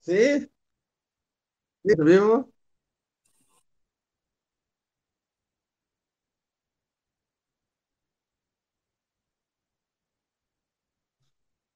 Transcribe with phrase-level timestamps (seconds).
[0.00, 0.50] Sí,
[1.84, 2.52] sí, en vivo,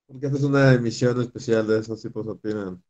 [0.06, 2.83] porque esta es una emisión especial de esos tipos opinan.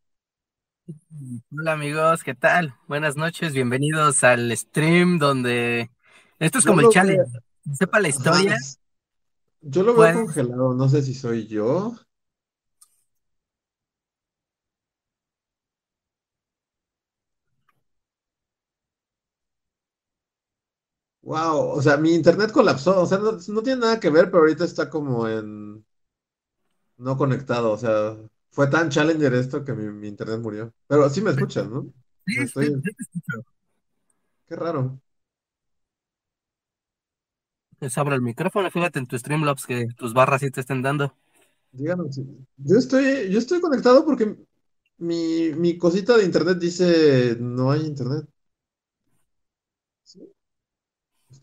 [1.57, 2.74] Hola amigos, ¿qué tal?
[2.87, 5.90] Buenas noches, bienvenidos al stream donde
[6.38, 7.24] esto es Yo como el lo challenge.
[7.24, 7.32] veo,
[7.73, 8.59] Sepa la ajá, historia,
[9.62, 11.95] yo lo veo pues congelado, no sé si soy yo.
[21.30, 24.41] Wow, o sea, mi internet colapsó, o sea, no, no tiene nada que ver, pero
[24.45, 25.85] ahorita está como en
[26.99, 28.17] no conectado, o sea,
[28.51, 30.73] fue tan challenger esto que mi, mi internet murió.
[30.87, 31.93] Pero sí me escuchas, ¿no?
[32.27, 33.45] sí, sí, estoy, sí te escucho.
[34.47, 35.01] qué raro.
[37.79, 41.15] Pues abro el micrófono, fíjate en tu Streamlabs que tus barras sí te estén dando.
[41.73, 42.17] Díganos,
[42.57, 44.37] yo estoy, yo estoy conectado porque
[44.99, 48.27] mi, mi cosita de internet dice no hay internet.
[50.02, 50.21] ¿Sí?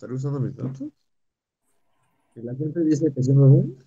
[0.01, 0.81] ¿Estaré usando mis datos?
[2.35, 3.77] Y la gente dice que sí me ven.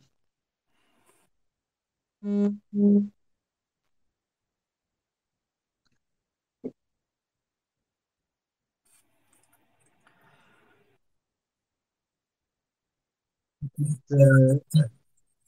[13.77, 14.83] Este, es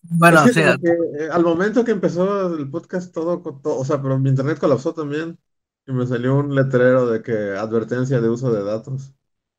[0.03, 3.79] Bueno, o que sea, que eh, al momento que empezó el podcast todo, co- to-
[3.79, 5.39] o sea, pero mi internet colapsó también
[5.87, 9.13] y me salió un letrero de que advertencia de uso de datos.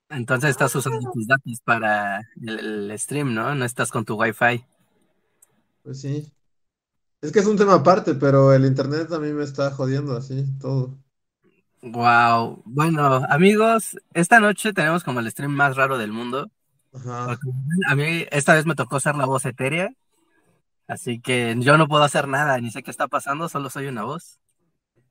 [0.10, 3.56] Entonces estás usando tus datos para el, el stream, ¿no?
[3.56, 4.66] No estás con tu Wi-Fi.
[5.84, 6.32] Pues sí.
[7.22, 10.46] Es que es un tema aparte, pero el internet a mí me está jodiendo así,
[10.60, 10.98] todo.
[11.82, 12.62] Wow.
[12.66, 16.52] Bueno, amigos, esta noche tenemos como el stream más raro del mundo.
[16.94, 17.38] Ajá.
[17.88, 19.92] A mí esta vez me tocó ser la voz etérea,
[20.88, 24.04] así que yo no puedo hacer nada, ni sé qué está pasando, solo soy una
[24.04, 24.40] voz.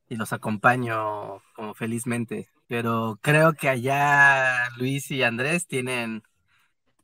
[0.09, 2.49] Y los acompaño como felizmente.
[2.69, 6.23] Pero creo que allá Luis y Andrés tienen,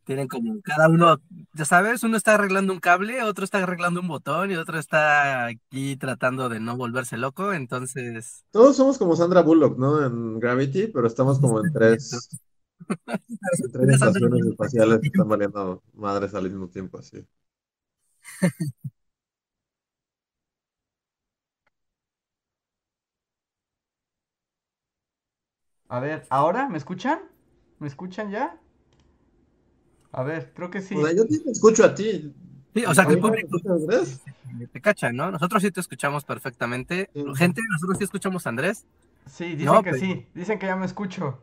[0.04, 1.20] tienen como cada uno,
[1.54, 5.46] ya sabes, uno está arreglando un cable, otro está arreglando un botón y otro está
[5.46, 7.52] aquí tratando de no volverse loco.
[7.52, 10.04] Entonces, Todos somos como Sandra Bullock, ¿no?
[10.04, 12.28] En Gravity, pero estamos como en tres,
[13.58, 17.24] en tres estaciones espaciales que están valiendo madres al mismo tiempo, así.
[25.92, 27.18] A ver, ¿ahora me escuchan?
[27.78, 28.56] ¿Me escuchan ya?
[30.10, 31.16] A ver, creo que O sea, sí.
[31.16, 32.34] yo sí te escucho a ti.
[32.74, 35.30] Sí, o sea ¿A que el público sí, te cacha, ¿no?
[35.30, 37.10] Nosotros sí te escuchamos perfectamente.
[37.12, 37.22] Sí.
[37.36, 38.86] Gente, nosotros sí escuchamos a Andrés.
[39.26, 40.26] Sí, dicen No, que pero sí.
[40.34, 41.42] Dicen que ya me escucho.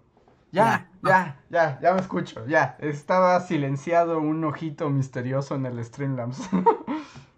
[0.52, 2.48] ya, Ya, no, ya, ya, ya me escucho.
[2.48, 2.76] Ya.
[2.80, 6.40] Estaba silenciado un ojito misterioso en el Streamlabs.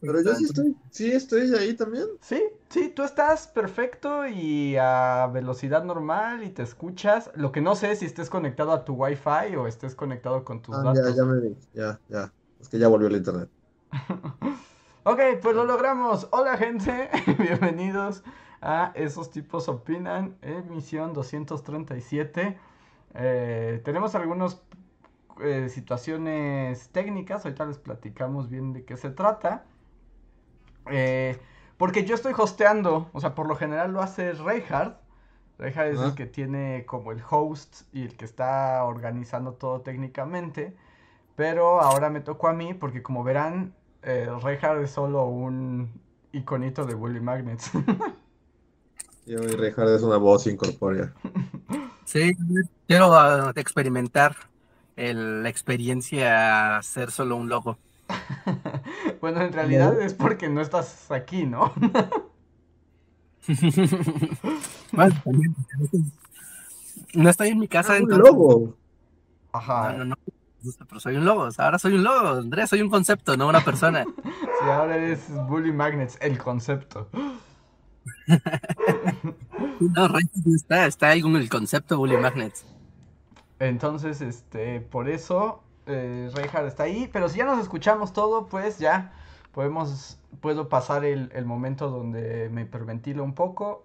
[0.00, 2.06] Pero yo sí estoy, sí estoy ahí también.
[2.20, 7.30] Sí, sí, tú estás perfecto y a velocidad normal y te escuchas.
[7.34, 10.62] Lo que no sé es si estés conectado a tu Wi-Fi o estés conectado con
[10.62, 11.26] tus Ah, ya, ya datos.
[11.26, 11.56] me vi.
[11.74, 12.32] Ya, ya.
[12.60, 13.48] Es que ya volvió el internet.
[15.08, 16.26] Ok, pues lo logramos.
[16.32, 18.24] Hola gente, bienvenidos
[18.60, 22.58] a Esos tipos opinan, emisión 237.
[23.14, 24.16] Eh, tenemos
[25.38, 29.64] algunas situaciones técnicas, ahorita les platicamos bien de qué se trata.
[30.90, 31.38] Eh,
[31.76, 34.98] porque yo estoy hosteando, o sea, por lo general lo hace Reinhardt.
[35.58, 40.76] Reinhardt es el que tiene como el host y el que está organizando todo técnicamente.
[41.34, 46.00] Pero ahora me tocó a mí porque como verán, eh, Reinhardt es solo un
[46.32, 47.70] iconito de Bully Magnets.
[49.26, 51.12] Yo y Richard es una voz incorpórea.
[52.04, 52.32] sí,
[52.86, 54.36] quiero ah, experimentar
[54.96, 57.78] el- la experiencia ser solo un logo.
[59.20, 60.00] bueno, en realidad ¿No?
[60.00, 61.72] es porque no estás aquí, ¿no?
[64.92, 65.54] Bueno, también,
[67.14, 68.24] no estoy en mi casa, un entonces.
[68.26, 68.60] logo.
[69.52, 69.92] No, Ajá.
[69.92, 70.16] no, no.
[70.88, 74.04] Pero soy un logo, ahora soy un logo, Andrés, soy un concepto, no una persona.
[74.58, 77.10] Sí, ahora eres Bully Magnets, el concepto.
[79.80, 82.64] No, Rey, no está, está ahí con el concepto Bully Magnets.
[83.58, 87.08] Entonces, este, por eso eh, Reinhardt está ahí.
[87.12, 89.12] Pero si ya nos escuchamos todo, pues ya
[89.52, 93.84] podemos, puedo pasar el, el momento donde me hiperventilo un poco.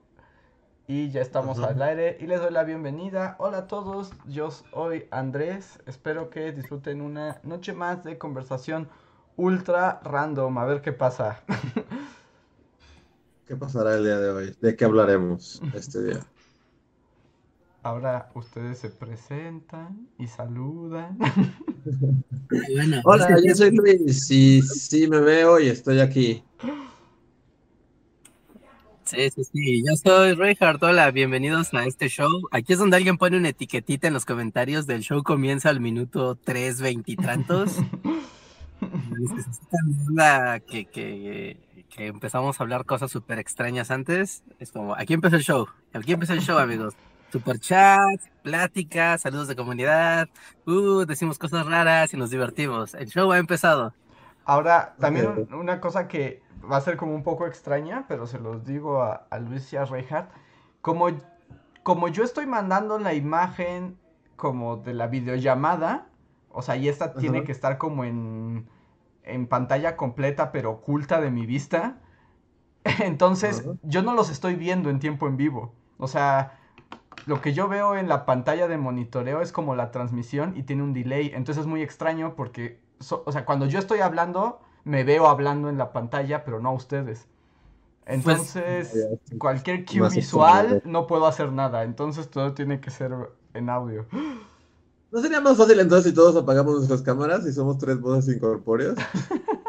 [0.88, 3.38] Y ya estamos al aire y les doy la bienvenida.
[3.40, 5.80] Hola a todos, yo soy Andrés.
[5.86, 8.90] Espero que disfruten una noche más de conversación
[9.38, 10.58] ultra random.
[10.58, 11.44] A ver qué pasa.
[13.46, 14.58] ¿Qué pasará el día de hoy?
[14.60, 16.20] ¿De qué hablaremos este día?
[17.84, 21.18] Ahora ustedes se presentan y saludan.
[22.76, 24.28] Bueno, Hola, que- yo soy Luis.
[24.28, 26.44] Sí, sí me veo y estoy aquí.
[29.06, 29.84] Sí, sí, sí.
[29.84, 30.84] Yo soy Reinhardt.
[30.84, 32.48] Hola, bienvenidos a este show.
[32.52, 36.36] Aquí es donde alguien pone una etiquetita en los comentarios del show comienza al minuto
[36.36, 37.78] 3.20 y tantos.
[40.08, 41.58] Onda que, que,
[41.90, 44.44] que empezamos a hablar cosas súper extrañas antes.
[44.60, 45.68] Es como, aquí empieza el show.
[45.94, 46.94] Aquí empieza el show, amigos.
[47.32, 50.28] Super chat, pláticas, saludos de comunidad.
[50.66, 52.94] Uh, decimos cosas raras y nos divertimos.
[52.94, 53.94] El show ha empezado.
[54.44, 58.66] Ahora, también una cosa que va a ser como un poco extraña, pero se los
[58.66, 60.30] digo a, a Luis y a Reinhardt.
[60.82, 61.08] Como,
[61.84, 63.98] como yo estoy mandando la imagen
[64.36, 66.08] como de la videollamada,
[66.50, 68.68] o sea, y esta tiene que estar como en,
[69.24, 71.96] en pantalla completa, pero oculta de mi vista.
[73.00, 75.74] Entonces, yo no los estoy viendo en tiempo en vivo.
[75.98, 76.58] O sea,
[77.32, 80.84] lo que yo veo en la pantalla de monitoreo es como la transmisión y tiene
[80.84, 81.32] un delay.
[81.34, 85.70] Entonces es muy extraño porque, so- o sea, cuando yo estoy hablando, me veo hablando
[85.70, 87.28] en la pantalla, pero no a ustedes.
[88.06, 89.38] Entonces, Ya, sí.
[89.38, 91.84] cualquier cue visual no puedo hacer nada.
[91.84, 93.14] Entonces todo tiene que ser
[93.54, 94.06] en audio.
[95.12, 98.96] ¿No sería más fácil entonces si todos apagamos nuestras cámaras y somos tres voces incorpóreas?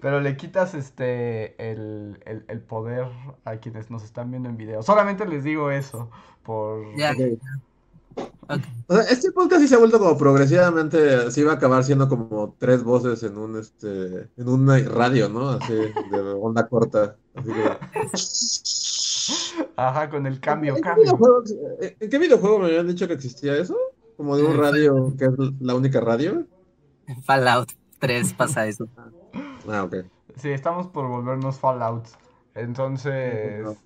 [0.00, 3.06] Pero le quitas este el, el- el poder
[3.44, 4.82] a quienes nos están viendo en video.
[4.82, 6.10] Solamente les digo eso.
[6.42, 6.96] Por.
[6.96, 7.38] Ya, Ok.
[8.48, 8.60] ok.
[8.86, 12.08] O sea, este podcast sí se ha vuelto como progresivamente, sí va a acabar siendo
[12.08, 15.50] como tres voces en un este, en una radio, ¿no?
[15.50, 17.16] Así, de onda corta.
[17.34, 18.84] Así que...
[19.76, 21.04] Ajá, con el cambio, ¿En qué cambio.
[21.04, 21.42] videojuego,
[21.80, 23.76] en qué videojuego me habían dicho que existía eso?
[24.16, 26.44] Como de un Eh, radio que es la única radio.
[27.24, 28.86] Fallout 3 pasa eso.
[29.68, 29.96] Ah, ok.
[30.36, 32.06] Sí, estamos por volvernos Fallout.
[32.54, 33.64] Entonces.
[33.64, 33.76] No.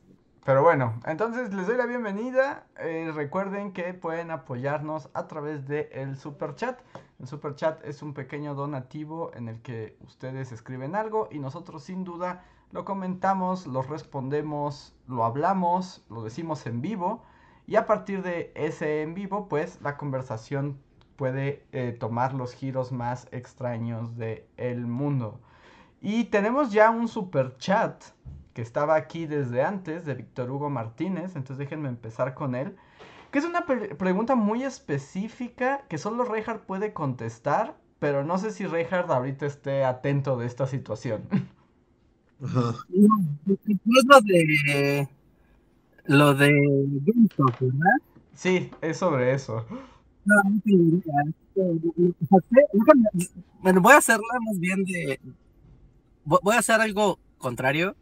[0.49, 2.65] Pero bueno, entonces les doy la bienvenida.
[2.79, 6.81] Eh, recuerden que pueden apoyarnos a través del super chat.
[7.19, 11.83] El super chat es un pequeño donativo en el que ustedes escriben algo y nosotros
[11.83, 17.23] sin duda lo comentamos, lo respondemos, lo hablamos, lo decimos en vivo.
[17.67, 20.79] Y a partir de ese en vivo, pues la conversación
[21.17, 25.41] puede eh, tomar los giros más extraños del mundo.
[26.01, 28.03] Y tenemos ya un super chat
[28.55, 32.77] que estaba aquí desde antes de Víctor Hugo Martínez, entonces déjenme empezar con él.
[33.31, 38.51] Que es una pre- pregunta muy específica que solo Reinhardt puede contestar, pero no sé
[38.53, 41.23] si Reinhardt ahorita esté atento de esta situación.
[42.43, 42.73] Ajá.
[42.89, 43.07] Es
[44.05, 45.09] lo de
[46.07, 46.51] lo de
[47.05, 47.97] GameStop, ¿verdad?
[48.35, 49.67] Sí, es sobre eso.
[50.25, 50.61] No, no
[52.73, 53.29] déjame-
[53.63, 55.21] Bueno, voy a hacerla más bien de.
[56.29, 57.97] Vo- Voy a hacer algo contrario.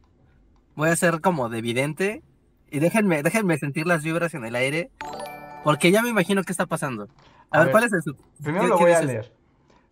[0.75, 2.23] Voy a hacer como de vidente.
[2.71, 4.91] Y déjenme, déjenme sentir las vibras en el aire.
[5.65, 7.09] Porque ya me imagino qué está pasando.
[7.51, 9.33] A, A ver, ver, ¿cuál es el sub- Primero lo voy a leer.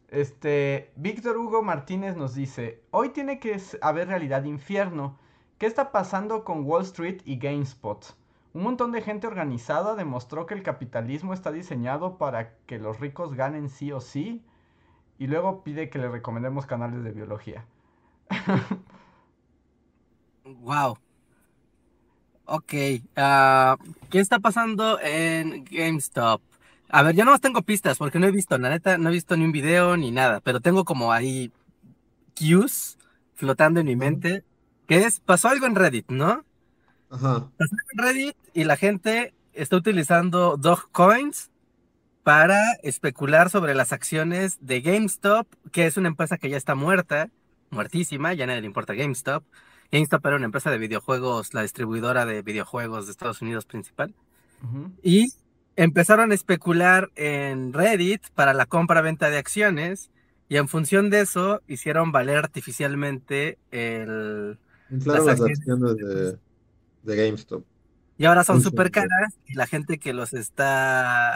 [0.09, 5.19] Este, Víctor Hugo Martínez nos dice, hoy tiene que haber realidad infierno.
[5.59, 8.17] ¿Qué está pasando con Wall Street y GameSpot?
[8.53, 13.35] Un montón de gente organizada demostró que el capitalismo está diseñado para que los ricos
[13.35, 14.45] ganen sí o sí.
[15.19, 17.65] Y luego pide que le recomendemos canales de biología.
[20.45, 20.99] Wow.
[22.47, 22.73] Ok.
[23.17, 23.77] ah,
[24.11, 26.43] ¿Qué está pasando en GameStop?
[26.89, 29.37] A ver, yo no tengo pistas porque no he visto, la neta, no he visto
[29.37, 31.51] ni un video ni nada, pero tengo como ahí
[32.39, 32.99] cues
[33.35, 34.45] flotando en mi mente.
[34.87, 36.45] Que es, pasó algo en Reddit, ¿no?
[37.11, 37.49] Ajá.
[37.57, 41.51] Pasó algo en Reddit y la gente está utilizando Dogecoins
[42.23, 47.31] para especular sobre las acciones de GameStop, que es una empresa que ya está muerta,
[47.75, 49.45] muertísima, ya nadie le importa GameStop.
[49.93, 54.15] GameStop era una empresa de videojuegos, la distribuidora de videojuegos de Estados Unidos principal.
[54.63, 54.93] Ujú.
[55.03, 55.33] Y
[55.77, 60.11] empezaron a especular en Reddit para la compra-venta de acciones.
[60.49, 64.59] Y en función de eso, hicieron valer artificialmente el...
[64.91, 65.59] Inflaron Las las acciones.
[65.59, 66.39] acciones de,
[67.03, 67.65] de GameStop.
[68.17, 69.35] Y ahora son súper caras.
[69.47, 71.35] Y la gente que los está...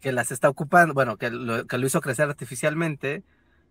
[0.00, 3.22] que las está ocupando, bueno, que lo, que lo hizo crecer artificialmente,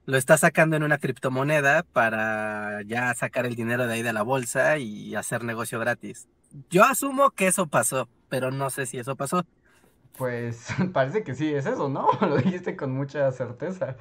[0.07, 4.21] lo está sacando en una criptomoneda para ya sacar el dinero de ahí de la
[4.21, 6.29] bolsa y hacer negocio gratis.
[6.69, 9.45] Yo asumo que eso pasó, pero no sé si eso pasó.
[10.17, 12.07] Pues parece que sí, es eso, ¿no?
[12.21, 13.97] Lo dijiste con mucha certeza.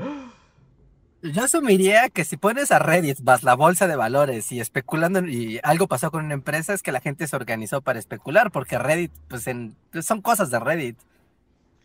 [1.22, 5.58] Yo asumiría que si pones a Reddit vas la bolsa de valores y especulando y
[5.64, 9.10] algo pasó con una empresa es que la gente se organizó para especular porque Reddit
[9.26, 10.98] pues en, son cosas de Reddit.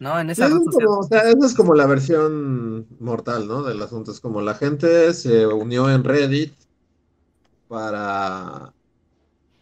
[0.01, 0.19] ¿No?
[0.19, 0.85] En esa red social.
[0.87, 3.61] como, o sea, eso es como la versión mortal, ¿no?
[3.61, 4.11] Del asunto.
[4.11, 6.55] Es como la gente se unió en Reddit
[7.67, 8.73] para,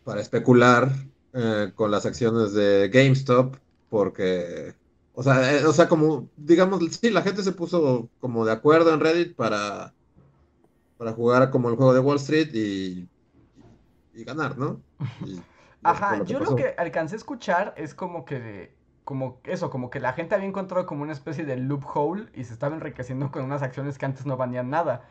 [0.06, 0.94] para especular
[1.34, 3.58] eh, con las acciones de GameStop,
[3.90, 4.76] porque,
[5.14, 8.94] o sea, eh, o sea, como, digamos, sí, la gente se puso como de acuerdo
[8.94, 9.94] en Reddit para,
[10.98, 13.10] para jugar como el juego de Wall Street y,
[14.14, 14.80] y ganar, ¿no?
[15.26, 15.42] Y
[15.84, 18.79] Ajá, lo yo lo que alcancé a escuchar es como que,
[19.10, 22.54] como eso, como que la gente había encontrado como una especie de loophole y se
[22.54, 25.02] estaba enriqueciendo con unas acciones que antes no valían nada.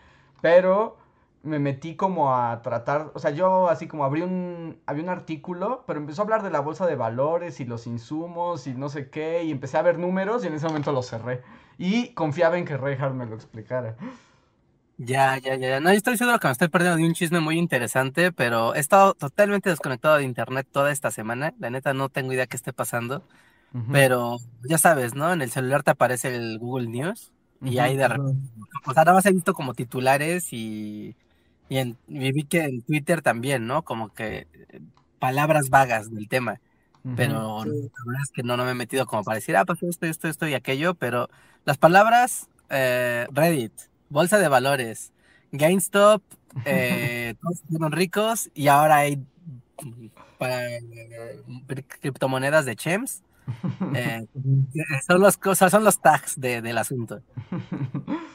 [0.41, 0.97] Pero
[1.43, 5.83] me metí como a tratar, o sea, yo así como abrí un, había un artículo,
[5.89, 9.11] pero empezó a hablar de la bolsa de valores y los insumos y no sé
[9.11, 11.43] qué, y empecé a ver números y en ese momento lo cerré.
[11.77, 13.97] Y confiaba en que Reinhardt me lo explicara.
[15.01, 15.79] Ya, ya, ya.
[15.81, 18.81] No, yo estoy seguro que me estoy perdiendo de un chisme muy interesante, pero he
[18.81, 21.55] estado totalmente desconectado de internet toda esta semana.
[21.59, 23.25] La neta no tengo idea qué esté pasando,
[23.91, 25.33] Pero ya sabes, ¿no?
[25.33, 27.33] En el celular te aparece el Google News
[27.65, 27.81] y ujú.
[27.81, 28.51] ahí de repente,
[28.87, 31.17] o sea, nada más he visto como titulares y,
[31.69, 33.83] y, en, y vi que en Twitter también, ¿no?
[33.85, 34.81] Como que eh,
[35.19, 36.61] palabras vagas del tema,
[37.05, 37.15] Ujú.
[37.17, 37.69] pero Sí.
[37.71, 40.07] la verdad es que no, no me he metido como para decir, ah, pasó esto,
[40.07, 41.29] esto, esto y aquello, pero
[41.65, 43.73] las palabras eh, Reddit,
[44.09, 45.13] bolsa de valores,
[45.53, 46.23] GameStop,
[46.65, 49.17] eh, todos fueron ricos y ahora hay
[49.83, 50.07] mm,
[50.39, 51.43] para, eh,
[52.01, 53.23] criptomonedas de Chems.
[53.93, 54.27] Eh,
[55.07, 57.23] son los cosas, son los tags de- del asunto.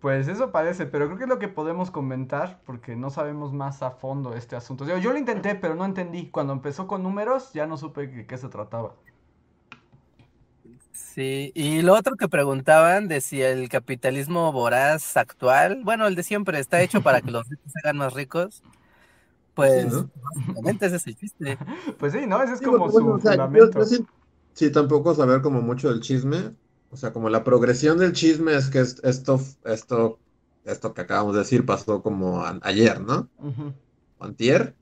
[0.00, 3.82] Pues eso parece, pero creo que es lo que podemos comentar porque no sabemos más
[3.82, 4.84] a fondo este asunto.
[4.98, 6.30] Yo lo intenté, pero no entendí.
[6.30, 8.94] Cuando empezó con números, ya no supe de qué se trataba.
[10.92, 16.22] Sí, y lo otro que preguntaban de si el capitalismo voraz actual, bueno, el de
[16.22, 18.62] siempre está hecho para que los ricos se hagan más ricos,
[19.54, 20.10] pues Sí, ¿no?
[20.14, 21.60] básicamente ese es el chiste.
[21.98, 22.42] Pues sí, ¿no?
[22.42, 23.80] Ese es Sí, como su o sea, fundamento.
[23.90, 23.98] yo
[24.56, 26.56] sí, tampoco saber como mucho del chisme.
[26.90, 30.20] O sea, como la progresión del chisme es que es- esto, esto,
[30.64, 33.30] esto que acabamos de decir pasó como ayer, ¿no?
[33.38, 33.74] Ujú.
[34.18, 34.76] Antier.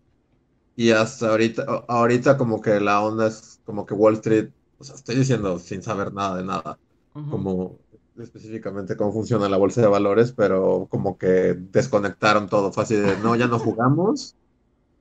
[0.77, 4.97] Y hasta ahorita, ahorita como que la onda es como que Wall Street, o sea,
[4.97, 6.81] estoy diciendo sin saber nada de nada,
[7.29, 7.81] como
[8.17, 12.73] específicamente cómo funciona la bolsa de valores, pero como que desconectaron todo.
[12.77, 14.37] Así de, no, ya no jugamos.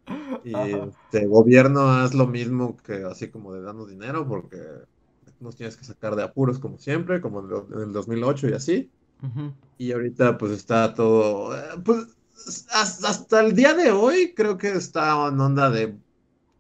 [0.44, 4.58] Y este gobierno haz lo mismo que así como de darnos dinero porque
[5.40, 8.94] nos tienes que sacar de apuros como siempre, como en el 2008 y así.
[9.78, 12.18] Y ahorita pues está todo, eh, pues
[12.72, 16.00] has- hasta el día de hoy creo que está en onda de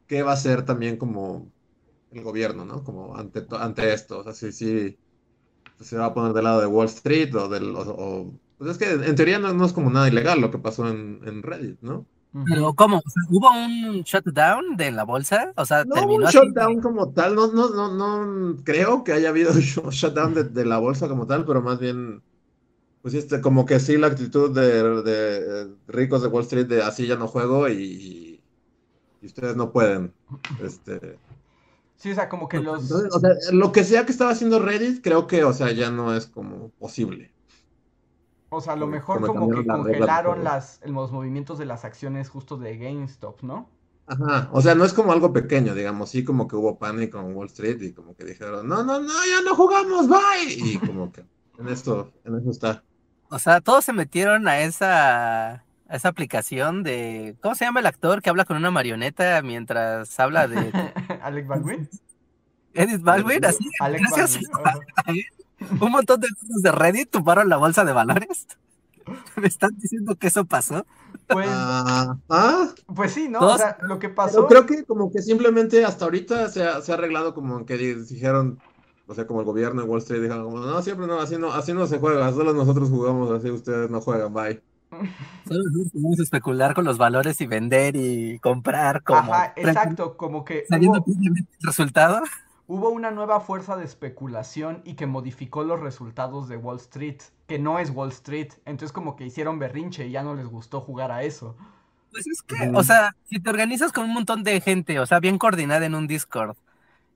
[0.08, 1.54] qué va a ser también como
[2.12, 2.84] el gobierno, ¿no?
[2.84, 5.00] Como ante, ante esto, o sea, sí, sí,
[5.78, 8.72] pues, se va a poner del lado de Wall Street o del, o, o- pues
[8.72, 11.44] es que en teoría no, no es como nada ilegal lo que pasó en, en
[11.44, 12.08] Reddit, ¿no?
[12.44, 12.98] Pero ¿cómo?
[12.98, 15.54] O sea, ¿Hubo un shutdown de la bolsa?
[15.56, 16.38] O sea, No terminó un así.
[16.38, 20.66] shutdown como tal, no, no, no, no creo que haya habido sh- shutdown de, de
[20.66, 22.24] la bolsa como tal, pero más bien,
[23.02, 27.08] pues este, como que sí la actitud de, de ricos de Wall Street de así
[27.08, 28.44] ya no juego y,
[29.22, 30.14] y ustedes no pueden.
[30.64, 31.20] Este,
[31.96, 32.82] Sí, o sea, como que los...
[32.84, 35.90] entonces, o sea, lo que sea que estaba haciendo Reddit, creo que, o sea, ya
[35.92, 37.33] no es como posible.
[38.56, 42.30] O sea, a lo mejor como como que congelaron las, los movimientos de las acciones
[42.30, 43.70] justo de GameStop, ¿no?
[44.06, 47.36] Ajá, o sea, no es como algo pequeño, digamos, sí como que hubo pánico en
[47.36, 50.20] Wall Street y como que dijeron, no, no, no, ya no jugamos, bye.
[50.48, 51.26] Y como que
[51.58, 52.84] en esto, en eso está.
[53.30, 57.36] O sea, todos se metieron a esa, a esa aplicación de.
[57.42, 60.58] ¿Cómo se llama el actor que habla con una marioneta mientras habla de
[61.24, 61.90] Alec Baldwin.
[62.74, 63.46] Edith Baldwin?
[63.46, 65.24] Así, Alec gracias Baldwin.
[65.80, 68.48] Un montón de cosas de Reddit tumbaron la bolsa de valores.
[69.36, 70.86] ¿Me están diciendo que eso pasó?
[71.28, 73.40] Pues, Ah, ah, pues sí, ¿no?
[73.40, 74.48] O sea, lo que pero pasó...
[74.48, 77.96] creo que como que simplemente hasta ahorita se ha, se ha arreglado como que di-
[77.96, 78.60] dijeron,
[79.08, 81.52] o sea, como el gobierno de Wall Street dijeron como, no, siempre no, así no,
[81.54, 84.62] así no se juega, solo nosotros jugamos, así ustedes no juegan, bye.
[85.48, 90.46] Solo nosotros podemos especular con los valores y vender y comprar como Ajá, exacto, como
[90.46, 92.22] que sabiendo hubo, el resultado.
[92.68, 97.60] Hubo una nueva fuerza de especulación y que modificó los resultados de Wall Street, que
[97.60, 98.54] no es Wall Street.
[98.66, 101.56] Entonces como que hicieron berrinche y ya no les gustó jugar a eso.
[102.12, 105.20] Pues es que, o sea, si te organizas con un montón de gente, o sea,
[105.20, 106.56] bien coordinada en un Discord,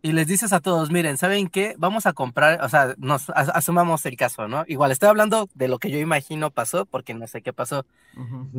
[0.04, 1.76] y les dices a todos, miren, ¿saben qué?
[1.80, 4.66] Vamos a comprar, o sea, nos as- asumamos el caso, ¿no?
[4.68, 7.86] Igual estoy hablando de lo que yo imagino pasó, porque no sé qué pasó.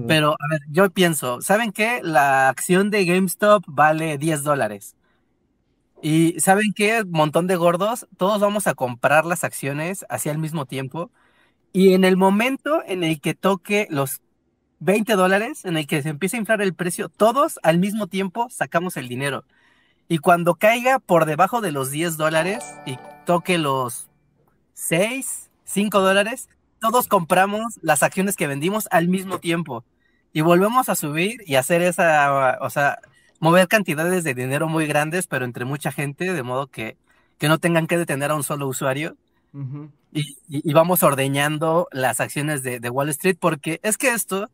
[0.06, 2.00] Pero, a ver, yo pienso, ¿saben qué?
[2.04, 4.96] La acción de GameStop vale 10 dólares.
[6.00, 7.04] Y ¿saben qué?
[7.04, 11.10] Montón de gordos, todos vamos a comprar las acciones hacia el mismo tiempo.
[11.72, 14.22] Y en el momento en el que toque los
[14.80, 18.48] 20 dólares, en el que se empiece a inflar el precio, todos al mismo tiempo
[18.50, 19.44] sacamos el dinero.
[20.08, 24.08] Y cuando caiga por debajo de los 10 dólares y toque los
[24.74, 26.48] 6, 5 dólares,
[26.80, 29.84] todos compramos las acciones que vendimos al mismo tiempo.
[30.32, 33.00] Y volvemos a subir y hacer esa, o sea,
[33.40, 36.96] mover cantidades de dinero muy grandes, pero entre mucha gente, de modo que,
[37.38, 39.16] que no tengan que detener a un solo usuario.
[40.12, 44.50] Y, y- y vamos ordeñando las acciones de, de Wall Street, porque es que esto,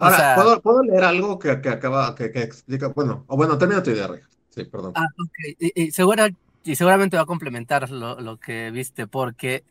[0.00, 2.88] o Ahora, sea, ¿puedo, puedo leer algo que, que acaba, que, que explica?
[2.88, 4.08] Bueno, o bueno, termina tu idea.
[4.50, 4.94] Sí, perdón.
[4.94, 6.30] ah, ok, y, y segura-
[6.64, 9.64] y seguramente va a complementar lo, lo que viste, porque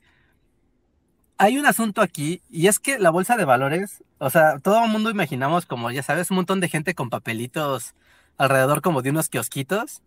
[1.38, 4.92] hay un asunto aquí, y es que la bolsa de valores, o sea, todo el
[4.92, 7.94] mundo imaginamos como, ya sabes, un montón de gente con papelitos
[8.38, 10.02] alrededor como de unos kiosquitos,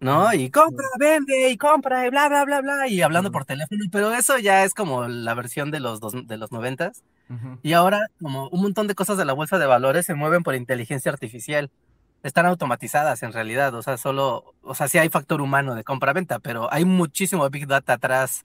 [0.00, 0.32] ¿no?
[0.32, 3.34] Y compra, vende, y compra, y bla, bla, bla, bla, y hablando Ujú.
[3.34, 7.02] por teléfono, pero eso ya es como la versión de los, dos, de los noventas.
[7.28, 7.58] Ujú.
[7.62, 10.54] Y ahora, como un montón de cosas de la bolsa de valores se mueven por
[10.54, 11.70] inteligencia artificial.
[12.22, 16.38] Están automatizadas en realidad, o sea, solo, o sea, sí hay factor humano de compra-venta,
[16.38, 18.44] pero hay muchísimo Big Data atrás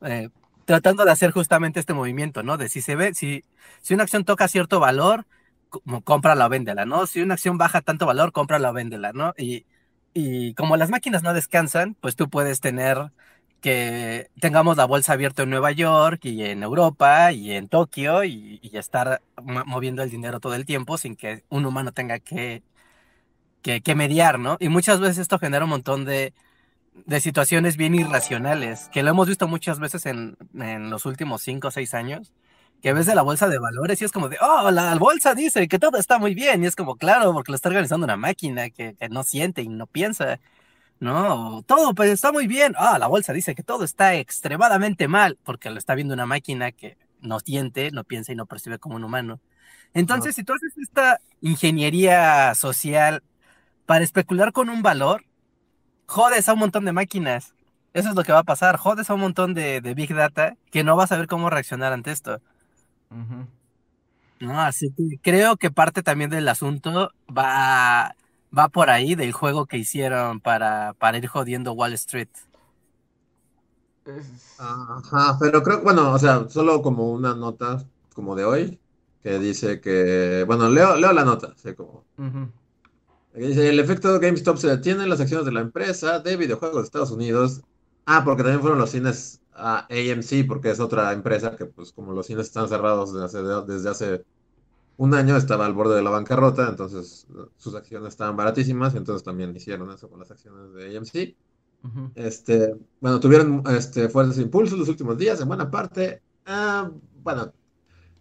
[0.00, 0.28] eh,
[0.64, 2.56] tratando de hacer justamente este movimiento, ¿no?
[2.56, 3.44] De si se ve, si,
[3.80, 5.26] si una acción toca cierto valor,
[6.04, 7.06] cómprala o véndela, ¿no?
[7.06, 9.34] Si una acción baja tanto valor, cómprala o véndela, ¿no?
[9.38, 9.66] Y,
[10.14, 13.12] y como las máquinas no descansan, pues tú puedes tener
[13.60, 18.60] que tengamos la bolsa abierta en Nueva York y en Europa y en Tokio y,
[18.74, 22.62] estar mo- moviendo el dinero todo el tiempo sin que un humano tenga que,
[23.62, 24.56] que, que mediar, ¿no?
[24.60, 26.34] Y muchas veces esto genera un montón de,
[26.94, 31.68] de situaciones bien irracionales, que lo hemos visto muchas veces en, en los últimos cinco
[31.68, 32.32] o seis años,
[32.82, 35.68] que ves de la bolsa de valores y es como de, oh, la bolsa dice
[35.68, 38.70] que todo está muy bien, y es como, claro, porque lo está organizando una máquina
[38.70, 40.40] que, que no siente y no piensa.
[41.00, 42.74] No, todo pues está muy bien.
[42.76, 46.72] Ah, la bolsa dice que todo está extremadamente mal, porque lo está viendo una máquina
[46.72, 49.40] que no siente, no piensa y no percibe como un humano.
[49.94, 53.22] Entonces, si tú haces esta ingeniería social
[53.86, 55.24] para especular con un valor,
[56.06, 57.54] jodes a un montón de máquinas.
[57.94, 58.76] Eso es lo que va a pasar.
[58.76, 61.92] Jodes a un montón de, de Big Data que no va a saber cómo reaccionar
[61.92, 62.40] ante esto.
[64.40, 68.16] No, así que creo que parte también del asunto va,
[68.56, 72.28] va por ahí del juego que hicieron para, para ir jodiendo Wall Street.
[74.58, 78.80] Ajá, pero creo, bueno, o sea, solo como una nota como de hoy,
[79.22, 82.04] que dice que, bueno, leo, leo la nota, así como,
[83.32, 86.78] que dice, el efecto GameStop se detiene en las acciones de la empresa de videojuegos
[86.78, 87.62] de Estados Unidos.
[88.06, 92.12] Ah, porque también fueron los cines a AMC, porque es otra empresa que, pues, como
[92.12, 94.24] los cines están cerrados desde hace, desde hace
[94.96, 99.54] un año, estaba al borde de la bancarrota, entonces sus acciones estaban baratísimas, entonces también
[99.56, 101.36] hicieron eso con las acciones de AMC.
[102.14, 106.22] Este, bueno, tuvieron este, fuertes impulsos los últimos días, en buena parte.
[106.46, 106.90] ah,
[107.22, 107.52] bueno,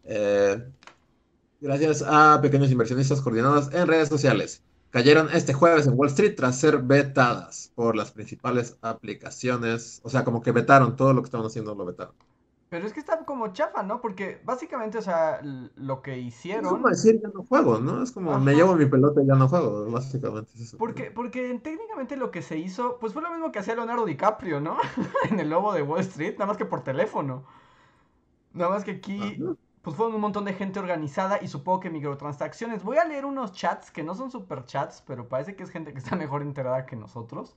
[0.03, 0.63] eh,
[1.59, 4.63] gracias a pequeños inversionistas coordinados en redes sociales.
[4.91, 10.01] Cayeron este jueves en Wall Street tras ser vetadas por las principales aplicaciones.
[10.03, 12.13] O sea, como que vetaron todo lo que estaban haciendo, lo vetaron.
[12.69, 13.99] Pero es que está como chafa, ¿no?
[13.99, 15.41] Porque básicamente, o sea,
[15.75, 16.69] lo que Es hicieron...
[16.69, 18.01] como decir, ya no juego, ¿no?
[18.01, 20.51] Es como, me llevo mi pelota y ya no juego, básicamente.
[20.55, 20.77] es eso.
[20.77, 24.61] Porque, porque técnicamente lo que se hizo, pues fue lo mismo que hacía Leonardo DiCaprio,
[24.61, 24.77] ¿no?
[25.29, 27.43] en el lobo de Wall Street, nada más que por teléfono.
[28.53, 29.55] Nada más que aquí, Ajá.
[29.81, 32.83] Pues fueron un montón de gente organizada y supongo que microtransacciones.
[32.83, 35.91] Voy a leer unos chats que no son super chats, pero parece que es gente
[35.91, 37.55] que está mejor enterada que nosotros.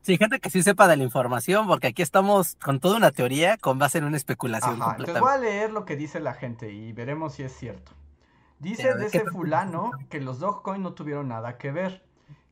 [0.00, 3.56] Sí, gente que sí sepa de la información, porque aquí estamos con toda una teoría
[3.56, 6.72] con base en una especulación Ajá, entonces voy a leer lo que dice la gente
[6.72, 7.90] y veremos si es cierto.
[8.60, 12.04] Dice de ¿qué ese fulano que los Dogecoin no tuvieron nada que ver.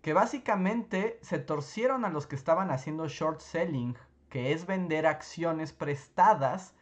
[0.03, 3.97] Que básicamente se torcieron a los que estaban haciendo short selling,
[4.29, 6.75] que es vender acciones prestadas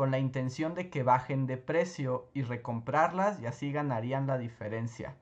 [0.00, 5.14] con la intención de que bajen de precio y recomprarlas y así ganarían la diferencia.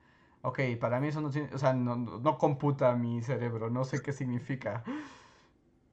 [0.43, 4.13] Ok, para mí eso no o sea, no- no computa mi cerebro, no sé qué
[4.13, 4.85] significa.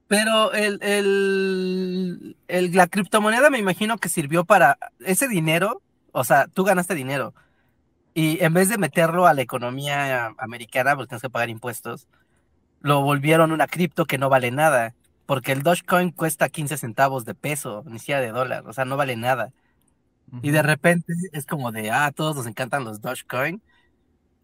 [0.08, 6.46] Pero el, el, el- la criptomoneda me imagino que sirvió para ese dinero, o sea,
[6.48, 7.34] tú ganaste dinero
[8.14, 12.08] y en vez de meterlo a la economía americana, porque tienes que pagar impuestos,
[12.80, 14.94] lo volvieron una cripto que no vale nada,
[15.26, 18.96] porque el Dogecoin cuesta 15 centavos de peso, ni siquiera de dólar, o sea, no
[18.96, 19.52] vale nada.
[20.42, 23.62] Y de repente es como de, ah, a todos nos encantan los Dogecoin,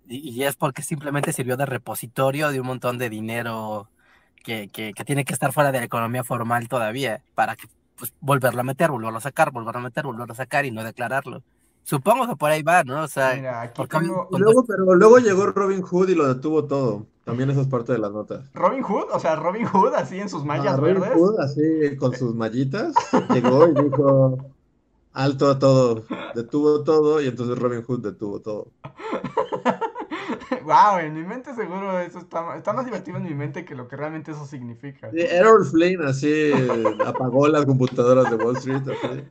[0.09, 3.89] y, y es porque simplemente sirvió de repositorio de un montón de dinero
[4.45, 8.13] que, que, que tiene que estar fuera de la economía formal todavía, para que pues,
[8.21, 11.43] volverlo a meter, volverlo a sacar, volverlo a meter, volverlo a sacar y no declararlo.
[11.85, 13.03] Supongo que por ahí va, ¿no?
[13.03, 17.07] O sea, Mira, aquí tengo luego, pero luego llegó Robin Hood y lo detuvo todo.
[17.25, 18.45] También eso es parte de las notas.
[18.53, 21.17] Robin Hood, o sea, Robin Hood así en sus mallas Ah, Robin verdes.
[21.17, 22.95] Hood, así con sus mallitas,
[23.33, 24.39] llegó y dijo
[25.13, 26.05] alto a todo,
[26.35, 28.69] detuvo todo y entonces Robin Hood detuvo todo.
[30.65, 33.89] Wow, en mi mente seguro eso está, está más divertido en mi mente que lo
[33.89, 35.11] que realmente eso significa.
[35.11, 36.53] Sí, Errol Flynn así
[37.05, 38.83] apagó las computadoras de Wall Street.
[38.83, 39.25] así.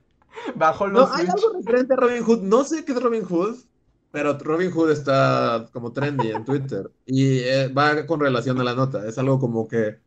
[0.55, 2.41] Bajo No, los hay algo referente a Robin Hood.
[2.41, 3.55] No sé qué es Robin Hood,
[4.11, 8.73] pero Robin Hood está como trendy en Twitter y eh, va con relación a la
[8.75, 9.05] nota.
[9.07, 9.99] Es algo como que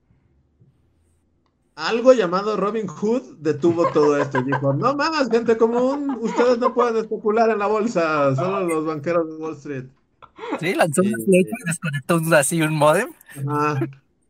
[1.77, 6.73] algo llamado Robin Hood detuvo todo esto y dijo, no más, gente común, ustedes no
[6.73, 9.85] pueden especular en la bolsa, solo los banqueros de Wall Street.
[10.61, 13.09] sí, lanzó una flecha y desconectó un- así un modem.
[13.49, 13.81] Ajá.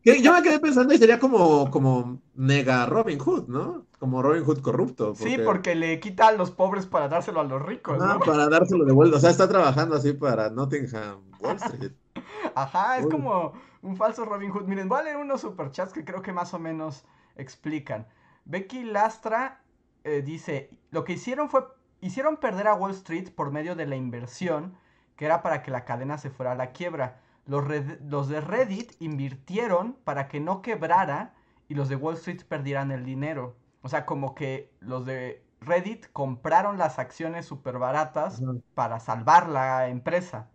[0.04, 3.86] Que yo me quedé pensando y sería como, como nega Robin Hood, ¿no?
[3.98, 5.14] Como Robin Hood corrupto.
[5.14, 8.20] Sí, porque le quita a los pobres para dárselo a los ricos, Ajá, ¿no?
[8.20, 9.16] para dárselo de vuelta.
[9.16, 11.92] O sea, está trabajando así para Nottingham Wall Street.
[12.54, 13.12] Ajá, es Uy.
[13.12, 14.64] como un falso Robin Hood.
[14.66, 18.06] Miren, voy a leer unos superchats que creo que más o menos explican.
[18.44, 19.62] Becky Lastra
[20.04, 21.64] eh, dice, lo que hicieron fue,
[22.02, 24.76] hicieron perder a Wall Street por medio de la inversión,
[25.16, 27.22] que era para que la cadena se fuera a la quiebra.
[27.46, 31.34] Los, red- los de Reddit invirtieron para que no quebrara
[31.68, 33.56] y los de Wall Street perdieran el dinero.
[33.82, 39.88] O sea, como que los de Reddit compraron las acciones súper baratas para salvar la
[39.88, 40.50] empresa.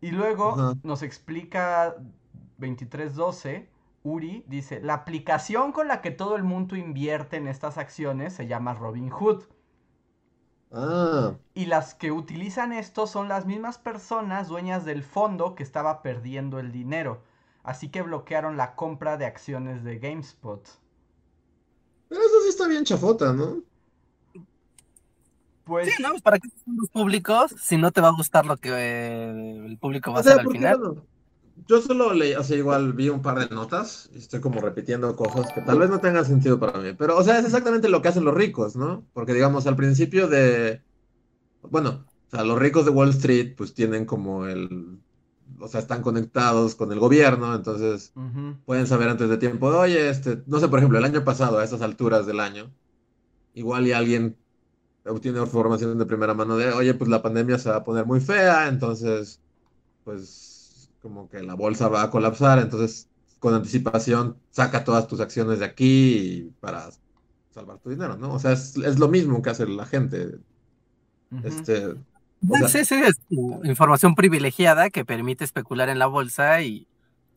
[0.00, 1.96] Y luego nos explica
[2.58, 3.70] 2312,
[4.02, 8.46] Uri, dice, la aplicación con la que todo el mundo invierte en estas acciones se
[8.46, 9.44] llama Robinhood.
[10.72, 16.02] Ah, Y las que utilizan esto son las mismas personas dueñas del fondo que estaba
[16.02, 17.22] perdiendo el dinero.
[17.62, 20.68] Así que bloquearon la compra de acciones de GameSpot.
[22.08, 23.62] pero eso sí está bien chafota, ¿no?
[25.64, 26.10] Pues Sí, ¿no?
[26.22, 29.78] ¿Para qué son los públicos si no te va a gustar lo que eh, el
[29.78, 30.78] público va a O sea, hacer al final?
[30.78, 31.06] bueno,
[31.66, 35.14] yo solo leí, o sea, igual vi un par de notas y estoy como repitiendo
[35.16, 36.92] cosas que tal vez no tengan sentido para mí.
[36.96, 39.04] Pero, o sea, es exactamente lo que hacen los ricos, ¿no?
[39.12, 40.82] Porque, digamos, al principio de.
[41.62, 44.98] Bueno, o sea, los ricos de Wall Street, pues tienen como el.
[45.58, 48.12] O sea, están conectados con el gobierno, entonces
[48.64, 51.64] pueden saber antes de tiempo, oye, este, no sé, por ejemplo, el año pasado, a
[51.64, 52.72] estas alturas del año,
[53.52, 54.36] igual y alguien
[55.04, 58.20] obtiene información de primera mano de, oye, pues la pandemia se va a poner muy
[58.20, 59.42] fea, entonces,
[60.04, 60.49] pues
[61.00, 63.08] como que la bolsa va a colapsar, entonces
[63.38, 66.90] con anticipación saca todas tus acciones de aquí para
[67.50, 68.34] salvar tu dinero, ¿no?
[68.34, 70.38] O sea, es, es lo mismo que hace la gente.
[71.42, 71.96] Este, o
[72.40, 73.16] Bueno, sea- sí, sí, es
[73.64, 76.86] información privilegiada que permite especular en la bolsa y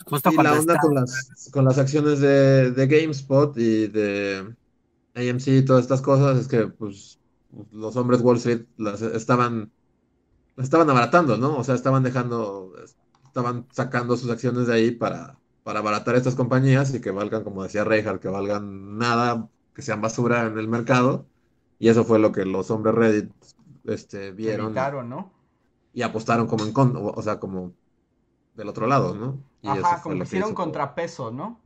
[0.06, 0.88] justo Y cuando la onda está...
[0.88, 4.56] con las, con las acciones de, de GameSpot y de
[5.16, 7.20] AMC y todas estas cosas es que pues
[7.72, 9.72] los hombres Wall Street las estaban
[10.56, 11.58] las estaban abaratando, ¿no?
[11.58, 12.74] O sea, estaban dejando,
[13.34, 17.64] estaban sacando sus acciones de ahí para, para abaratar estas compañías y que valgan, como
[17.64, 21.26] decía Reinhardt, que valgan nada, que sean basura en el mercado.
[21.80, 23.32] Y eso fue lo que los hombres Reddit
[23.86, 25.32] este, vieron Evitaron, ¿no?
[25.94, 27.74] y apostaron como en contra, o sea, como
[28.56, 29.40] del otro lado, ¿no?
[29.62, 30.56] Y Ajá, como que hicieron todo.
[30.56, 31.60] contrapeso, ¿no?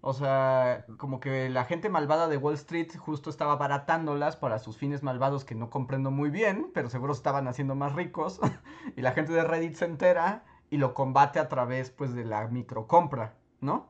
[0.00, 4.76] O sea, como que la gente malvada de Wall Street justo estaba baratándolas para sus
[4.76, 8.38] fines malvados que no comprendo muy bien, pero seguro se estaban haciendo más ricos.
[8.96, 12.48] y la gente de Reddit se entera y lo combate a través, pues, de la
[12.48, 13.86] microcompra, ¿no?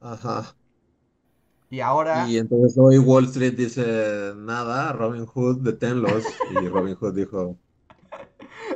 [0.00, 0.54] Ajá.
[1.70, 2.26] Y ahora...
[2.28, 6.24] Y entonces hoy Wall Street dice, nada, Robin Hood, deténlos.
[6.50, 7.56] Y Robin Hood dijo,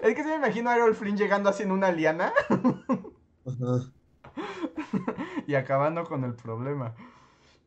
[0.02, 2.32] Es que se me imagino a Errol Flynn llegando así en una liana
[3.46, 3.92] ajá.
[5.46, 6.94] y acabando con el problema.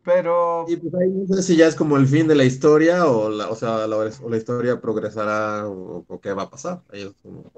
[0.03, 0.65] Pero...
[0.69, 3.29] Y pues ahí no sé si ya es como el fin de la historia o
[3.29, 6.83] la, o sea, la, o la historia progresará o, o qué va a pasar.
[6.89, 7.51] Ahí es como-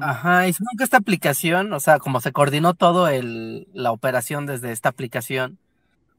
[0.00, 4.46] Ajá, y supongo que esta aplicación, o sea, como se coordinó todo el, la operación
[4.46, 5.58] desde esta aplicación,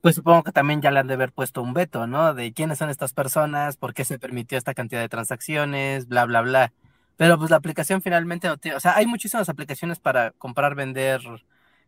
[0.01, 2.33] pues supongo que también ya le han de haber puesto un veto, ¿no?
[2.33, 6.41] De quiénes son estas personas, por qué se permitió esta cantidad de transacciones, bla, bla,
[6.41, 6.73] bla.
[7.17, 11.21] Pero pues la aplicación finalmente no tiene, o sea, hay muchísimas aplicaciones para comprar, vender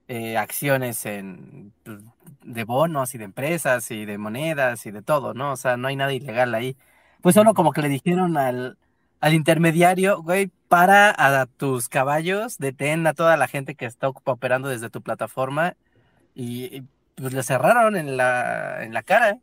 [0.08, 2.00] eh, acciones en, pues,
[2.44, 5.54] de bonos y de empresas y de monedas y de todo, ¿no?
[5.54, 6.76] O sea, no hay nada ilegal ahí.
[7.22, 8.78] Pues solo como que le dijeron al,
[9.20, 14.28] al intermediario, güey, para a tus caballos, detén a toda la gente que está op-
[14.28, 15.76] operando desde tu plataforma
[16.36, 19.40] y, y, pues le cerraron en la, en la cara.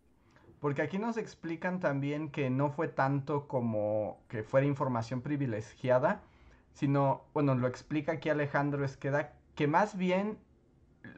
[0.61, 6.23] Porque aquí nos explican también que no fue tanto como que fuera información privilegiada,
[6.73, 10.39] sino, bueno, lo explica aquí Alejandro Esqueda, que más bien,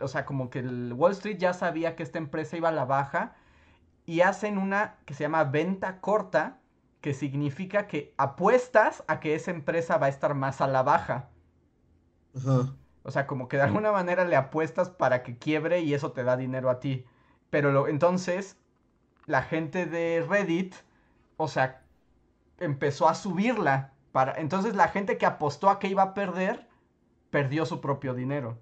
[0.00, 2.84] o sea, como que el Wall Street ya sabía que esta empresa iba a la
[2.86, 3.36] baja
[4.06, 6.58] y hacen una que se llama venta corta,
[7.00, 11.28] que significa que apuestas a que esa empresa va a estar más a la baja.
[12.36, 12.74] Ajá.
[13.02, 16.24] O sea, como que de alguna manera le apuestas para que quiebre y eso te
[16.24, 17.06] da dinero a ti.
[17.48, 18.58] Pero lo, entonces,
[19.26, 20.74] la gente de Reddit,
[21.36, 21.82] o sea,
[22.58, 23.94] empezó a subirla.
[24.12, 26.68] Para, entonces la gente que apostó a que iba a perder,
[27.30, 28.58] perdió su propio dinero.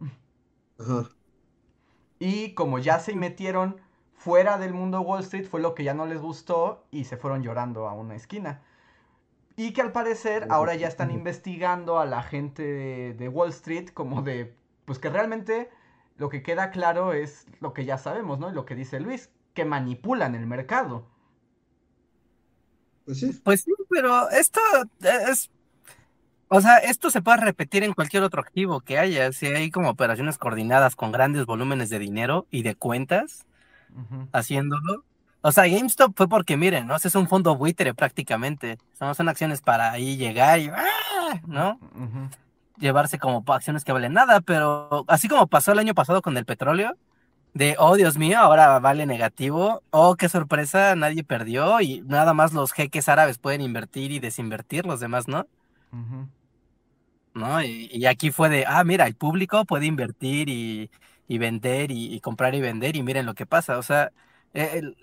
[0.78, 1.08] Ajá.
[2.18, 3.80] Y como ya se metieron
[4.16, 7.42] fuera del mundo Wall Street, fue lo que ya no les gustó y se fueron
[7.42, 8.62] llorando a una esquina.
[9.56, 13.90] Y que al parecer ahora ya están investigando a la gente de, de, Wall Street
[13.90, 15.70] como de, pues que realmente
[16.16, 18.50] lo que queda claro es lo que ya sabemos, ¿no?
[18.50, 21.06] Y lo que dice Luis, que manipulan el mercado.
[23.04, 23.40] Pues sí.
[23.44, 24.60] Pues sí, pero esto
[25.00, 25.50] es...
[26.48, 29.32] O sea, esto se puede repetir en cualquier otro activo que haya.
[29.32, 33.46] Si hay como operaciones coordinadas con grandes volúmenes de dinero y de cuentas
[33.94, 34.28] uh -huh.
[34.32, 35.04] haciéndolo,
[35.46, 36.96] o sea, GameStop fue porque, miren, ¿no?
[36.96, 38.78] Ese es un fondo buitre prácticamente.
[38.98, 41.40] Son, son acciones para ahí llegar y, ¡ah!
[41.46, 41.78] ¿no?
[41.94, 42.30] Uh -huh.
[42.78, 46.44] Llevarse como acciones que valen nada, pero así como pasó el año pasado con el
[46.44, 46.96] petróleo,
[47.54, 52.52] de, oh, Dios mío, ahora vale negativo, oh, qué sorpresa, nadie perdió y nada más
[52.52, 55.46] los jeques árabes pueden invertir y desinvertir, los demás, ¿no?
[55.92, 56.28] Uh -huh.
[57.34, 57.62] ¿No?
[57.62, 60.90] Y, y, aquí fue de, ah, mira, el público puede invertir y,
[61.28, 64.12] y vender y, y, comprar y vender y miren lo que pasa, o sea,
[64.54, 64.96] el,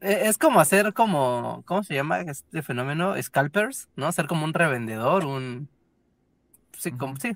[0.00, 3.14] es como hacer como, ¿cómo se llama este fenómeno?
[3.22, 4.10] Scalpers, ¿no?
[4.12, 5.68] Ser como un revendedor, un...
[6.78, 7.32] Sí, como, sí,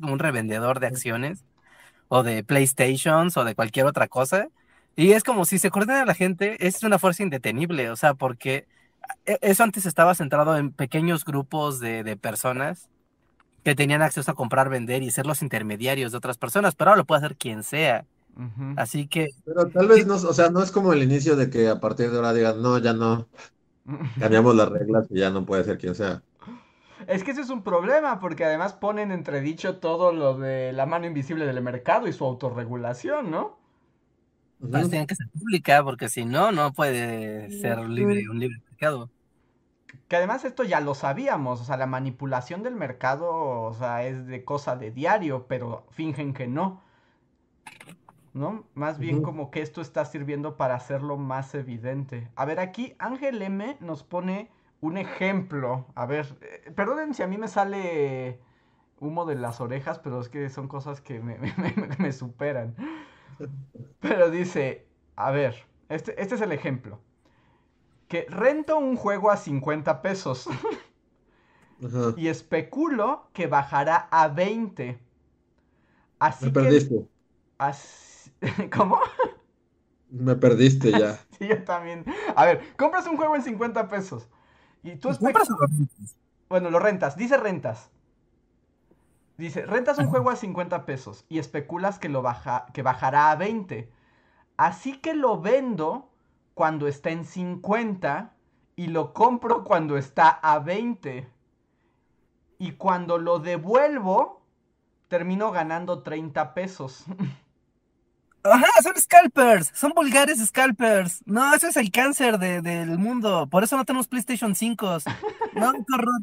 [0.00, 1.44] como un revendedor de acciones
[2.08, 4.48] o de PlayStations o de cualquier otra cosa.
[4.96, 8.68] Y es como si se coordina la gente, es una fuerza indetenible, o sea, porque
[9.26, 12.90] e, eso antes estaba centrado en pequeños grupos de, de personas
[13.64, 17.00] que tenían acceso a comprar, vender y ser los intermediarios de otras personas, pero ahora
[17.00, 18.06] lo puede hacer quien sea.
[18.36, 18.74] Uh -huh.
[18.76, 19.28] Así que.
[19.44, 22.10] Pero tal vez no, o sea, no es como el inicio de que a partir
[22.10, 23.28] de ahora digan, no, ya no.
[24.20, 26.22] Cambiamos las reglas y ya no puede ser quien sea.
[27.06, 31.06] Es que ese es un problema, porque además ponen entredicho todo lo de la mano
[31.06, 33.58] invisible del mercado y su autorregulación, ¿no?
[34.60, 39.08] Pues tiene que ser pública, porque si no, no puede ser libre, un libre mercado.
[40.08, 43.30] Que además esto ya lo sabíamos, o sea, la manipulación del mercado,
[43.62, 46.82] o sea, es de cosa de diario, pero fingen que no.
[48.34, 48.64] ¿No?
[48.74, 49.24] Más bien uh -huh.
[49.24, 52.30] como que esto está sirviendo para hacerlo más evidente.
[52.36, 55.86] A ver, aquí Ángel M nos pone un ejemplo.
[55.94, 58.40] A ver, eh, perdonen si a mí me sale
[59.00, 62.76] humo de las orejas, pero es que son cosas que me, me, me superan.
[64.00, 65.54] Pero dice, a ver,
[65.88, 67.00] este, este es el ejemplo.
[68.08, 70.48] Que rento un juego a 50 pesos.
[71.80, 72.14] Uh -huh.
[72.18, 74.98] Y especulo que bajará a 20.
[76.18, 76.60] Así me que...
[76.60, 77.08] perdiste.
[77.56, 78.32] Así...
[78.76, 78.98] ¿Cómo?
[80.10, 81.18] Me perdiste ya.
[81.38, 82.04] sí, yo también.
[82.34, 84.28] A ver, compras un juego en 50 pesos.
[84.82, 86.16] Y tú ¿Compras o lo rentas?
[86.48, 87.16] Bueno, lo rentas.
[87.16, 87.90] Dice rentas.
[89.36, 93.36] Dice, rentas un juego a 50 pesos y especulas que, lo baja, que bajará a
[93.36, 93.88] 20.
[94.56, 96.10] Así que lo vendo
[96.58, 98.34] cuando está en 50
[98.74, 101.28] y lo compro cuando está a 20.
[102.58, 104.42] Y cuando lo devuelvo,
[105.06, 107.04] termino ganando 30 pesos.
[108.42, 111.22] Ajá, son scalpers, son vulgares scalpers.
[111.26, 113.46] No, eso es el cáncer de, del mundo.
[113.48, 114.98] Por eso no tenemos PlayStation 5.
[115.54, 116.22] No, horror.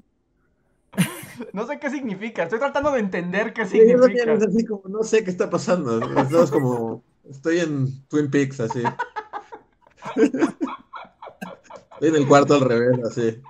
[1.54, 4.38] No sé qué significa, estoy tratando de entender qué significa.
[4.38, 6.02] Sí, así como, no sé qué está pasando.
[6.19, 8.84] Es como, estoy en Twin Peaks, así.
[12.02, 13.41] En el cuarto al revés, así.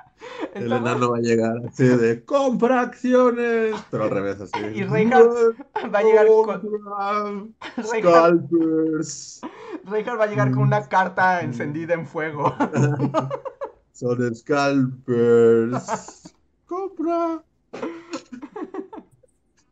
[0.54, 0.90] El Estamos...
[0.90, 4.60] enano va a llegar así de compra acciones, pero al revés así.
[4.74, 5.56] Y Reinhardt
[5.94, 9.42] va a llegar con Scalpers.
[9.84, 12.56] Reinhardt va a llegar con una carta encendida en fuego.
[13.94, 16.34] Son scalpers.
[16.66, 17.44] compra.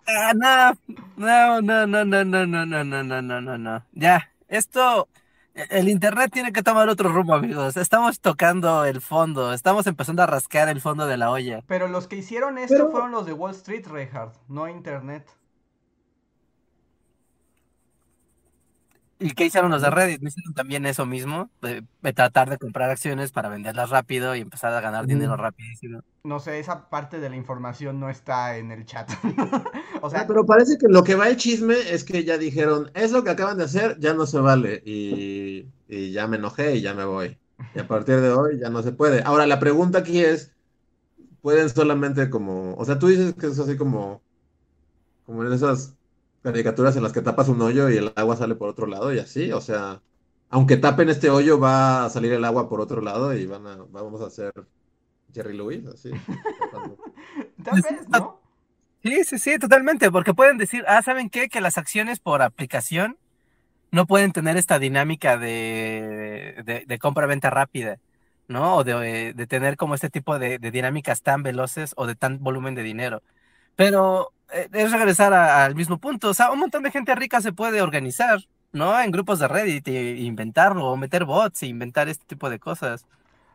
[0.08, 0.74] Ah, no,
[1.17, 3.86] no, no, no, no, no, no, no, no, no, no.
[3.93, 5.08] Ya, esto,
[5.54, 7.78] el internet tiene que tomar otro rumbo, amigos.
[7.78, 11.62] Estamos tocando el fondo, estamos empezando a rascar el fondo de la olla.
[11.68, 12.92] Pero los que hicieron esto Pero...
[12.92, 15.28] fueron los de Wall Street, Reinhardt, no internet.
[19.23, 20.21] ¿Y qué hicieron los de Reddit?
[20.21, 21.49] ¿No hicieron también eso mismo?
[21.62, 26.01] De, de, tratar de comprar acciones para venderlas rápido y empezar a ganar dinero rapidísimo.
[26.25, 29.09] No sé, esa parte de la información no está en el chat.
[30.01, 32.91] o sea, no, pero parece que lo que va el chisme es que ya dijeron,
[32.95, 34.83] es lo que acaban de hacer, ya no se vale.
[34.86, 37.38] Y, y ya me enojé y ya me voy.
[37.75, 39.23] Y a partir de hoy ya no se puede.
[39.23, 40.51] Ahora, la pregunta aquí es,
[41.41, 44.21] ¿pueden solamente como, o sea, tú dices que es así como,
[45.25, 45.95] como en esas
[46.43, 49.19] caricaturas en las que tapas un hoyo y el agua sale por otro lado y
[49.19, 50.01] así, o sea,
[50.49, 53.77] aunque tapen este hoyo va a salir el agua por otro lado y van a,
[53.89, 54.53] vamos a hacer
[55.34, 56.12] Jerry Lewis, así.
[56.60, 56.97] tratando.
[57.63, 58.39] Tal vez, ¿no?
[59.03, 61.49] Sí, sí, sí, totalmente, porque pueden decir, ah, ¿saben qué?
[61.49, 63.17] Que las acciones por aplicación
[63.91, 67.99] no pueden tener esta dinámica de, de, de compra-venta rápida,
[68.47, 68.77] ¿no?
[68.77, 72.39] O de, de tener como este tipo de, de dinámicas tan veloces o de tan
[72.43, 73.23] volumen de dinero.
[73.75, 74.34] Pero
[74.72, 77.82] es regresar a- al mismo punto, o sea, un montón de gente rica se puede
[77.82, 78.39] organizar,
[78.72, 79.00] ¿no?
[79.00, 83.06] En grupos de Reddit e inventarlo, o meter bots e inventar este tipo de cosas.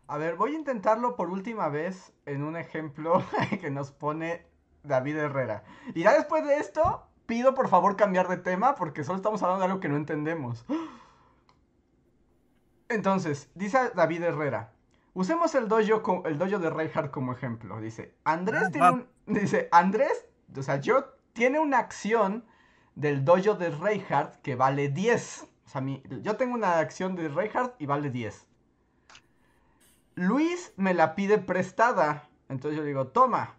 [0.07, 3.23] A ver, voy a intentarlo por última vez en un ejemplo
[3.61, 4.47] que nos pone
[4.83, 5.65] David Herrera.
[5.95, 9.61] Y ya después de esto, pido por favor cambiar de tema porque solo estamos hablando
[9.61, 10.65] de algo que no entendemos.
[12.89, 14.73] Entonces, dice David Herrera.
[15.15, 17.81] Usemos el dojo, el dojo de Reinhardt como ejemplo.
[17.81, 19.07] Dice, Andrés Ah, tiene un...
[19.27, 22.45] Dice, Andrés, o sea, yo tiene una acción
[22.95, 25.47] del dojo de Reinhardt que vale 10.
[25.67, 28.47] O sea, mi- yo tengo una acción de Reinhardt y vale 10.
[30.17, 32.29] Luis me la pide prestada.
[32.51, 33.55] Entonces yo le digo, toma.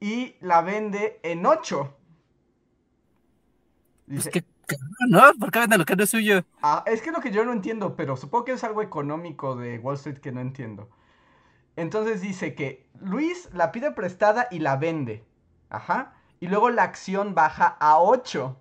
[0.00, 1.94] Y la vende en 8.
[4.12, 4.44] Pues Dice, que,
[5.08, 5.20] ¿no?
[5.38, 6.42] ¿Por qué venden lo que no es suyo?
[6.62, 9.56] "Ah, es que es lo que yo no entiendo, pero supongo que es algo económico
[9.56, 10.88] de Wall Street que no entiendo.
[11.76, 15.24] Entonces dice que Luis la pide prestada y la vende.
[15.70, 16.12] Ajá.
[16.40, 18.56] Y luego la acción baja a 8.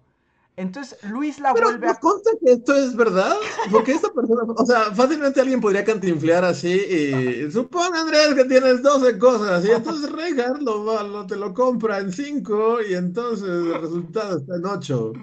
[0.58, 1.96] Entonces Luis la Pero vuelve a...
[1.96, 3.36] consta que esto es verdad,
[3.70, 8.82] porque esta persona, o sea, fácilmente alguien podría cantinflear así y supone, Andrés, que tienes
[8.82, 13.82] 12 cosas y entonces Reinhardt lo, lo- te lo compra en 5 y entonces el
[13.82, 15.14] resultado está en 8.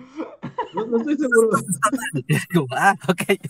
[0.75, 1.51] No, no estoy seguro.
[2.77, 3.41] Ah, ok.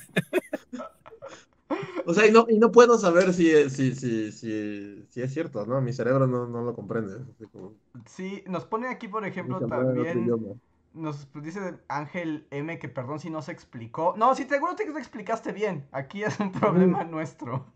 [2.04, 5.32] O sea, y no, y no puedo saber si, es- si, si, si, si es
[5.32, 5.80] cierto, ¿no?
[5.80, 7.18] Mi cerebro no, no lo comprende.
[7.52, 10.38] Como, Sí, nos pone aquí, por ejemplo, también...
[10.94, 14.14] Nos dice Ángel M que perdón si no se explicó.
[14.16, 15.88] No, sí, seguro que te explicaste bien.
[15.92, 17.72] Aquí es un problema nuestro.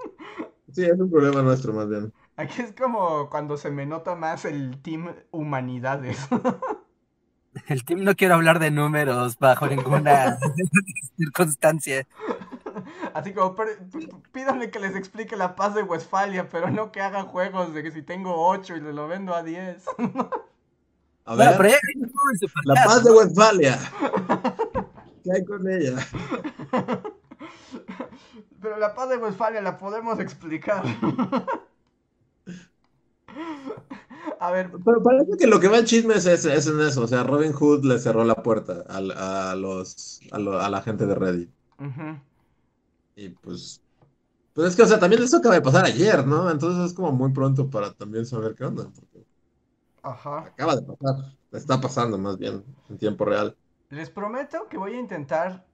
[0.72, 2.12] Sí, es un problema nuestro más bien.
[2.36, 6.18] Aquí es como cuando se me nota más el team humanidades.
[7.68, 10.36] El team no quiero hablar de números bajo ninguna
[11.16, 12.06] circunstancia.
[13.14, 16.92] Así como "Pero, p- p- pídanle que les explique la paz de Westfalia, pero no
[16.92, 19.84] que hagan juegos de que si tengo 8 y le lo vendo a 10.
[21.24, 21.78] A ver, pero ya
[22.64, 23.78] la paz de Westfalia.
[25.24, 25.96] ¿Qué hay con ella?
[28.60, 30.82] Pero la paz de Westfalia la podemos explicar.
[34.40, 37.02] A ver, Pero parece que lo que va en chismes es, es en eso.
[37.02, 40.82] O sea, Robin Hood le cerró la puerta al- a, los, a, lo- a la
[40.82, 41.50] gente de Reddit.
[41.78, 42.18] ujú,
[43.16, 43.82] Y pues.
[44.52, 46.50] Pues es que, o sea, también eso acaba de pasar ayer, ¿no?
[46.50, 48.84] Entonces es como muy pronto para también saber qué onda.
[48.84, 49.26] Porque
[50.02, 50.38] ajá.
[50.38, 51.36] acaba de pasar.
[51.52, 53.56] Está pasando más bien en tiempo real.
[53.90, 55.66] Les prometo que voy a intentar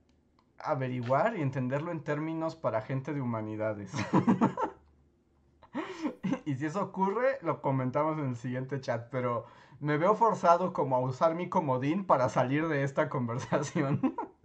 [0.58, 3.92] averiguar y entenderlo en términos para gente de humanidades.
[6.44, 9.46] y si eso ocurre, lo comentamos en el siguiente chat, pero
[9.80, 14.00] me veo forzado como a usar mi comodín para salir de esta conversación.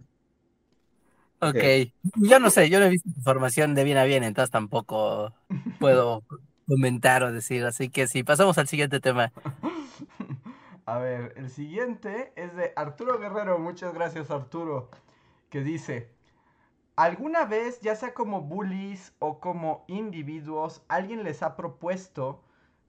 [1.40, 1.92] Ok.
[2.16, 5.32] Yo no sé, yo no he visto información de bien a bien, entonces tampoco
[5.78, 6.24] puedo
[6.66, 7.64] comentar o decir.
[7.64, 9.32] Así que sí, pasamos al siguiente tema.
[10.86, 13.58] A ver, el siguiente es de Arturo Guerrero.
[13.58, 14.88] Muchas gracias, Arturo.
[15.50, 16.08] Que dice:
[16.96, 22.42] ¿Alguna vez, ya sea como bullies o como individuos, alguien les ha propuesto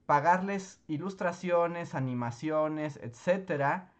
[0.05, 3.91] pagarles ilustraciones, animaciones, etcétera,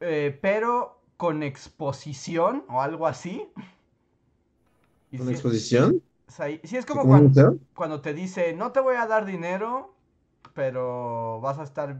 [0.00, 3.34] eh, pero con exposición o algo así?
[5.10, 6.02] Y ¿Una si- exposición?
[6.64, 9.94] sí es ¿Sí, como cuando, cuando te dice, no te voy a dar dinero,
[10.54, 11.96] pero vas a estar,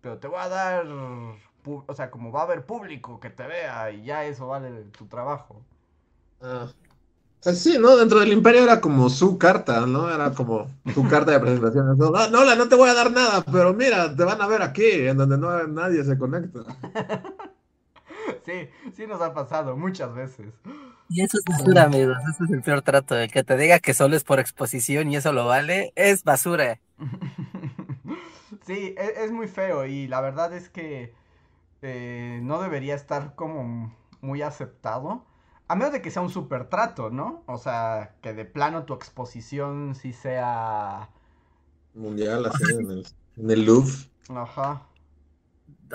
[0.00, 3.90] pero te voy a dar, o sea, como va a haber público que te vea
[3.90, 5.62] y ya eso vale tu trabajo.
[6.40, 6.72] Ah.
[7.40, 7.96] Sea, sí, ¿no?
[7.96, 10.10] Dentro del imperio era como su carta, ¿no?
[10.12, 11.86] Era como su carta de presentación.
[11.98, 14.62] No, no, Nola, no te voy a dar nada, pero mira, te van a ver
[14.62, 16.60] aquí, en donde no nadie se conecta.
[18.44, 20.52] Sí, sí nos ha pasado muchas veces.
[21.08, 22.16] Y eso es basura, amigos.
[22.30, 23.16] Ese es el peor trato.
[23.16, 26.80] El que te diga que solo es por exposición y eso lo vale, es basura.
[28.66, 31.14] Sí, e- es, muy feo y la verdad es que
[31.82, 35.24] eh, no debería estar como muy aceptado.
[35.68, 37.42] A menos de que sea un super trato, ¿no?
[37.46, 41.10] O sea, que de plano tu exposición sí sea...
[41.94, 43.92] Mundial, así, en el, en el Louvre.
[44.30, 44.86] Ajá.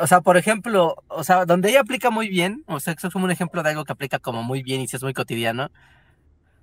[0.01, 3.13] O sea, por ejemplo, o sea, donde ella aplica muy bien, o sea, eso es
[3.13, 5.69] como un ejemplo de algo que aplica como muy bien y si es muy cotidiano.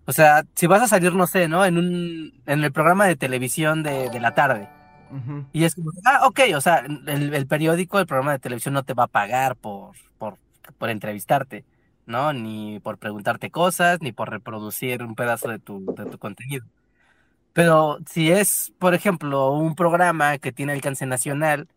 [0.07, 1.65] O sea, si vas a salir, no sé, ¿no?
[1.65, 4.73] En un, en el programa de televisión de, de la tarde.
[5.09, 5.47] ujú.
[5.53, 8.85] Y es como, ah, ok, o sea, el, el periódico, el programa de televisión no
[8.85, 10.39] te va a pagar por, por,
[10.79, 11.67] por entrevistarte,
[12.07, 12.33] ¿no?
[12.33, 16.67] Ni por preguntarte cosas, ni por reproducir un pedazo de tu, de tu contenido.
[17.53, 21.69] Pero si es, por ejemplo, un programa que tiene alcance nacional,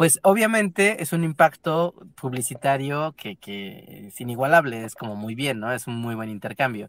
[0.00, 5.70] pues obviamente es un impacto publicitario que, que es inigualable, es como muy bien, ¿no?
[5.74, 6.88] Es un muy buen intercambio.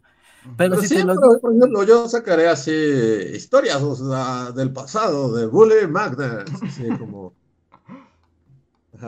[0.56, 4.52] Pero Pero si sí, te lo pero, por ejemplo, yo sacaré así historias o sea,
[4.52, 7.34] del pasado de Bully Magnets, así como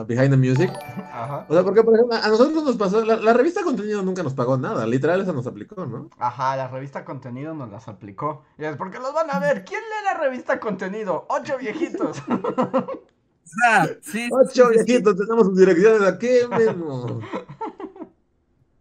[0.07, 0.71] Behind the Music.
[1.11, 1.47] Ajá.
[1.49, 4.35] O sea, porque, por ejemplo, a nosotros nos pasó, la, la revista contenido nunca nos
[4.35, 6.11] pagó nada, literal, esa nos aplicó, ¿no?
[6.19, 8.45] Ajá, la revista Contenido nos las aplicó.
[8.59, 9.65] Y es porque los van a ver.
[9.65, 11.25] ¿Quién lee la revista Contenido?
[11.31, 12.23] Ocho viejitos.
[13.67, 14.85] Ah, sí, sí, Ocho sí, sí.
[14.85, 16.29] viejitos, tenemos sus direcciones aquí
[16.59, 17.21] mismo.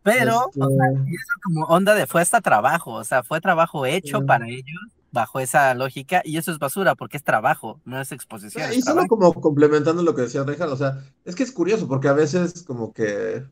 [0.03, 3.85] Pero, Este, o sea, eso como onda de fue hasta trabajo, o sea, fue trabajo
[3.85, 4.25] hecho Sí.
[4.25, 4.79] para ellos
[5.11, 8.71] bajo esa lógica y eso es basura porque es trabajo, no es exposición.
[8.71, 9.07] es Y solo trabajo.
[9.07, 12.63] como complementando lo que decía Richard, o sea, es que es curioso porque a veces
[12.63, 13.45] como que,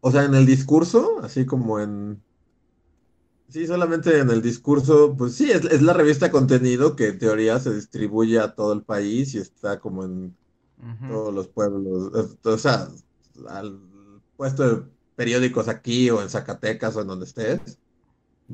[0.00, 2.22] o sea, en el discurso, así como en,
[3.48, 7.58] sí, solamente en el discurso, pues sí, es, es la revista contenido que en teoría
[7.60, 10.36] se distribuye a todo el país y está como en
[11.08, 12.12] Todos los pueblos,
[12.44, 12.88] o sea,
[13.48, 13.80] al
[14.36, 14.82] puesto de
[15.14, 17.78] periódicos aquí o en Zacatecas o en donde estés,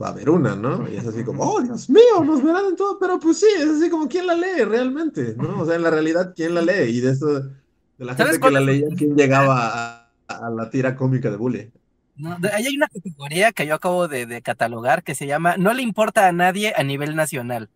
[0.01, 0.89] va a haber una, ¿no?
[0.89, 3.68] Y es así como, oh, Dios mío, nos verán en todo, pero pues sí, es
[3.68, 5.35] así como, ¿quién la lee realmente?
[5.37, 5.61] ¿No?
[5.61, 6.91] O sea, en la realidad, ¿quién la lee?
[6.91, 10.68] Y de eso, de la ¿Sabes gente que la leía, ¿quién llegaba a, a la
[10.70, 11.72] tira cómica de Bully?
[12.16, 15.57] No, de- ahí hay una categoría que yo acabo de, de catalogar que se llama
[15.57, 17.70] No le importa a nadie a nivel nacional.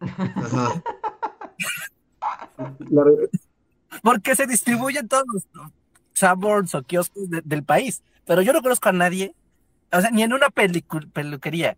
[0.00, 0.82] Ajá.
[2.90, 3.04] La
[4.02, 5.44] Porque se distribuyen todos los
[6.12, 8.02] suburbs o kioscos de- del país.
[8.26, 9.34] Pero yo no conozco a nadie,
[9.92, 11.76] o sea, ni en una peluquería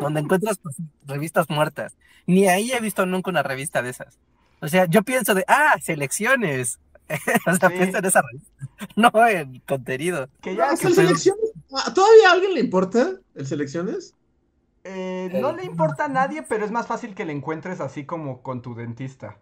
[0.00, 1.94] donde encuentras pues, revistas muertas.
[2.26, 4.18] Ni ahí he visto nunca una revista de esas.
[4.60, 6.78] O sea, yo pienso de, ah, selecciones.
[7.46, 7.76] o sea, Sí.
[7.76, 8.52] pienso en esa revista,
[8.96, 10.28] no en contenido.
[10.42, 11.52] Que ya que ¿el selecciones?
[11.94, 14.12] ¿Todavía a alguien le importa el selecciones?
[14.82, 18.42] eh, no le importa a nadie, pero es más fácil que le encuentres así como
[18.42, 19.36] con tu dentista.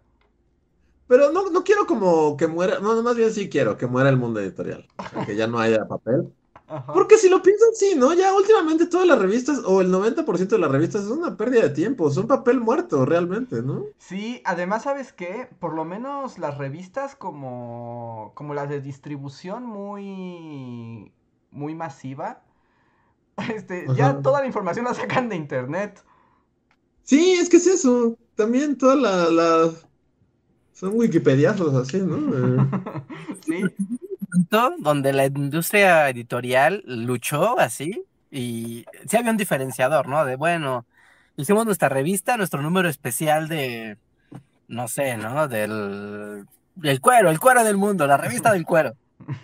[1.07, 4.17] Pero no, no quiero como que muera, no, más bien sí quiero que muera el
[4.17, 6.33] mundo editorial, o sea, que ya no haya papel.
[6.67, 6.93] Ajá.
[6.93, 8.13] Porque si lo piensan, sí, ¿no?
[8.13, 11.69] Ya últimamente todas las revistas, o el 90% de las revistas, es una pérdida de
[11.71, 13.85] tiempo, son papel muerto realmente, ¿no?
[13.97, 15.49] Sí, además, ¿sabes qué?
[15.59, 21.11] Por lo menos las revistas como, como las de distribución muy,
[21.51, 22.43] muy masiva,
[23.55, 26.03] este, ya toda la información la sacan de internet.
[27.03, 28.17] Sí, es que es eso.
[28.35, 29.84] También todas las las-
[30.75, 32.17] son wikipediazos así, ¿no?
[33.45, 33.63] Sí,
[34.31, 40.25] punto donde la industria editorial luchó así y sí había un diferenciador, ¿no?
[40.25, 40.85] De bueno,
[41.37, 43.97] hicimos nuestra revista, nuestro número especial de,
[44.67, 45.47] no sé, ¿no?
[45.47, 46.45] Del,
[46.75, 48.93] del cuero, el cuero del mundo, la revista del cuero.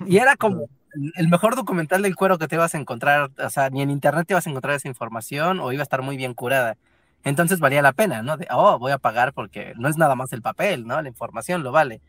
[0.05, 3.49] Y era como el- el mejor documental del cuero que te ibas a encontrar, o
[3.49, 6.17] sea, ni en internet te ibas a encontrar esa información o iba a estar muy
[6.17, 6.75] bien curada.
[7.23, 8.37] Entonces valía la pena, ¿no?
[8.37, 11.01] De, oh, voy a pagar porque no es nada más el papel, ¿no?
[11.01, 12.01] La información lo vale.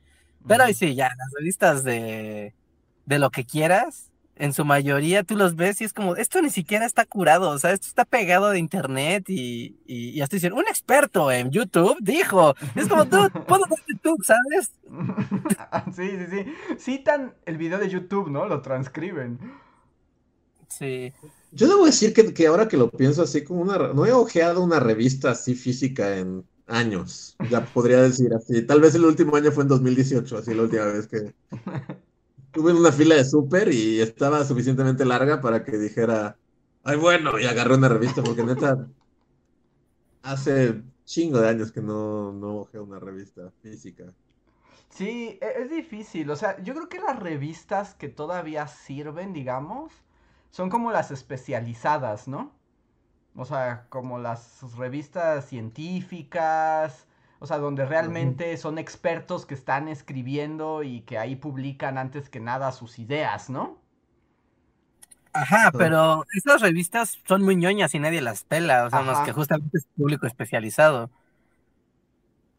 [0.46, 2.54] Pero ahí sí, ya, las revistas de,
[3.06, 6.50] de lo que quieras, en su mayoría tú los ves y es como, esto ni
[6.50, 10.52] siquiera está curado, o sea, esto está pegado de internet y, y, y hasta dicen,
[10.52, 14.72] un experto en YouTube dijo, es como, tú, puedo ver YouTube, ¿sabes?
[15.94, 16.76] Sí, sí, sí.
[16.78, 18.46] Citan el video de YouTube, ¿no?
[18.46, 19.38] Lo transcriben.
[20.68, 21.12] Sí.
[21.52, 23.76] Yo debo decir que, que ahora que lo pienso así como una...
[23.92, 27.36] No he ojeado una revista así física en años.
[27.50, 28.62] Ya podría decir así.
[28.66, 31.34] Tal vez el último año fue en 2018, así la última vez que...
[32.46, 36.38] Estuve en una fila de súper y estaba suficientemente larga para que dijera,
[36.82, 38.88] ay, bueno, y agarré una revista, porque neta,
[40.22, 44.14] hace chingo de años que no, no ojeo una revista física.
[44.88, 46.30] Sí, e- es difícil.
[46.30, 49.92] O sea, yo creo que las revistas que todavía sirven, digamos,
[50.52, 52.52] son como las especializadas, ¿no?
[53.36, 57.06] O sea, como las revistas científicas,
[57.40, 62.40] o sea, donde realmente son expertos que están escribiendo y que ahí publican antes que
[62.40, 63.78] nada sus ideas, ¿no?
[65.34, 69.22] Ajá, pero esas revistas son muy ñoñas y nadie las pela, o sea, más Ajá.
[69.22, 71.10] que justamente es público especializado.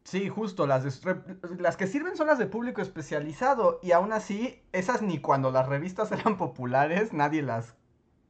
[0.04, 1.24] Sí, justo, las, de-
[1.58, 5.66] las que sirven son las de público especializado y aún así, esas ni cuando las
[5.68, 7.74] revistas eran populares nadie las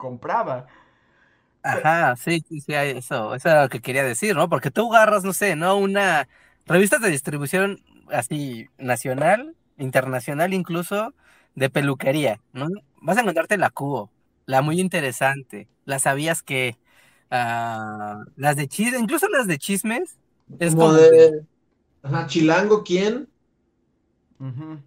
[0.07, 0.67] compraba.
[1.63, 4.51] Ajá, sí, sí, sí, hay eso, eso era lo que quería decir, ¿no?
[4.51, 5.79] Porque tú agarras, no sé, ¿no?
[5.79, 6.29] Una
[6.67, 11.15] revista de distribución así nacional, internacional incluso,
[11.55, 12.69] de peluquería, ¿no?
[13.01, 14.13] Vas a encontrarte la Cubo,
[14.45, 16.79] la muy interesante, la sabías que,
[17.31, 20.19] ah, las de chismes, incluso las de chismes,
[20.59, 21.47] es Como como de,
[22.03, 23.29] ajá, Chilango, ¿quién?
[24.41, 24.79] Ujú.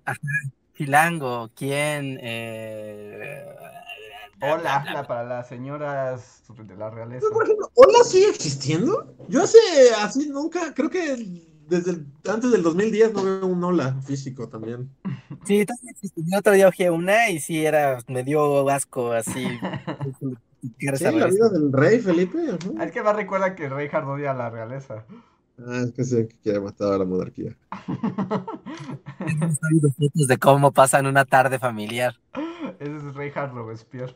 [0.76, 3.46] Chilango, quién, eh,
[4.42, 7.22] Hola, la- para las señoras de la realeza.
[7.22, 9.16] Pero, por ejemplo, ¿Hola sigue existiendo?
[9.30, 9.58] Yo hace
[10.00, 11.16] así nunca, creo que
[11.68, 14.90] desde el- antes del 2010 no veo un hola físico también.
[15.46, 16.22] Sí, también existe.
[16.26, 19.46] Yo otro día ojé una y sí era, me dio asco así.
[20.60, 22.40] Sí, la vida del rey Felipe.
[22.50, 22.84] ajá.
[22.84, 25.06] Es que más recuerda que el rey Hard odia a la realeza.
[25.60, 27.56] Ah, es que sí, que quiere matar a la monarquía.
[29.20, 29.60] Hemos
[29.96, 32.16] fotos de cómo pasan una tarde familiar.
[32.80, 34.14] Ese es rey Hard Robespierre.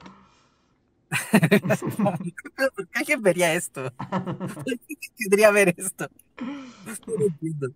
[2.75, 3.91] ¿Por qué alguien vería esto?
[3.91, 6.07] ¿Por qué querría ver esto?
[6.39, 7.67] No lo entiendo.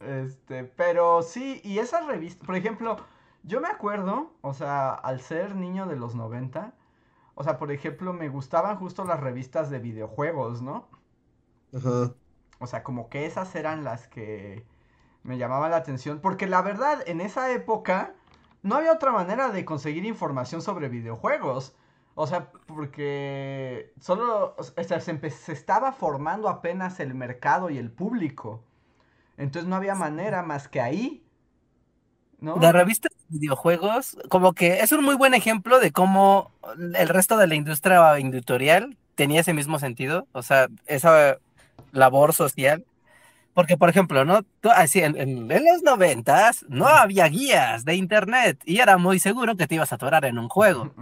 [0.00, 2.96] Este, pero sí, y esas revistas, por ejemplo,
[3.42, 6.74] yo me acuerdo, o sea, al ser niño de los 90,
[7.34, 10.88] o sea, por ejemplo, me gustaban justo las revistas de videojuegos, ¿no?
[11.74, 12.14] Ajá.
[12.58, 14.64] O sea, como que esas eran las que
[15.22, 18.14] me llamaban la atención, porque la verdad, en esa época
[18.66, 21.74] no había otra manera de conseguir información sobre videojuegos.
[22.18, 27.76] O sea, porque solo o sea, se, empe- se estaba formando apenas el mercado y
[27.76, 28.64] el público.
[29.36, 31.22] Entonces no había manera más que ahí.
[32.40, 32.56] ¿No?
[32.56, 37.36] La revista de videojuegos, como que es un muy buen ejemplo de cómo el resto
[37.36, 41.38] de la industria editorial tenía ese mismo sentido, o sea, esa
[41.92, 42.84] labor social.
[43.56, 44.42] Porque, por ejemplo, ¿no?
[44.60, 49.18] Tú- así, en, en- en los noventas no había guías de internet y era muy
[49.18, 50.92] seguro que te ibas a atorar en un juego.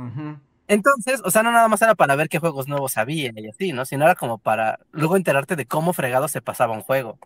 [0.69, 3.73] Entonces, o sea, no nada más era para ver qué juegos nuevos había y así,
[3.73, 3.85] ¿no?
[3.85, 7.19] Sino era como para luego enterarte de cómo fregado se pasaba un juego.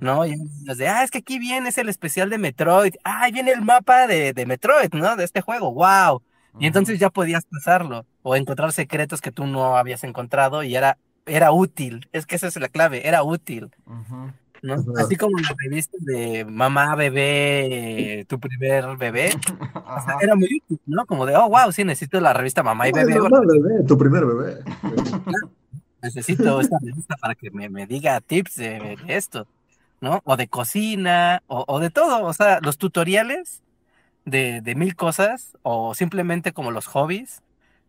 [0.00, 0.24] ¿no?
[0.26, 0.34] Y
[0.76, 3.62] de, ah, es que aquí viene es el especial de Metroid, ah, ahí viene el
[3.62, 5.16] mapa de, de Metroid, ¿no?
[5.16, 6.22] De este juego, wow.
[6.60, 10.98] Y entonces ya podías pasarlo o encontrar secretos que tú no habías encontrado y era,
[11.26, 13.70] era útil, es que esa es la clave, era útil.
[14.62, 14.76] ¿No?
[14.96, 19.30] Así como la revista de mamá, bebé, tu primer bebé,
[19.74, 20.18] o sea, Ajá.
[20.20, 21.04] era muy útil, ¿no?
[21.04, 24.24] Como de, oh, wow, sí, necesito la revista mamá y bebé, mamá, bebé, tu primer
[24.24, 24.58] bebé.
[26.02, 29.46] necesito esta revista para que me, me diga tips de, de esto,
[30.00, 30.20] ¿no?
[30.24, 33.62] O de cocina, o, o de todo, o sea, los tutoriales
[34.24, 37.42] de, de mil cosas, o simplemente como los hobbies,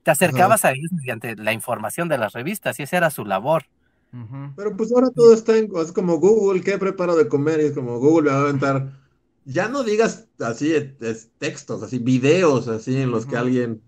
[0.04, 3.66] te acercabas a ellos mediante la información de las revistas, y esa era su labor.
[4.55, 7.59] Pero pues ahora todo está en, es como Google, ¿qué preparo de comer?
[7.61, 8.93] Y es como Google me va a aventar.
[9.45, 13.43] Ya no digas así es- es textos, así videos, así en los que Ujú.
[13.45, 13.84] alguien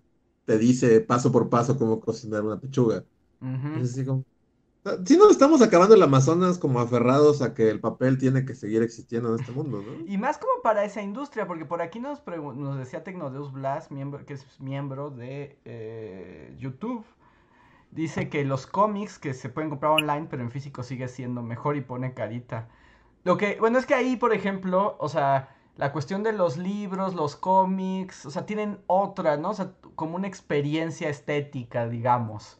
[0.46, 3.06] te dice paso por paso cómo cocinar una pechuga.
[3.42, 3.80] Ujú.
[3.82, 4.26] Es así como.
[5.06, 8.84] Si nos estamos acabando el Amazonas como aferrados a que el papel tiene que seguir
[8.84, 10.06] existiendo en este mundo, ¿no?
[10.08, 14.26] Y más como para esa industria, porque por aquí nos, nos decía Tecnodeus Blas, miembro,
[14.26, 17.04] que es miembro de eh, YouTube.
[17.96, 21.78] Dice que los cómics que se pueden comprar online, pero en físico sigue siendo mejor
[21.78, 22.68] y pone carita.
[23.24, 27.16] Lo que, bueno, es que ahí, por ejemplo, o sea, la cuestión de los libros,
[27.16, 29.52] los cómics, o sea, tienen otra, ¿no?
[29.52, 32.60] O sea, como una experiencia estética, digamos.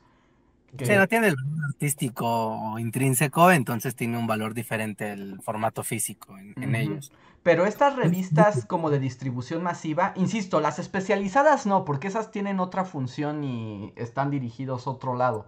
[0.78, 5.84] que- Sí, no tiene el valor artístico intrínseco, entonces tiene un valor diferente el formato
[5.84, 7.12] físico en, en ellos.
[7.46, 12.86] Pero estas revistas como de distribución masiva, insisto, las especializadas no, porque esas tienen otra
[12.86, 15.48] función y están dirigidos a otro lado.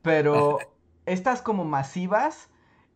[0.00, 0.60] Pero
[1.04, 2.48] estas como masivas,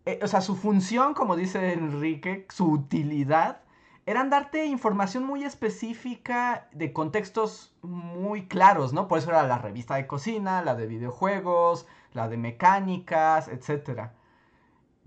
[0.07, 3.61] eh, o sea, su función, como dice Enrique, su utilidad,
[4.07, 9.07] eran darte información muy específica de contextos muy claros, ¿no?
[9.07, 14.15] Por eso era la revista de cocina, la de videojuegos, la de mecánicas, etcétera.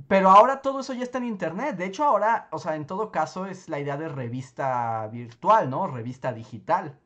[0.08, 1.76] Pero ahora todo eso ya está en internet.
[1.78, 5.88] De hecho, ahora, o sea, en todo caso es la idea de revista virtual, ¿no?
[5.88, 7.00] Revista digital,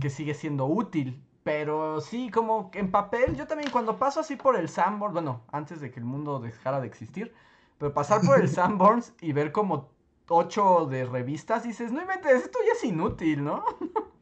[0.00, 1.22] que sigue siendo útil.
[1.42, 5.80] Pero sí, como en papel, yo también cuando paso así por el Sanborns, bueno, antes
[5.80, 7.34] de que el mundo dejara de existir,
[7.78, 9.90] pero pasar por el Sanborns y ver como
[10.28, 13.64] ocho de revistas, dices, no inventes, esto ya es inútil, ¿no?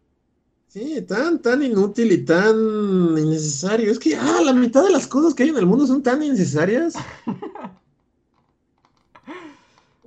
[0.69, 2.55] Sí, tan, tan inútil y tan
[3.19, 3.91] innecesario.
[3.91, 6.23] Es que, ah, la mitad de las cosas que hay en el mundo son tan
[6.23, 6.95] innecesarias.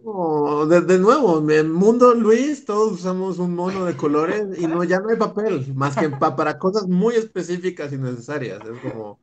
[0.03, 4.67] Como, de, de nuevo, en el mundo Luis, todos usamos un mono de colores y
[4.67, 8.65] no, ya no hay papel, más que pa- para cosas muy específicas y necesarias.
[8.65, 9.19] Es como,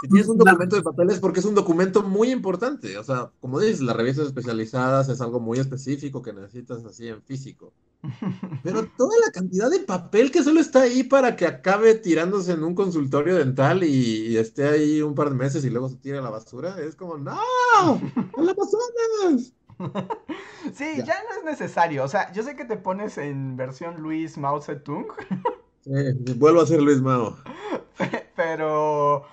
[0.00, 2.98] si tienes un documento de papel es porque es un documento muy importante.
[2.98, 7.22] O sea, como dices, las revistas especializadas es algo muy específico que necesitas así en
[7.24, 7.74] físico.
[8.62, 12.62] Pero toda la cantidad de papel que solo está ahí para que acabe tirándose en
[12.62, 16.18] un consultorio dental y, y esté ahí un par de meses y luego se tire
[16.18, 17.32] a la basura, es como, ¡No!
[18.36, 19.54] ¡A la Amazonas!
[20.74, 21.04] Sí, Ya.
[21.04, 22.04] ya no es necesario.
[22.04, 25.06] O sea, yo sé que te pones en versión Luis Mao Zedong,
[25.80, 25.90] Sí,
[26.36, 27.36] vuelvo a ser Luis Mao.
[28.36, 29.24] pero.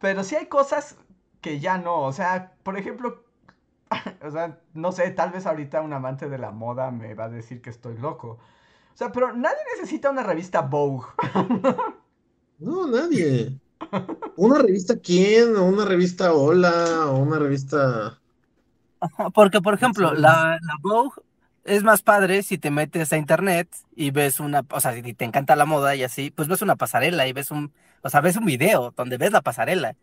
[0.00, 0.96] Pero sí hay cosas
[1.40, 2.02] que ya no.
[2.04, 3.24] O sea, por ejemplo.
[4.22, 7.28] O sea, no sé, tal vez ahorita un amante de la moda me va a
[7.28, 8.38] decir que estoy loco.
[8.92, 11.06] O sea, pero nadie necesita una revista Vogue.
[12.60, 13.56] No, nadie.
[14.34, 15.54] ¿Una revista quién?
[15.54, 17.06] ¿O una revista Hola?
[17.06, 18.18] ¿O una revista...?
[19.32, 21.22] Porque, por ejemplo, la, la Vogue
[21.68, 25.24] es más padre si te metes a internet y ves una, o sea, si te
[25.24, 27.72] encanta la moda y así, pues ves una pasarela y ves un,
[28.02, 29.94] o sea, ves un video donde ves la pasarela,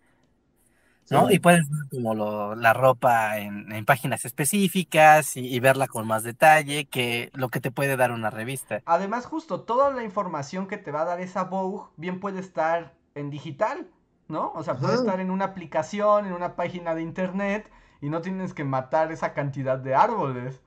[1.10, 1.28] ¿no?
[1.28, 1.32] Sí.
[1.32, 6.08] Y puedes ver como lo- la ropa en, en páginas específicas y, y verla con
[6.08, 8.84] más detalle que lo que te puede dar una revista.
[8.86, 12.96] Además, justo toda la información que te va a dar esa Vogue bien puede estar
[13.16, 13.88] en digital,
[14.28, 14.52] ¿no?
[14.54, 14.96] O sea, puede Ajá.
[14.96, 17.70] estar en una aplicación, en una página de internet
[18.02, 20.62] y no tienes que matar esa cantidad de árboles.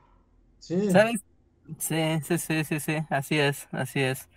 [0.61, 0.77] Sí.
[0.87, 1.21] ¿Sabes?
[1.79, 4.29] Sí, sí, sí, sí, sí, así es, así es.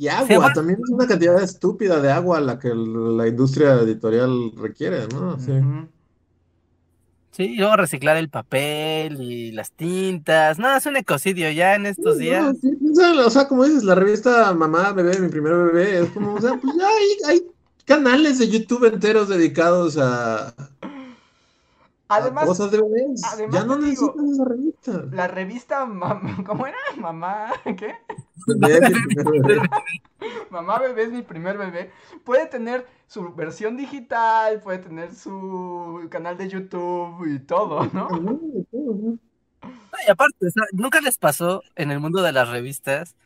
[0.00, 4.50] Y agua, Sí, también es una cantidad estúpida de agua la que la industria editorial
[4.56, 5.38] requiere, ¿no?
[5.38, 5.50] Sí.
[5.50, 5.88] Ujú.
[7.32, 10.58] Sí, y luego reciclar el papel y las tintas.
[10.58, 12.56] No, es un ecocidio ya en estos días.
[12.62, 16.40] sí, o sea, como dices, la revista Mamá, Bebé, mi primer bebé, es como, o
[16.40, 17.46] sea, pues ya hay, hay
[17.84, 20.54] canales de YouTube enteros dedicados a
[22.16, 23.22] Además, cosas de bebés.
[23.22, 25.04] además Ya no te digo, necesitas esa revista.
[25.10, 26.78] la revista, mam- ¿cómo era?
[26.96, 27.96] Mamá, ¿qué?
[28.46, 29.68] Bebé, mi primer bebé.
[30.50, 31.90] Mamá bebé es mi primer bebé.
[32.24, 38.08] Puede tener su versión digital, puede tener su canal de YouTube y todo, ¿no?
[40.06, 43.16] Y aparte, o sea, ¿nunca les pasó en el mundo de las revistas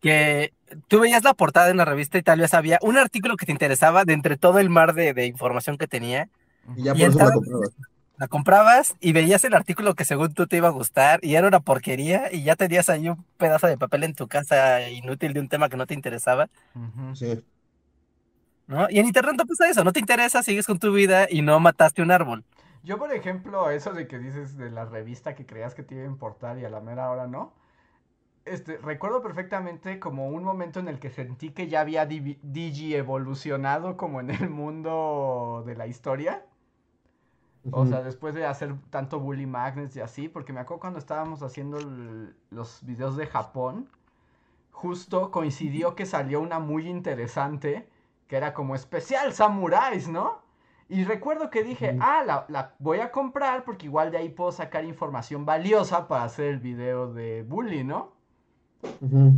[0.00, 0.54] que
[0.88, 3.52] tú veías la portada de una revista y tal vez había un artículo que te
[3.52, 6.30] interesaba de entre todo el mar de, de información que tenía?
[6.76, 7.70] Y ya Y por eso la comprabas.
[8.18, 11.46] La comprabas y veías el artículo que según tú te iba a gustar y era
[11.46, 15.40] una porquería y ya tenías ahí un pedazo de papel en tu casa inútil de
[15.40, 16.48] un tema que no te interesaba.
[17.14, 17.44] Sí.
[18.66, 18.86] ¿no?
[18.90, 21.58] Y en internet no pasa eso, no te interesa, sigues con tu vida y no
[21.60, 22.44] mataste un árbol.
[22.82, 26.04] Yo, por ejemplo, eso de que dices de la revista que creías que te iba
[26.04, 27.54] a importar y a la mera hora no.
[28.44, 33.96] Este, recuerdo perfectamente como un momento en el que sentí que ya había digi evolucionado
[33.96, 36.44] como en el mundo de la historia.
[37.72, 41.42] O sea, después de hacer tanto Bully Magnets y así, porque me acuerdo cuando estábamos
[41.42, 41.78] haciendo
[42.50, 43.88] los videos de Japón,
[44.70, 47.88] justo coincidió que salió una muy interesante,
[48.26, 50.42] que era como especial Samuráis, ¿no?
[50.88, 54.52] Y recuerdo que dije, ah, la, la voy a comprar porque igual de ahí puedo
[54.52, 58.12] sacar información valiosa para hacer el video de Bully, ¿no?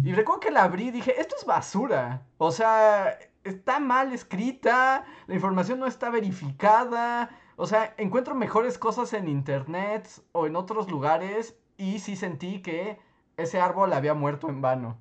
[0.04, 2.22] Y recuerdo que la abrí y dije, esto es basura.
[2.38, 7.30] O sea, está mal escrita, la información no está verificada.
[7.60, 12.98] O sea, encuentro mejores cosas en internet o en otros lugares y sí sentí que
[13.36, 14.98] ese árbol había muerto en vano.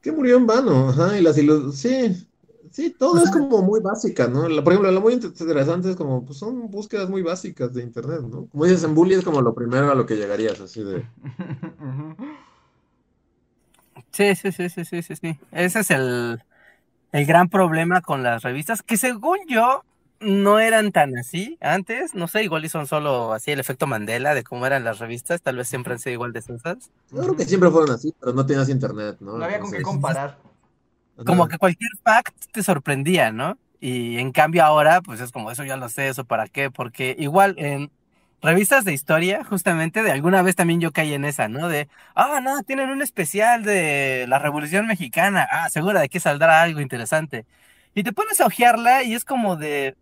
[0.00, 2.28] Que murió en vano, ajá, y las sí,
[2.70, 4.48] sí, todo es como muy básica, ¿no?
[4.48, 8.20] La- por ejemplo, lo muy interesante es como, pues son búsquedas muy básicas de internet,
[8.22, 8.48] ¿no?
[8.48, 11.08] Como dices, en Bully es como lo primero a lo que llegarías, así de.
[14.12, 15.38] Sí, sí, sí, sí, sí, sí, sí.
[15.50, 16.42] Ese es el,
[17.12, 19.84] el gran problema con las revistas, que según yo
[20.24, 24.34] no eran tan así antes, no sé, igual y son solo así el efecto Mandela
[24.34, 26.90] de cómo eran las revistas, tal vez siempre han sido igual de sensas.
[27.10, 29.38] yo creo que siempre fueron así, pero no tenías internet, ¿no?
[29.38, 30.38] No había con qué comparar.
[31.24, 33.56] Como que cualquier fact te sorprendía, ¿no?
[33.80, 37.14] Y en cambio ahora, pues es como, eso ya lo sé, eso para qué, porque
[37.18, 37.90] igual en
[38.40, 41.68] revistas de historia, justamente, de alguna vez también yo caí en esa, ¿no?
[41.68, 46.62] De, ah, no, tienen un especial de la Revolución Mexicana, ah, segura de que saldrá
[46.62, 47.46] algo interesante.
[47.94, 49.96] Y te pones a hojearla y es como de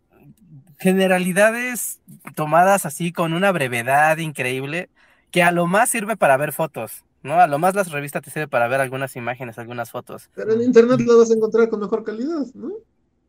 [0.82, 2.00] generalidades
[2.34, 4.90] tomadas así con una brevedad increíble,
[5.30, 7.40] que a lo más sirve para ver fotos, ¿no?
[7.40, 10.28] A lo más las revistas te sirve para ver algunas imágenes, algunas fotos.
[10.34, 12.70] Pero en internet lo vas a encontrar con mejor calidad, ¿no?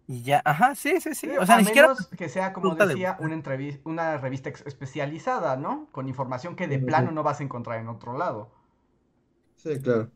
[0.07, 1.27] Y ya, ajá, sí, sí, sí.
[1.27, 1.89] Sí, O sea, a ni siquiera.
[1.89, 3.17] menos que sea, como decía,
[3.85, 5.87] una, revista especializada, ¿no?
[5.91, 8.51] Con información que de plano no vas a encontrar en otro lado.
[9.55, 10.09] Sí, claro.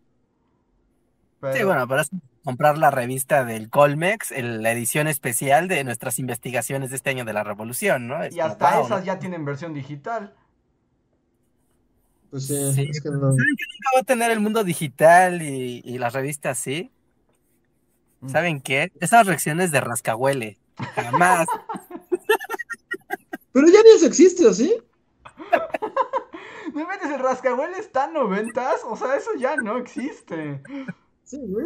[1.53, 2.09] Sí, bueno, pero es
[2.48, 7.26] comprar la revista del Colmex, el- la edición especial de nuestras investigaciones de este año
[7.26, 8.24] de la Revolución, ¿no?
[8.24, 9.06] Es Y hasta wow, esas ¿no?
[9.06, 10.34] ya tienen versión digital.
[12.32, 12.88] Pues sí, Sí.
[12.89, 13.20] es que no.
[13.20, 16.89] ¿Saben que nunca va a tener el mundo digital y, y las revistas así?
[18.22, 18.30] Mm.
[18.30, 18.93] ¿Saben qué?
[19.02, 20.58] Esas reacciones de rascahuele.
[20.95, 21.50] Jamás.
[23.52, 24.74] Pero ya ni eso existe, ¿o sí?
[26.74, 28.80] ¿No inventes el rascahuele está en noventas?
[28.86, 30.62] O sea, eso ya no existe.
[31.26, 31.58] Sí, ¿no?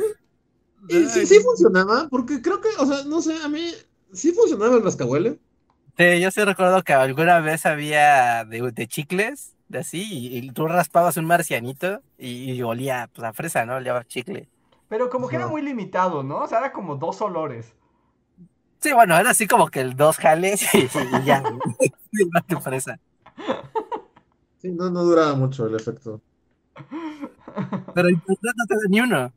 [0.88, 3.72] Y sí, sí funcionaba, porque creo que, o sea, no sé, a mí
[4.14, 5.40] sí funcionaba el rascahuele.
[5.98, 10.52] Sí, yo sí recuerdo que alguna vez había de, de chicles, de así, y, y
[10.52, 13.76] tú raspabas un marcianito y, y olía pues, a fresa, ¿no?
[13.76, 14.50] Olía a chicle.
[14.90, 16.38] Pero como que era muy limitado, ¿no?
[16.44, 17.74] O sea, era como dos olores.
[18.82, 21.44] Sí, bueno, era así como que el dos jales y, y ya.
[22.48, 23.00] Tu fresa.
[24.60, 26.22] Sí, no, no duraba mucho el efecto.
[27.94, 29.34] Pero no te da ni uno.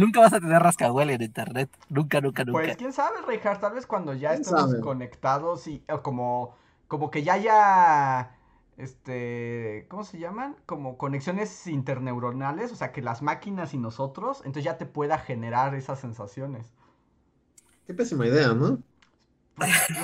[0.00, 1.70] Nunca vas a tener rascahuele en internet.
[1.88, 2.62] Nunca, nunca, nunca.
[2.62, 4.80] Pues quién sabe, Reinhardt, tal vez cuando ya ¿Quién estemos sabe?
[4.80, 6.54] conectados y o como,
[6.88, 8.36] como que ya haya,
[8.76, 10.56] este, ¿cómo se llaman?
[10.66, 15.74] Como conexiones interneuronales, o sea, que las máquinas y nosotros, entonces ya te pueda generar
[15.74, 16.72] esas sensaciones.
[17.86, 18.82] Qué pésima idea, ¿no?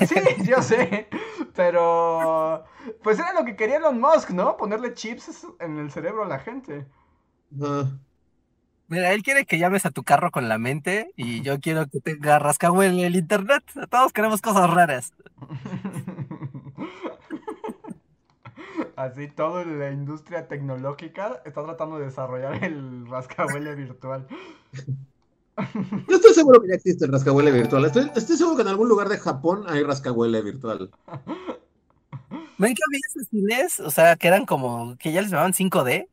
[0.07, 1.07] Sí, yo sé,
[1.55, 2.63] pero
[3.03, 4.57] pues era lo que quería Elon Musk, ¿no?
[4.57, 6.87] Ponerle chips en el cerebro a la gente.
[7.61, 7.99] Ajá.
[8.89, 11.99] Mira, él quiere que llames a tu carro con la mente y yo quiero que
[11.99, 13.63] tenga rascahuele en el internet.
[13.89, 15.13] Todos queremos cosas raras.
[18.95, 24.25] Así toda la industria tecnológica está tratando de desarrollar el rascahuele virtual.
[26.07, 27.85] Yo estoy seguro que ya existe el rascahuele virtual.
[27.85, 30.89] Estoy, estoy seguro que en algún lugar de Japón hay rascahuele virtual.
[32.57, 33.79] ¿Ven que había esos cines?
[33.81, 36.07] O sea, que eran como, que ya les llamaban 5D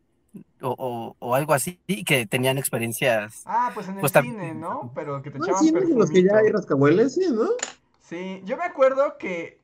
[0.62, 3.42] o, o, o algo así, y que tenían experiencias.
[3.46, 4.90] Ah, pues en el Pues cine, ¿no?
[4.94, 7.48] Pero que te No, echaban sí, en los que ya hay rascahuele, sí, ¿no?
[8.00, 9.58] Sí, yo me acuerdo que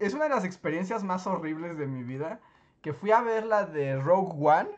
[0.00, 2.40] es una de las experiencias más horribles de mi vida,
[2.82, 4.70] que fui a ver la de Rogue One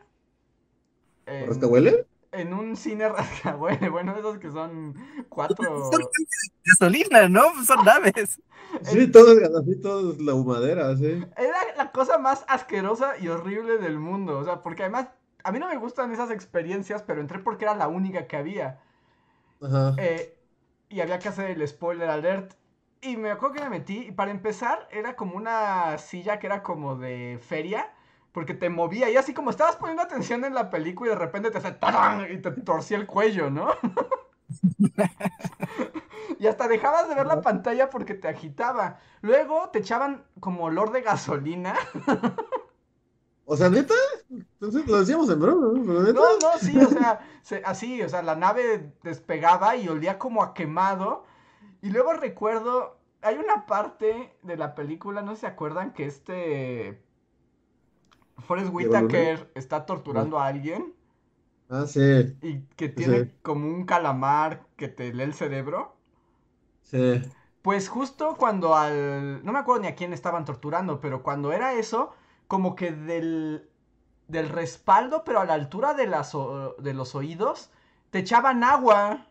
[1.26, 2.06] en, ¿Rascahuele?
[2.32, 4.94] En un cine rascahuele, bueno, esos que son
[5.28, 5.90] cuatro...
[5.90, 6.02] Son
[6.64, 7.42] gasolina, ¿no?
[7.64, 8.40] Son naves.
[8.84, 11.22] Sí, todo es así, todo es la humadera, sí.
[11.36, 15.08] Era la cosa más asquerosa y horrible del mundo, o sea, porque además
[15.44, 18.80] a mí no me gustan esas experiencias, pero entré porque era la única que había.
[19.60, 19.94] Ajá.
[19.98, 20.38] Eh,
[20.88, 22.54] y había que hacer el spoiler alert.
[23.00, 24.06] Y me acuerdo que me metí.
[24.06, 27.91] Y para empezar, era como una silla que era como de feria.
[28.32, 29.10] Porque te movía.
[29.10, 32.32] Y así como estabas poniendo atención en la película y de repente te hace ¡tarán!
[32.32, 33.68] y te torcía el cuello, ¿no?
[36.38, 38.98] y hasta dejabas de ver la pantalla porque te agitaba.
[39.20, 41.74] Luego te echaban como olor de gasolina.
[43.44, 43.94] O sea, neta,
[44.30, 45.72] entonces lo decíamos en broma,
[46.02, 46.12] neta.
[46.12, 50.42] No, no, sí, o sea, se- así, o sea, la nave despegaba y olía como
[50.42, 51.24] a quemado.
[51.82, 57.02] Y luego recuerdo, hay una parte de la película, no se acuerdan, que este
[58.42, 58.70] Forrest.
[58.72, 60.94] Whitaker está torturando a alguien
[61.68, 62.00] Ah, sí,
[62.42, 63.32] y que tiene Sí.
[63.42, 65.96] como un calamar que te lee el cerebro.
[66.82, 67.22] sí.
[67.62, 69.44] Pues justo cuando al...
[69.44, 72.12] No me acuerdo ni a quién estaban torturando, pero cuando era eso,
[72.48, 73.68] como que del,
[74.28, 77.70] del respaldo, pero a la altura de, las, o- de los oídos,
[78.10, 79.28] te echaban agua.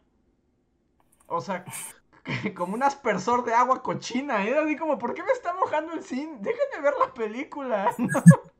[1.27, 1.65] O sea,
[2.55, 4.43] como un aspersor de agua cochina.
[4.45, 6.37] Era así como, ¿por qué me está mojando el cine?
[6.41, 7.95] Déjenme ver la película.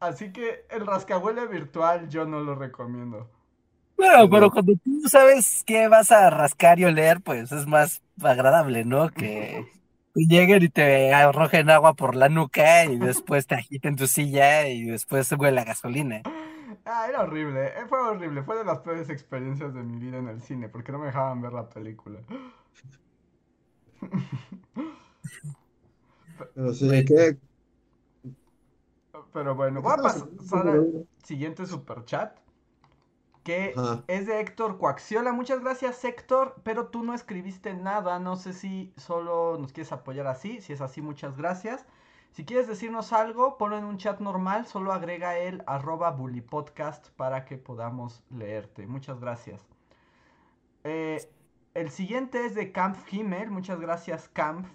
[0.00, 3.28] Así que el rascahuele virtual yo no lo recomiendo.
[3.96, 8.84] Bueno, pero cuando tú sabes que vas a rascar y oler, pues es más agradable,
[8.84, 9.10] ¿no?
[9.10, 9.66] Que
[10.14, 14.84] lleguen y te arrojen agua por la nuca y después te agiten tu silla y
[14.84, 16.22] después huele a gasolina.
[16.84, 20.28] Ah, era horrible, eh, fue horrible, fue de las peores experiencias de mi vida en
[20.28, 22.20] el cine, porque no me dejaban ver la película.
[26.54, 27.36] Pero sí, que.
[29.38, 32.36] Pero bueno, voy a pasar al siguiente super chat,
[33.44, 34.02] que Ajá.
[34.08, 35.32] es de Héctor Coaxiola.
[35.32, 40.26] Muchas gracias, Héctor, pero tú no escribiste nada, no sé si solo nos quieres apoyar
[40.26, 41.86] así, si es así, muchas gracias.
[42.32, 47.44] Si quieres decirnos algo, ponlo en un chat normal, solo agrega el arroba bullypodcast para
[47.44, 48.88] que podamos leerte.
[48.88, 49.64] Muchas gracias.
[50.82, 51.30] Eh,
[51.74, 54.68] el siguiente es de Kampf Himmel, muchas gracias Kampf,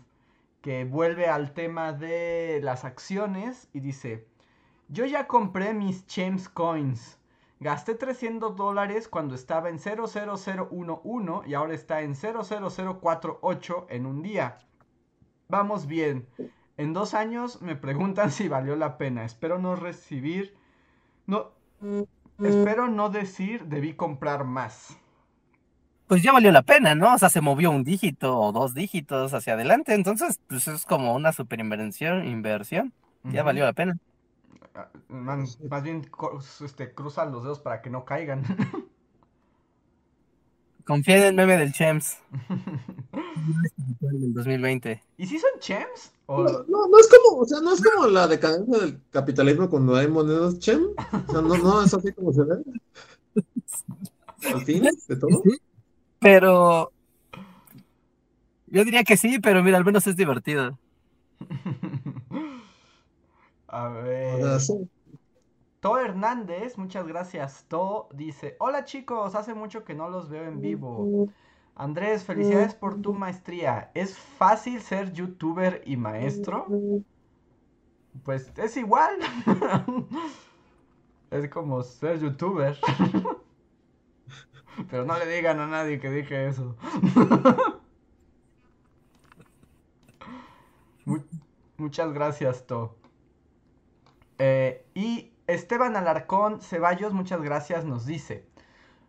[0.62, 4.26] que vuelve al tema de las acciones y dice,
[4.94, 7.18] yo ya compré mis Chems Coins.
[7.60, 14.60] Gasté 300 dólares cuando estaba en 00011 y ahora está en 00048 en un día.
[15.50, 16.28] Vamos bien.
[16.78, 19.26] En dos años me preguntan si valió la pena.
[19.26, 20.56] Espero no recibir...
[21.26, 21.52] No...
[22.40, 24.98] Espero no decir debí comprar más.
[26.08, 27.14] Pues ya valió la pena, ¿no?
[27.14, 31.16] O sea, se movió un dígito o dos dígitos hacia adelante, entonces pues es como
[31.16, 32.94] una super inversión, inversión.
[33.24, 33.98] Ya valió la pena.
[35.08, 36.10] Más, más bien
[36.64, 38.44] este, cruzan los dedos para que no caigan.
[40.86, 42.18] Confía en el meme del Chems
[44.02, 45.02] del 2020.
[45.18, 46.12] ¿Y si son chems?
[46.26, 46.44] ¿O...
[46.44, 49.96] No, no, no es como, o sea, no es como la decadencia del capitalismo cuando
[49.96, 50.84] hay monedas chem.
[51.28, 52.64] O sea, no, no es así como se ve.
[54.54, 55.42] Al fin de todo.
[56.20, 56.92] Pero
[58.68, 60.78] yo diría que sí, pero mira, al menos es divertido.
[63.74, 64.40] A ver.
[65.82, 67.66] To Hernández, muchas gracias.
[67.68, 71.28] To dice: Hola chicos, hace mucho que no los veo en vivo.
[71.76, 73.92] Andrés, felicidades por tu maestría.
[73.96, 76.68] ¿Es fácil ser youtuber y maestro?
[78.24, 79.18] Pues es igual.
[81.32, 82.78] es como ser youtuber.
[84.90, 86.76] Pero no le digan a nadie que dije eso.
[91.06, 91.24] Mu-
[91.78, 92.96] muchas gracias, To.
[94.46, 98.46] Eh, y Esteban Alarcón Ceballos, muchas gracias, nos dice.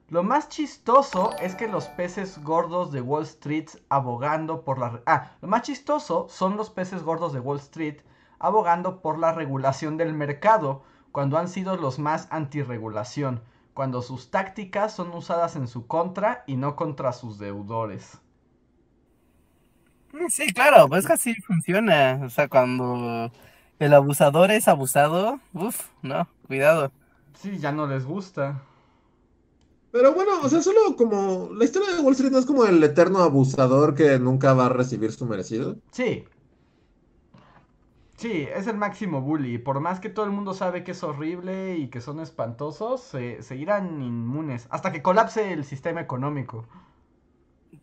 [0.08, 5.02] Lo más chistoso es que los peces gordos de Wall Street abogando por la...
[5.06, 8.02] Ah, lo más chistoso son los peces gordos de Wall Street
[8.38, 14.94] abogando por la regulación del mercado cuando han sido los más antirregulación, cuando sus tácticas
[14.94, 18.20] son usadas en su contra y no contra sus deudores.
[20.12, 22.20] Mm, Sí, claro, pues así funciona.
[22.24, 23.30] O sea, cuando
[23.78, 26.92] el abusador es abusado, uff, no, cuidado.
[27.34, 28.62] Sí, ya no les gusta.
[29.90, 32.82] Pero bueno, o sea, solo como la historia de Wall Street no es como el
[32.82, 35.76] eterno abusador que nunca va a recibir su merecido.
[35.92, 36.24] Sí.
[38.16, 39.58] Sí, es el máximo bully.
[39.58, 43.42] Por más que todo el mundo sabe que es horrible y que son espantosos, se
[43.42, 44.66] seguirán inmunes.
[44.70, 46.66] Hasta que colapse el sistema económico.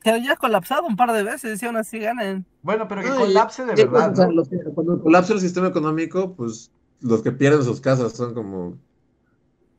[0.04, 2.46] Pero ya ha colapsado un par de veces y aún así ganan.
[2.64, 4.74] Bueno, pero que No, colapse de pues, verdad, o sea, ¿no?
[4.74, 6.72] cuando colapsa el sistema económico, pues
[7.02, 8.78] los que pierden sus casas son como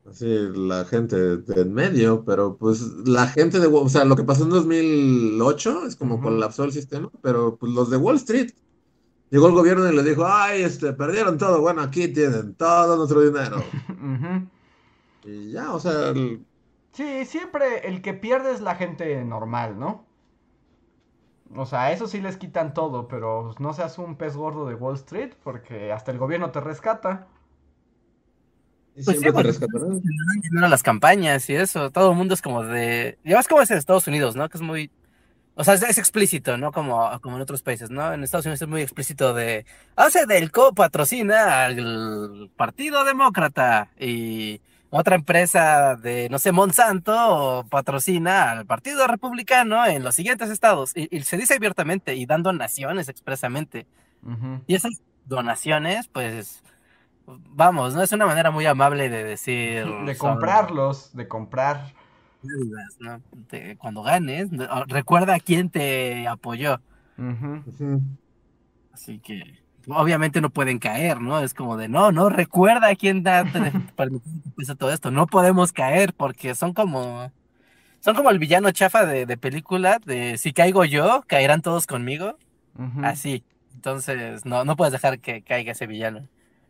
[0.09, 4.15] así la gente de en medio, pero pues la gente de, Wall- o sea, lo
[4.15, 8.51] que pasó en 2008 es como colapsó el sistema, pero pues los de Wall Street
[9.29, 13.21] llegó el gobierno y le dijo, ay, este, perdieron todo, bueno, aquí tienen todo nuestro
[13.21, 13.57] dinero.
[15.25, 16.45] Y ya, o sea, el-
[16.91, 20.05] Sí, siempre el que pierde es la gente normal, ¿no?
[21.55, 24.95] O sea, eso sí les quitan todo, pero no seas un pez gordo de Wall
[24.95, 27.27] Street porque hasta el gobierno te rescata.
[28.95, 30.01] y Pues sí, siempre te porque rescatarán.
[30.63, 31.91] a las campañas y eso.
[31.91, 33.19] Todo el mundo es como de.
[33.23, 34.47] Ya ves cómo es en Estados Unidos, ¿no?
[34.49, 34.91] Que es muy.
[35.55, 36.71] O sea, es, es explícito, ¿no?
[36.71, 38.13] Como, como en otros países, ¿no?
[38.13, 39.65] En Estados Unidos es muy explícito de.
[39.95, 44.61] Hace del co patrocina al Partido Demócrata y
[44.95, 50.95] otra empresa de, no sé, Monsanto patrocina al Partido Republicano en los siguientes estados.
[50.95, 53.87] Y, y se dice abiertamente y dan donaciones expresamente.
[54.67, 56.63] Y esas donaciones, pues,
[57.25, 58.03] vamos, ¿no?
[58.03, 59.85] Es una manera muy amable de decir...
[60.05, 61.93] De son comprarlos, de comprar.
[62.43, 63.21] deudas, ¿no?
[63.49, 64.49] De- cuando ganes,
[64.87, 66.79] recuerda a quién te apoyó.
[68.93, 71.39] Así que, obviamente no pueden caer, ¿no?
[71.39, 73.59] Es como de, no, no, recuerda a quién da, te
[73.95, 75.11] permitió que pase todo esto.
[75.11, 77.31] No podemos caer porque son como...
[77.99, 82.37] Son como el villano chafa de, de película, de si caigo yo, caerán todos conmigo.
[83.01, 83.45] Así.
[83.75, 86.27] Entonces, no, no puedes dejar que caiga ese villano.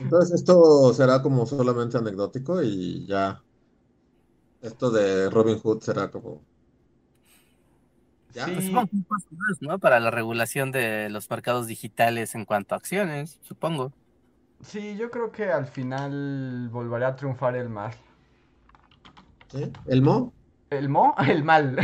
[0.00, 3.42] Entonces esto será como solamente anecdótico y ya.
[4.60, 6.42] Esto de Robin Hood será como.
[8.34, 8.46] Ya.
[8.46, 8.52] Sí.
[8.52, 9.78] Pues supongo que un paso más, ¿no?
[9.78, 13.94] Para la regulación de los mercados digitales en cuanto a acciones, supongo.
[14.60, 17.94] Sí, yo creo que al final volverá a triunfar el mal.
[19.48, 19.72] ¿Sí?
[19.86, 20.34] ¿Elmo?
[20.70, 21.14] ¿El mo?
[21.26, 21.76] El mal.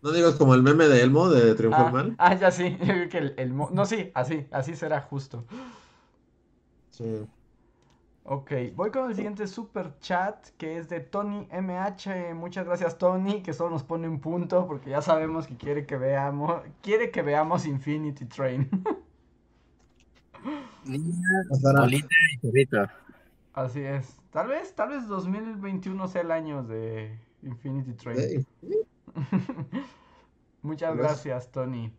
[0.00, 2.18] No digas como el meme de Elmo de Triunfo el Ah, Mal.
[2.18, 2.76] ah, ya sí.
[2.80, 3.70] Yo creo que el, el mo.
[3.72, 5.46] No, sí, así, así será justo.
[6.90, 7.04] Sí.
[8.28, 12.34] Ok, voy con el siguiente super chat que es de Tony MH.
[12.34, 15.96] Muchas gracias Tony, que solo nos pone un punto porque ya sabemos que quiere que
[15.96, 18.68] veamos, quiere que veamos Infinity Train.
[20.84, 21.80] Niña, Pasará.
[21.82, 22.88] bolita y perrito.
[23.52, 24.16] Así es.
[24.32, 28.44] Tal vez, tal vez 2021 sea el año de Infinity Train.
[30.62, 31.24] Muchas Gracias.
[31.24, 31.92] gracias Tony.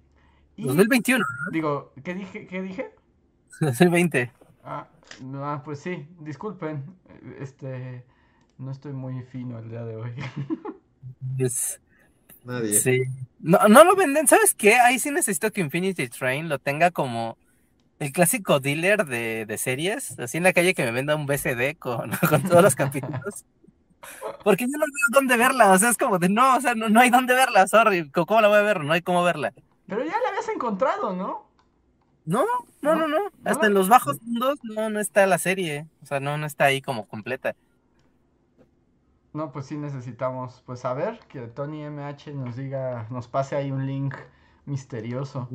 [0.57, 1.23] Y 2021,
[1.53, 2.47] digo, ¿qué dije?
[2.47, 2.93] ¿Qué dije?
[3.61, 4.29] 2020.
[4.69, 4.87] Ah,
[5.21, 6.83] no, ah, pues sí, disculpen.
[7.39, 8.05] Este,
[8.57, 10.13] no estoy muy fino el día de hoy.
[11.37, 11.79] Es-
[12.43, 12.83] Nadie.
[12.83, 13.03] sí.
[13.39, 14.75] No, no lo venden, ¿sabes qué?
[14.79, 17.37] Ahí sí necesito que Infinity Train lo tenga como
[17.99, 21.77] el clásico dealer de, de series, así en la calle que me venda un BCD
[21.77, 23.45] con, con todos los capítulos.
[24.43, 26.89] Porque yo no veo dónde verla, o sea, es como de no, o sea, no,
[26.89, 28.83] no hay dónde verla, sorry, ¿cómo cómo la voy a ver?
[28.83, 29.53] No hay cómo verla.
[29.87, 31.46] Pero ya la habías encontrado, ¿no?
[32.27, 32.43] No,
[32.81, 33.17] no, no, no.
[33.45, 35.87] Hasta en los bajos mundos no, no está la serie.
[36.03, 37.55] O sea, no, no está ahí como completa.
[39.31, 43.87] No, pues sí necesitamos, pues saber que Tony MH nos diga, nos pase ahí un
[43.87, 44.13] link
[44.65, 45.47] misterioso.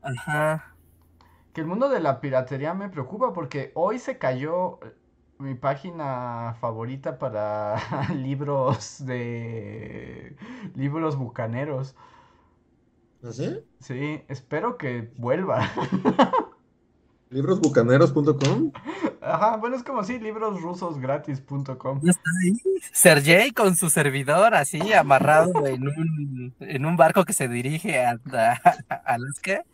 [0.00, 0.74] Ajá.
[1.52, 4.94] Que el mundo de la piratería me preocupa porque hoy se cayó eh,
[5.38, 7.76] mi página favorita para
[8.14, 10.34] libros de
[10.74, 11.94] libros bucaneros.
[13.22, 13.58] ¿Así?
[13.80, 15.70] Sí, espero que vuelva.
[17.30, 18.72] ¿Librosbucaneros.com?
[19.22, 22.00] Ajá, bueno, es como si librosrusosgratis.com.
[22.02, 22.52] Ya está ahí.
[22.92, 28.18] Sergey con su servidor así amarrado en un, en un barco que se dirige a,
[28.32, 28.60] a-
[28.90, 29.64] a Alaska.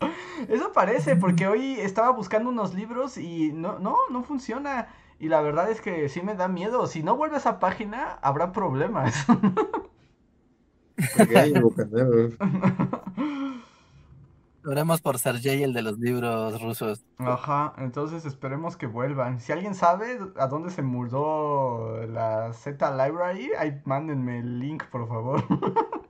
[0.47, 4.87] Eso parece, porque hoy estaba buscando unos libros y no, no, no funciona.
[5.19, 6.87] Y la verdad es que sí me da miedo.
[6.87, 9.13] Si no vuelve a esa página, habrá problemas.
[14.65, 17.05] Oremos por Sergey, el de los libros rusos.
[17.17, 19.39] Ajá, entonces esperemos que vuelvan.
[19.39, 25.07] Si alguien sabe a dónde se mudó la Z Library, ahí mándenme el link, por
[25.07, 25.43] favor.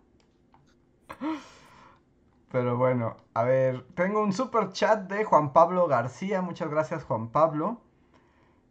[2.52, 6.42] Pero bueno, a ver, tengo un super chat de Juan Pablo García.
[6.42, 7.82] Muchas gracias, Juan Pablo.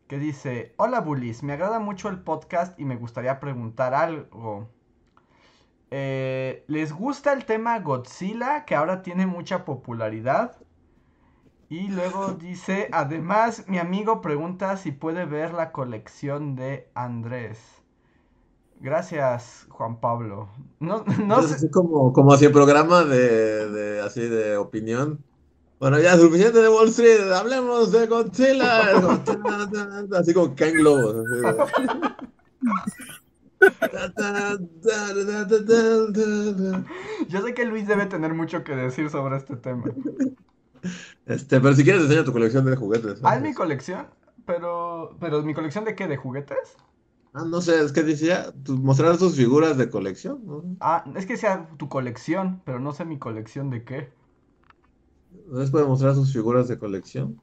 [0.08, 4.68] Que dice: Hola, Bullies, me agrada mucho el podcast y me gustaría preguntar algo.
[5.90, 10.56] Eh, ¿les gusta el tema Godzilla, que ahora tiene mucha popularidad?
[11.70, 17.82] Y luego dice, además, mi amigo pregunta si puede ver la colección de Andrés.
[18.80, 20.48] Gracias, Juan Pablo.
[20.80, 21.56] No, no Es sé.
[21.56, 25.24] así como, como así programa de, de así de opinión.
[25.80, 28.92] Bueno, ya suficiente de Wall Street, hablemos de Godzilla.
[30.18, 31.16] Así como caen globos.
[37.28, 39.84] Yo sé que Luis debe tener mucho que decir sobre este tema.
[41.26, 43.20] Este, pero si quieres enseña tu colección de juguetes.
[43.22, 44.06] Ah, es mi colección,
[44.46, 46.06] pero, pero ¿mi colección de qué?
[46.06, 46.76] ¿De juguetes?
[47.34, 50.64] Ah, no sé, es que decía mostrar tus figuras de colección, ¿no?
[50.80, 54.10] Ah, es que sea tu colección, pero no sé mi colección de qué.
[55.44, 57.40] Entonces puede mostrar sus figuras de colección.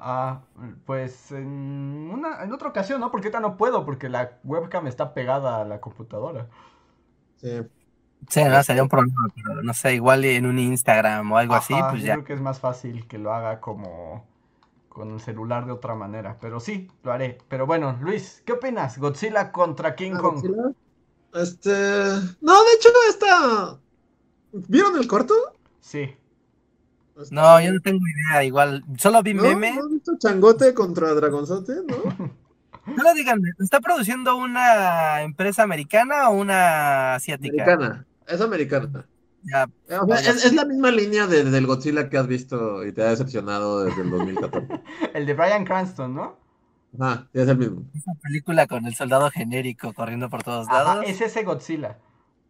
[0.00, 0.42] Ah,
[0.86, 3.10] pues en una, en otra ocasión, ¿no?
[3.10, 6.48] Porque ahorita no puedo, porque la webcam está pegada a la computadora.
[7.36, 7.48] Sí.
[8.28, 11.84] Sí, no, sería un problema, pero no sé, igual en un Instagram o algo así,
[11.84, 12.14] pues yo ya.
[12.14, 14.26] creo que es más fácil que lo haga como
[14.88, 16.38] con el celular de otra manera.
[16.40, 17.38] Pero sí, lo haré.
[17.48, 18.98] Pero bueno, Luis, ¿qué opinas?
[18.98, 20.42] Godzilla contra King Ah, Kong.
[20.42, 20.72] Godzilla.
[21.34, 21.70] Este.
[22.40, 23.80] No, de hecho, está.
[24.52, 25.34] ¿Vieron el corto?
[25.80, 26.16] Sí.
[27.30, 29.42] No, yo no tengo idea, igual, solo vi ¿No?
[29.42, 29.74] meme.
[29.74, 31.74] ¿No has visto Changote contra Dragonzote?
[31.86, 31.96] ¿No?
[32.96, 37.62] Solo díganme, ¿está produciendo una empresa americana o una asiática?
[37.64, 38.06] Americana.
[38.26, 39.04] Es americana.
[39.42, 40.30] Ya, O sea, Vaya.
[40.30, 43.84] es, es la misma línea de- del Godzilla que has visto y te ha decepcionado
[43.84, 44.80] desde el 2014.
[45.14, 46.36] El de Bryan Cranston, ¿no?
[46.90, 47.82] Sí, es el mismo.
[47.94, 51.04] esa película con el soldado genérico corriendo por todos Ajá, lados.
[51.06, 51.98] es ese Godzilla.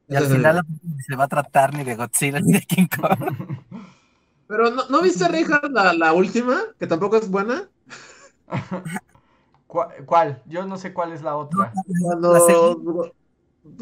[0.08, 0.62] Y al es final
[1.06, 3.58] se va a tratar ni de Godzilla ni de King Kong.
[4.48, 6.58] Pero ¿no, ¿no viste, Richard, la, la última?
[6.78, 7.68] Que tampoco es buena.
[9.66, 9.88] ¿Cuál?
[10.06, 10.42] cuál?
[10.46, 11.72] Yo no sé cuál es la otra.
[12.02, 13.12] Cuando,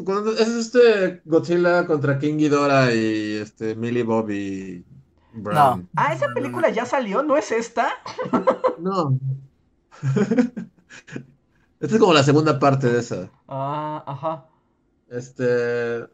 [0.03, 4.85] cuando es este Godzilla contra King Ghidorah y este Millie Bobby
[5.33, 5.87] Brown.
[5.95, 7.89] Ah, esa película ya salió, ¿no es esta?
[8.79, 9.17] No.
[11.79, 13.31] Esta es como la segunda parte de esa.
[13.47, 14.45] Ah, ajá.
[15.09, 16.07] Este.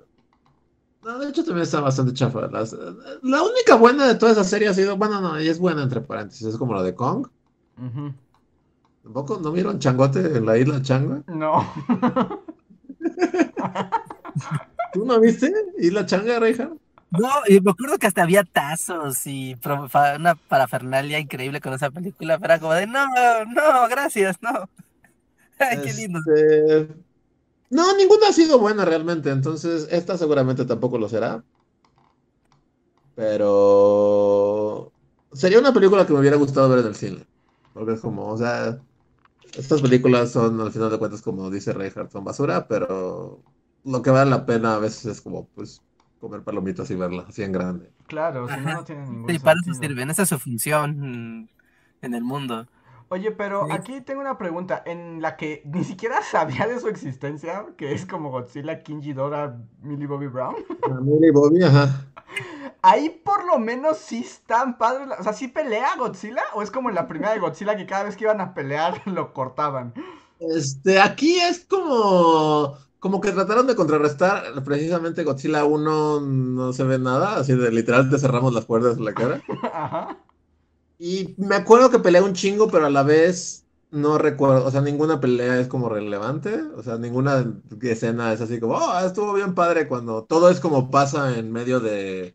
[1.04, 2.47] No, de hecho también está bastante chafa.
[2.47, 2.74] Las-
[3.22, 4.95] la única buena de toda esa serie ha sido.
[4.97, 6.47] Bueno, no, y es buena entre paréntesis.
[6.47, 7.28] Es como la de Kong.
[7.78, 8.14] Ujú.
[9.04, 9.38] ¿Tampoco?
[9.41, 11.24] ¿No vieron Changote en la isla Changa?
[11.28, 11.68] No.
[14.93, 15.51] ¿Tú no viste?
[15.80, 16.78] ¿Isla Changa, Reinhardt?
[17.12, 19.56] No, y me acuerdo que hasta había tazos y
[20.18, 23.06] una parafernalia increíble con esa película, pero era como de, no,
[23.54, 24.51] no, gracias, no.
[25.60, 26.20] Ay, qué lindo.
[26.36, 26.88] Este,
[27.74, 31.43] No, ninguna ha sido buena realmente, entonces esta seguramente tampoco lo será.
[33.15, 34.91] Pero
[35.32, 37.26] sería una película que me hubiera gustado ver en el cine.
[37.74, 38.80] Porque es como, o sea,
[39.57, 43.41] estas películas son al final de cuentas, como dice Reinhardt, son basura, pero
[43.84, 45.82] lo que vale la pena a veces es como, pues,
[46.21, 47.89] comer palomitas y verlas así en grande.
[48.05, 51.49] Claro, si no, no tiene ningún Sí, para eso sirven, esa es su función
[52.03, 52.67] en el mundo.
[53.14, 57.64] Oye, pero aquí tengo una pregunta en la que ni siquiera sabía de su existencia,
[57.78, 60.55] que es como Godzilla, King Ghidorah, Millie Bobby Brown.
[60.82, 62.07] A Millie Bobby, ajá.
[62.82, 65.09] Ahí por lo menos sí están padres.
[65.20, 66.41] O sea, ¿sí pelea Godzilla?
[66.55, 68.99] ¿O es como en la primera de Godzilla que cada vez que iban a pelear
[69.05, 69.93] lo cortaban?
[70.39, 76.97] Este, aquí es como, como que trataron de contrarrestar precisamente Godzilla 1 no se ve
[76.97, 79.39] nada, así de literal te cerramos las puertas en la cara.
[79.72, 80.18] Ajá.
[81.00, 84.82] Y me acuerdo que peleé un chingo, pero a la vez no recuerdo, o sea,
[84.82, 87.46] ninguna pelea es como relevante, o sea, ninguna
[87.82, 91.80] escena es así como, oh, estuvo bien padre cuando todo es como pasa en medio
[91.80, 92.34] de,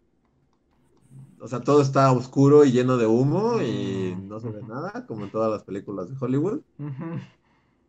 [1.40, 5.06] o sea, todo está oscuro y lleno de humo y Mm, no se ve nada,
[5.06, 6.60] como en todas las películas de Hollywood.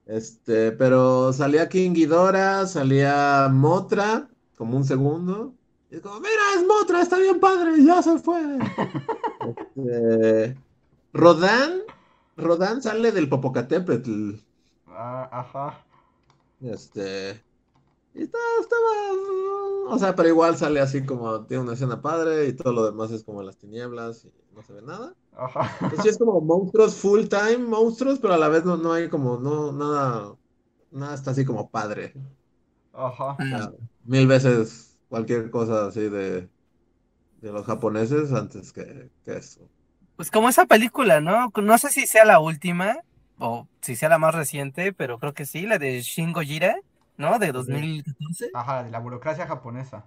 [0.06, 5.54] Este, pero salía King Ghidorah, salía Motra, como un segundo.
[5.92, 8.42] Y es como, mira, es Motra, está bien padre, ya se fue.
[9.88, 10.58] Este,
[11.14, 11.82] Rodan,
[12.38, 14.36] Rodan sale del Popocatépetl.
[14.88, 15.86] Ah, ajá.
[16.62, 17.42] Este.
[18.14, 19.94] Y está, estaba.
[19.94, 21.46] O sea, pero igual sale así como.
[21.46, 24.74] Tiene una escena padre y todo lo demás es como las tinieblas y no se
[24.74, 25.14] ve nada.
[25.36, 25.72] Ajá.
[25.82, 29.10] Entonces sí es como monstruos full time, monstruos, pero a la vez no, no hay
[29.10, 29.38] como.
[29.38, 30.36] No, nada.
[30.92, 32.14] Nada está así como padre.
[32.94, 33.38] Ajá.
[33.40, 33.72] O sea,
[34.06, 36.50] mil veces cualquier cosa así de.
[37.42, 39.70] De los japoneses antes que, que eso.
[40.16, 41.52] Pues como esa película, ¿no?
[41.62, 42.98] No sé si sea la última
[43.38, 46.76] o si sea la más reciente, pero creo que sí, la de Shin Gojira,
[47.18, 47.40] ¿no?
[47.40, 48.50] De 2014.
[48.54, 50.06] Ajá, de la burocracia japonesa.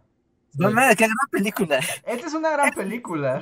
[0.55, 1.81] No mames, qué gran película.
[2.05, 3.41] Esta es una gran película.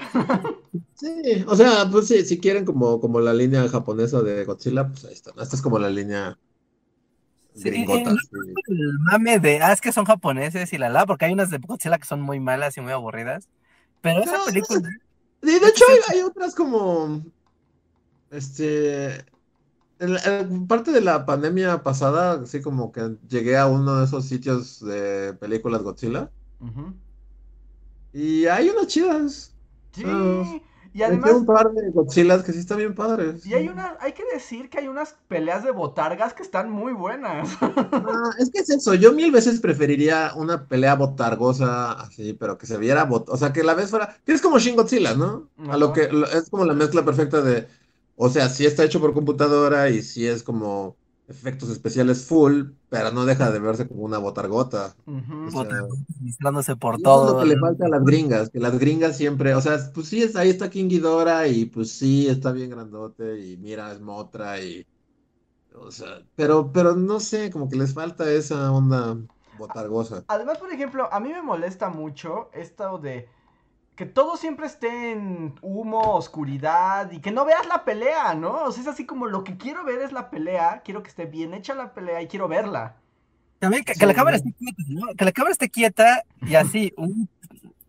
[0.95, 5.05] Sí, o sea, pues sí, si quieren como, como la línea japonesa de Godzilla, pues
[5.07, 5.33] ahí está.
[5.35, 5.43] ¿no?
[5.43, 6.39] Esta es como la línea
[7.55, 8.13] Sí, gringota.
[8.15, 8.29] sí.
[8.69, 11.59] El mame de, ah, es que son japoneses y la la, porque hay unas de
[11.59, 13.49] Godzilla que son muy malas y muy aburridas.
[14.03, 14.81] Pero esa película,
[15.43, 17.23] de hecho hay, hay otras como,
[18.31, 19.15] este,
[19.99, 24.05] en, la- en parte de la pandemia pasada, así como que llegué a uno de
[24.07, 26.31] esos sitios de películas Godzilla
[28.13, 29.55] y hay unas chidas.
[29.93, 30.03] Sí.
[30.93, 33.47] Y además, un par de Godzillas que sí están bien padres.
[33.47, 36.93] y hay una, hay que decir que hay unas peleas de botargas que están muy
[36.93, 37.49] buenas.
[37.61, 42.67] Ah, es que es eso, yo mil veces preferiría una pelea botargosa así, pero que
[42.67, 45.49] se viera bot, o sea, que la vez fuera, que es como Shin Godzilla, ¿no?
[45.69, 47.69] A lo que es como la mezcla perfecta de,
[48.17, 50.97] o sea, sí está hecho por computadora y sí es como
[51.31, 54.95] efectos especiales full, pero no deja de verse como una botargota.
[55.07, 55.87] O sea,
[56.21, 57.35] mostrándose por eso es todo.
[57.35, 60.23] lo que le falta a las gringas, que las gringas siempre, o sea, pues sí,
[60.23, 64.61] es, ahí está King Ghidorah y pues sí, está bien grandote y mira, es Motra
[64.61, 64.85] y,
[65.75, 69.17] o sea, pero, pero no sé, como que les falta esa onda
[69.57, 70.25] botargosa.
[70.27, 73.29] Además, por ejemplo, a mí me molesta mucho esto de
[74.01, 78.65] que todo siempre esté en humo, oscuridad y que no veas la pelea, ¿no?
[78.65, 81.27] O sea, es así como lo que quiero ver es la pelea, quiero que esté
[81.27, 82.97] bien hecha la pelea y quiero verla.
[83.59, 85.15] También que, la cámara esté quieta, ¿no?
[85.15, 87.29] Que la cámara esté quieta y así, un,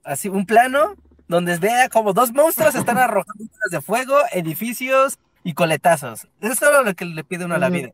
[0.03, 0.95] así, un plano
[1.29, 6.27] donde vea como dos monstruos están arrojando de fuego, edificios y coletazos.
[6.41, 7.93] Eso es todo lo que le pide uno a la vida.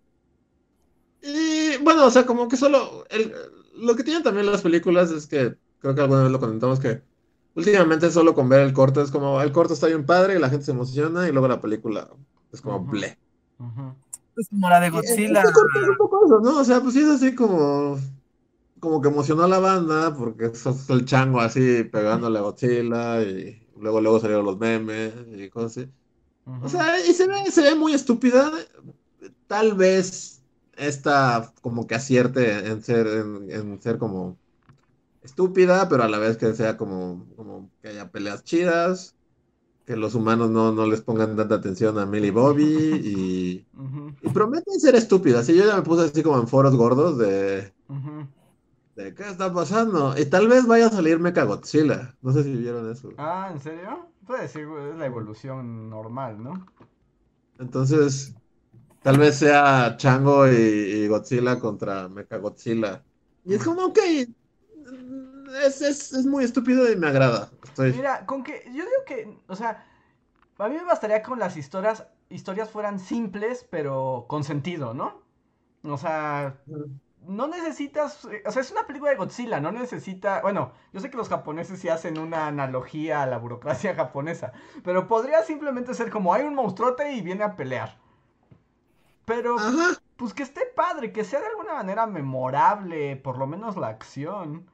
[1.21, 3.31] Y bueno, o sea, como que solo, el-
[3.75, 7.03] lo que tienen también las películas es que, creo que alguna vez lo comentamos, que
[7.57, 10.49] últimamente solo con ver el corto es como, el corto está bien padre y la
[10.49, 12.07] gente se emociona y luego la película
[12.51, 12.91] es como Ujú.
[12.91, 13.17] bleh.
[13.59, 13.95] Ujú.
[14.37, 15.43] Es como la de Godzilla.
[15.43, 16.59] Corto es un poco eso, ¿no?
[16.59, 17.97] O sea, pues sí es así como,
[18.79, 23.67] como que emocionó a la banda porque es el chango así pegándole a Godzilla y
[23.79, 25.91] luego luego salieron los memes y cosas así.
[26.63, 28.51] O sea, y se ve, se ve muy estúpida.
[29.47, 30.43] Tal vez
[30.75, 34.37] esta como que acierte en ser, en, en ser como
[35.27, 39.15] estúpida, pero a la vez que sea como, como que haya peleas chidas,
[39.85, 43.67] que los humanos no, no les pongan tanta atención a Millie Bobby y,
[44.21, 45.47] y prometen ser estúpidas.
[45.49, 47.73] Y yo ya me puse así como en foros gordos de,
[48.95, 50.13] de ¿qué está pasando?
[50.17, 52.15] Y tal vez vaya a salir Mechagodzilla.
[52.21, 53.09] No sé si vieron eso.
[53.17, 54.09] Ah, ¿en serio?
[54.25, 56.65] Puede güey, es la evolución normal, ¿no?
[57.59, 58.35] Entonces,
[59.01, 63.03] tal vez sea Chango y, y Godzilla contra Mechagodzilla.
[63.45, 63.99] Y es como, ok,
[65.65, 67.49] es, es, es muy estúpido y me agrada.
[67.63, 67.93] Estoy...
[67.93, 69.85] Mira, con que yo digo que, o sea,
[70.57, 75.21] a mí me bastaría con las historias, historias fueran simples, pero con sentido, ¿no?
[75.83, 76.57] O sea,
[77.27, 81.17] no necesitas, o sea, es una película de Godzilla, no necesita, bueno, yo sé que
[81.17, 86.33] los japoneses sí hacen una analogía a la burocracia japonesa, pero podría simplemente ser como
[86.33, 87.97] hay un monstruote y viene a pelear.
[89.25, 89.99] Pero, Ajá.
[90.15, 94.65] pues que esté padre, que sea de alguna manera memorable, por lo menos la acción.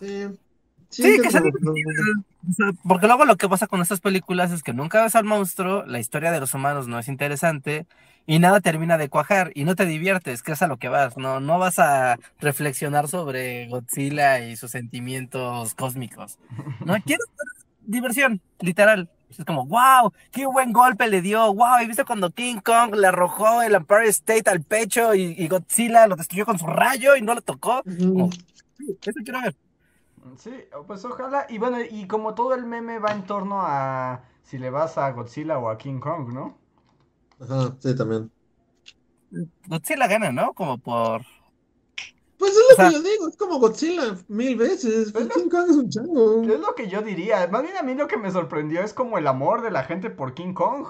[0.00, 0.26] Sí.
[0.88, 1.42] Sí, que sea.
[1.42, 5.24] O sea, porque luego lo que pasa con estas películas es que nunca ves al
[5.24, 7.86] monstruo, la historia de los humanos no es interesante
[8.26, 11.16] y nada termina de cuajar y no te diviertes, que es a lo que vas,
[11.16, 16.38] no, no vas a reflexionar sobre Godzilla y sus sentimientos cósmicos.
[16.84, 17.24] No quiero
[17.82, 19.08] diversión, literal.
[19.30, 23.06] Es como, wow, qué buen golpe le dio, wow, y viste cuando King Kong le
[23.06, 27.22] arrojó el Empire State al pecho y, y Godzilla lo destruyó con su rayo y
[27.22, 27.82] no lo tocó.
[27.84, 29.54] Como, sí, eso quiero ver.
[30.38, 30.52] Sí,
[30.86, 31.46] pues ojalá.
[31.48, 35.10] Y bueno, y como todo el meme va en torno a si le vas a
[35.12, 36.58] Godzilla o a King Kong, ¿no?
[37.40, 38.30] Ajá, sí, también.
[39.68, 40.52] Godzilla gana, ¿no?
[40.54, 41.22] Como por...
[42.38, 45.12] Pues es lo O sea- que yo digo, es como Godzilla mil veces.
[45.12, 46.42] Pues lo- King Kong es un chango.
[46.42, 47.46] Es lo que yo diría.
[47.48, 50.10] Más bien a mí lo que me sorprendió es como el amor de la gente
[50.10, 50.86] por King Kong.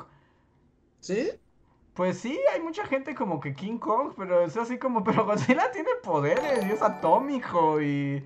[1.01, 1.31] ¿Sí?
[1.95, 5.71] Pues sí, hay mucha gente como que King Kong, pero es así como, pero Godzilla
[5.73, 8.25] tiene poderes y es atómico y,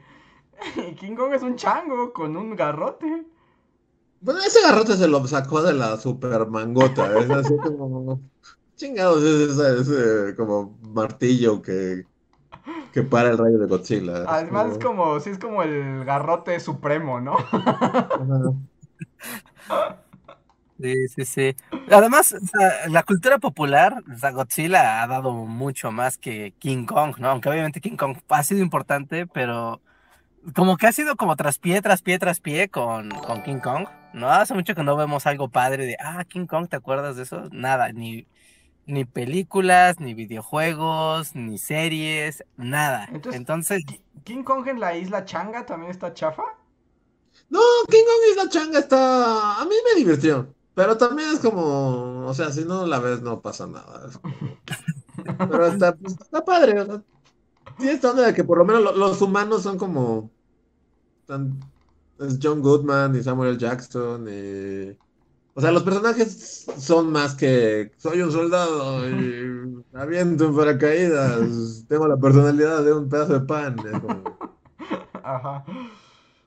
[0.76, 3.24] y King Kong es un chango con un garrote.
[4.20, 7.18] Bueno, ese garrote se lo sacó de la super mangota.
[7.18, 8.20] Es así como.
[8.76, 12.04] Chingados, es ese, ese como martillo que,
[12.92, 14.22] que para el rayo de Godzilla.
[14.22, 17.36] Es Además es como- sí es como el garrote supremo, ¿no?
[20.80, 21.56] Sí, sí, sí.
[21.90, 26.84] Además, o sea, la cultura popular, o sea, Godzilla ha dado mucho más que King
[26.84, 27.28] Kong, ¿no?
[27.30, 29.80] Aunque obviamente King Kong ha sido importante, pero
[30.54, 33.86] como que ha sido como tras pie, tras pie, tras pie con, con King Kong,
[34.12, 34.30] ¿no?
[34.30, 37.44] Hace mucho que no vemos algo padre de, ah, King Kong, ¿te acuerdas de eso?
[37.50, 38.26] Nada, ni,
[38.86, 43.06] ni películas, ni videojuegos, ni series, nada.
[43.10, 43.84] Entonces- Entonces,
[44.24, 46.42] King Kong en la isla Changa también está chafa.
[47.50, 49.60] No, King Kong Isla Changa está.
[49.60, 50.54] A mí me divirtió.
[50.74, 52.26] Pero también es como.
[52.26, 54.08] O sea, si no la ves, no pasa nada.
[54.08, 56.80] Es como- Pero está, pues, está padre.
[56.80, 57.02] o sea,
[57.78, 60.30] Sí, está onda de que por lo menos lo- los humanos son como.
[61.26, 61.58] Tan-
[62.20, 63.58] es John Goodman y Samuel.
[63.58, 64.26] Jackson.
[64.28, 64.96] Y...
[65.54, 67.92] O sea, los personajes son más que.
[67.96, 71.84] Soy un soldado y aviento en paracaídas.
[71.88, 73.76] Tengo la personalidad de un pedazo de pan.
[73.76, 74.38] como-
[75.22, 75.64] Ajá.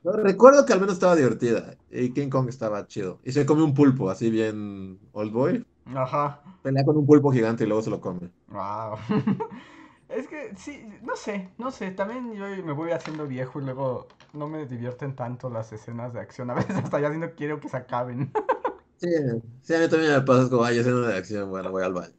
[0.03, 3.19] Recuerdo que al menos estaba divertida y King Kong estaba chido.
[3.25, 5.65] Y se come un pulpo, así bien old boy.
[5.93, 6.41] Ajá.
[6.63, 8.29] Pelea con un pulpo gigante y luego se lo come.
[8.49, 8.97] Wow.
[10.09, 14.07] Es que sí, no sé, no sé, también yo me voy haciendo viejo y luego
[14.33, 16.49] no me divierten tanto las escenas de acción.
[16.49, 18.31] A veces hasta ya si no quiero que se acaben.
[18.97, 19.07] Sí,
[19.61, 22.13] sí, a mí también me pasa como, ay, escena de acción, bueno, voy al baño.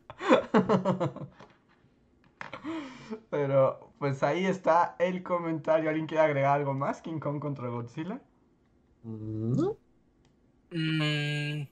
[3.31, 5.89] Pero pues ahí está el comentario.
[5.90, 7.01] ¿Alguien quiere agregar algo más?
[7.02, 8.20] King Kong contra Godzilla.
[9.02, 9.77] Mm, ¿No?
[10.70, 11.69] mm,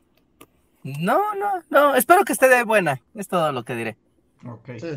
[0.84, 3.96] no, no, no, espero que esté de buena, es todo lo que diré.
[4.44, 4.70] Ok.
[4.76, 4.88] Sí.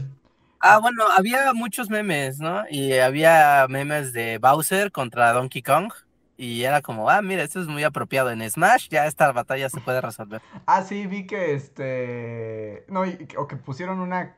[0.61, 2.63] Ah, bueno, había muchos memes, ¿no?
[2.69, 5.91] Y había memes de Bowser contra Donkey Kong.
[6.37, 9.81] Y era como, ah, mira, esto es muy apropiado en Smash, ya esta batalla se
[9.81, 10.41] puede resolver.
[10.65, 12.85] Ah, sí, vi que este.
[12.89, 14.37] No, y- o que pusieron una.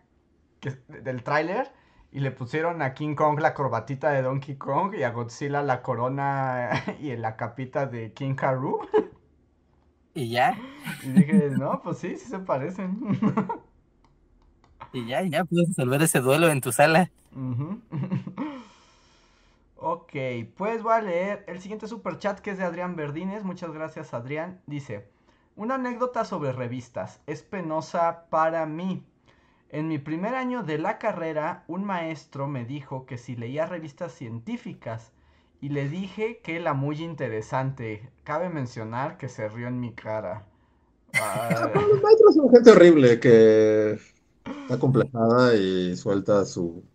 [0.61, 1.72] Que, del tráiler.
[2.11, 4.95] Y le pusieron a King Kong la corbatita de Donkey Kong.
[4.95, 8.81] Y a Godzilla la corona y la capita de King Karoo.
[10.14, 10.56] Y ya,
[11.02, 12.99] Y dije, no, pues sí, sí se parecen.
[14.93, 17.09] y ya, y ya puedes resolver ese duelo en tu sala.
[19.84, 20.13] Ok,
[20.57, 23.43] pues voy a leer el siguiente super chat que es de Adrián Verdines.
[23.43, 24.61] Muchas gracias, Adrián.
[24.68, 25.07] Dice:
[25.55, 27.19] Una anécdota sobre revistas.
[27.26, 29.03] Es penosa para mí.
[29.69, 34.13] En mi primer año de la carrera, un maestro me dijo que si leía revistas
[34.13, 35.13] científicas
[35.61, 38.07] y le dije que era muy interesante.
[38.23, 40.45] Cabe mencionar que se rió en mi cara.
[41.13, 41.72] Ay.
[41.73, 43.97] Los maestros son gente horrible que
[44.68, 46.89] está complejada y suelta su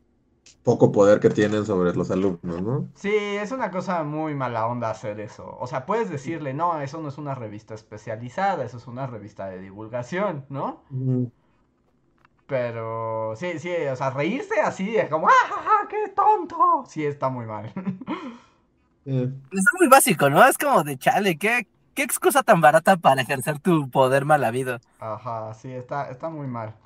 [0.62, 2.93] poco poder que tienen sobre los alumnos, ¿no?
[2.94, 5.56] Sí, es una cosa muy mala onda hacer eso.
[5.60, 9.47] O sea, puedes decirle, no, eso no es una revista especializada, eso es una revista
[9.48, 10.82] de divulgación, ¿no?
[10.90, 11.27] Mm,
[12.47, 16.85] Pero sí, sí, o sea, reírse así, de como, ¡ah, ja, ja, qué tonto!
[16.89, 17.73] Sí, está muy mal.
[19.05, 20.44] eh, Está muy básico, ¿no?
[20.47, 24.81] Es como de chale, ¿qué, qué excusa tan barata para ejercer tu poder mal habido?
[24.98, 26.77] Ajá, sí, está, está muy mal.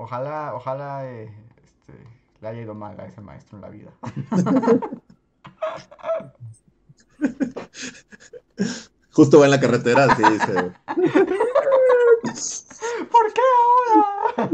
[0.00, 1.30] Ojalá, ojalá eh,
[1.62, 1.92] este,
[2.40, 3.90] le haya ido mal a ese maestro en la vida.
[9.12, 10.54] Justo va en la carretera, así dice.
[13.10, 14.48] ¿Por qué ahora?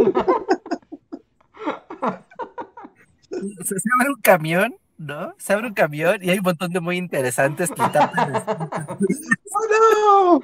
[3.65, 5.33] Se, abre un camión, ¿no?
[5.39, 8.45] Se abre un camión y hay un montón de muy interesantes tuitadas.
[9.53, 10.41] ¡Oh, no!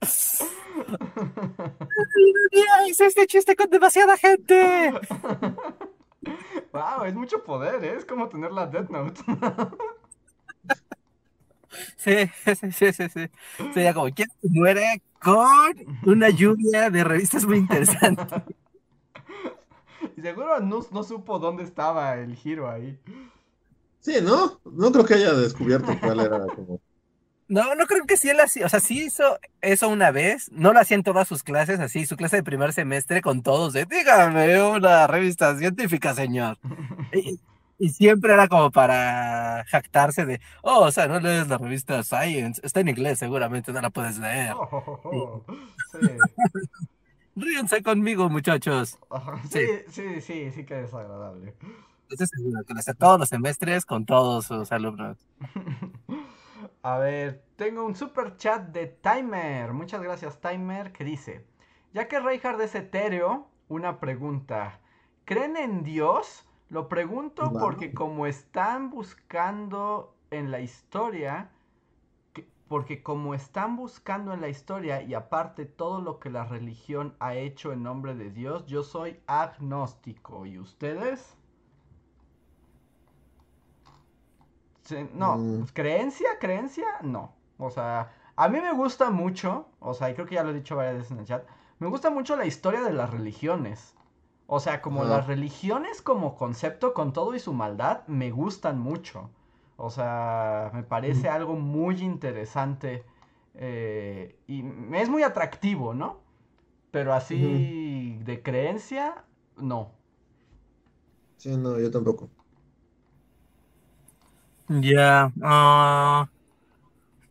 [2.52, 4.92] ¡Mira, hice este chiste con demasiada gente!
[6.72, 7.94] Wow, es mucho poder, ¿eh?
[7.96, 9.20] Es como tener la Death Note.
[11.96, 13.30] Sí, sí, sí, sí, sí.
[13.74, 15.74] Sería como, ¿quién se muere con
[16.06, 18.26] una lluvia de revistas muy interesantes?
[20.16, 22.98] Y seguro no, no supo dónde estaba el giro ahí.
[24.00, 24.60] Sí, ¿no?
[24.64, 26.80] No creo que haya descubierto cuál era como.
[27.48, 30.72] No, no creo que sí él hacía, o sea, sí hizo eso una vez, no
[30.72, 33.84] lo hacía en todas sus clases, así, su clase de primer semestre con todos, de,
[33.84, 36.58] dígame una revista científica, señor.
[37.12, 37.38] Y,
[37.78, 42.60] y siempre era como para jactarse de, oh, o sea, no lees la revista Science,
[42.64, 44.52] está en inglés seguramente, no la puedes leer.
[44.54, 45.44] Oh, oh, oh.
[45.92, 46.08] Sí.
[47.36, 48.98] Ríense conmigo, muchachos.
[49.50, 49.60] Sí,
[49.90, 51.54] sí, sí, sí que es agradable.
[52.08, 55.18] Seguro que lo hace todos los semestres con todos sus alumnos.
[56.86, 59.72] A ver, tengo un super chat de Timer.
[59.72, 61.44] Muchas gracias, Timer, que dice:
[61.92, 64.78] Ya que Reinhardt es etéreo, una pregunta.
[65.24, 66.48] ¿Creen en Dios?
[66.68, 71.50] Lo pregunto porque como están buscando en la historia,
[72.68, 77.34] porque como están buscando en la historia y aparte todo lo que la religión ha
[77.34, 80.46] hecho en nombre de Dios, yo soy agnóstico.
[80.46, 81.36] ¿Y ustedes?
[85.14, 85.66] No, mm.
[85.72, 87.32] creencia, creencia, no.
[87.58, 90.54] O sea, a mí me gusta mucho, o sea, y creo que ya lo he
[90.54, 91.44] dicho varias veces en el chat,
[91.78, 93.94] me gusta mucho la historia de las religiones.
[94.46, 99.28] O sea, como las religiones como concepto con todo y su maldad me gustan mucho.
[99.76, 103.04] O sea, me parece algo muy interesante
[103.54, 104.64] eh, y
[104.94, 106.20] es muy atractivo, ¿no?
[106.92, 109.24] Pero así de creencia,
[109.56, 109.90] no.
[111.38, 112.28] Sí, no, yo tampoco.
[114.68, 116.28] Ya, ah,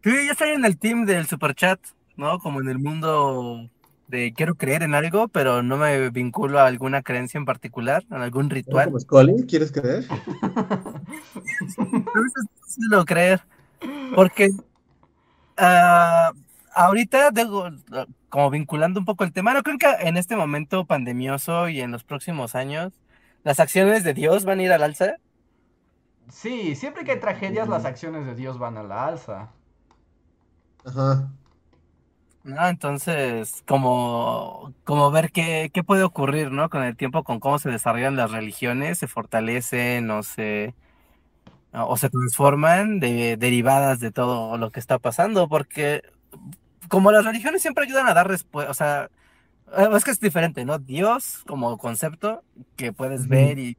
[0.03, 1.79] sí, yo estoy en el team del super chat,
[2.15, 2.39] ¿no?
[2.39, 3.69] Como en el mundo
[4.07, 8.21] de quiero creer en algo, pero no me vinculo a alguna creencia en particular, en
[8.21, 8.91] algún ritual.
[9.47, 10.03] ¿Quieres creer?
[12.67, 13.41] sí lo creer.
[14.15, 14.49] Porque
[15.59, 16.37] uh,
[16.73, 17.31] ahorita,
[18.29, 21.91] como vinculando un poco el tema, no creo que en este momento pandemioso y en
[21.91, 22.93] los próximos años,
[23.43, 25.15] las acciones de Dios van a ir al alza.
[26.29, 29.49] Sí, siempre que hay tragedias, las acciones de Dios van a la alza.
[30.85, 31.29] Ajá.
[32.43, 36.69] No, entonces, como, como ver qué, qué puede ocurrir, ¿no?
[36.69, 40.75] Con el tiempo, con cómo se desarrollan las religiones, se fortalecen o se,
[41.73, 46.03] o se transforman de, derivadas de todo lo que está pasando, porque
[46.87, 49.09] como las religiones siempre ayudan a dar respuesta, o sea,
[49.95, 50.77] es que es diferente, ¿no?
[50.79, 52.43] Dios como concepto
[52.75, 53.77] que puedes ver y,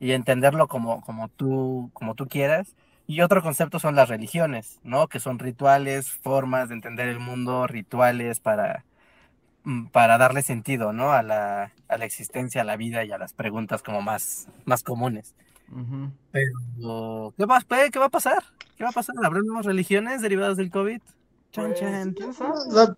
[0.00, 2.74] y, entenderlo como, como, tú, como tú quieras.
[3.06, 5.08] Y otro concepto son las religiones, ¿no?
[5.08, 8.84] Que son rituales, formas de entender el mundo, rituales para,
[9.64, 11.12] mm, para darle sentido, ¿no?
[11.12, 14.82] A la, a la existencia, a la vida y a las preguntas como más, más
[14.82, 15.34] comunes.
[16.30, 17.60] Pero, ¿qué va,
[17.90, 18.42] ¿qué va a pasar?
[18.76, 19.14] ¿Qué va a pasar?
[19.22, 21.00] ¿Habrá nuevas religiones derivadas del COVID?
[21.50, 22.14] Chan, pues, chan.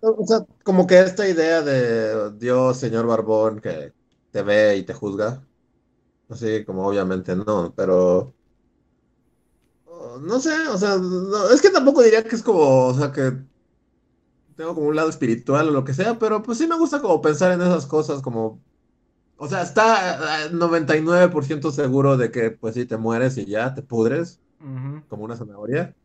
[0.01, 3.93] O sea, como que esta idea de Dios, señor Barbón, que
[4.31, 5.41] te ve y te juzga.
[6.29, 8.33] Así como obviamente no, pero
[10.21, 10.97] no sé, o sea,
[11.53, 13.33] es que tampoco diría que es como, o sea, que
[14.55, 17.21] tengo como un lado espiritual o lo que sea, pero pues sí me gusta como
[17.21, 18.59] pensar en esas cosas como
[19.41, 24.41] o sea, está 99% seguro de que, pues sí, te mueres y ya te pudres,
[25.07, 25.95] como una zanahoria.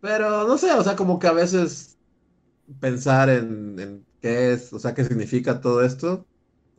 [0.00, 1.98] Pero no sé, o sea, como que a veces
[2.78, 6.24] pensar en, qué es, o sea, qué significa todo esto,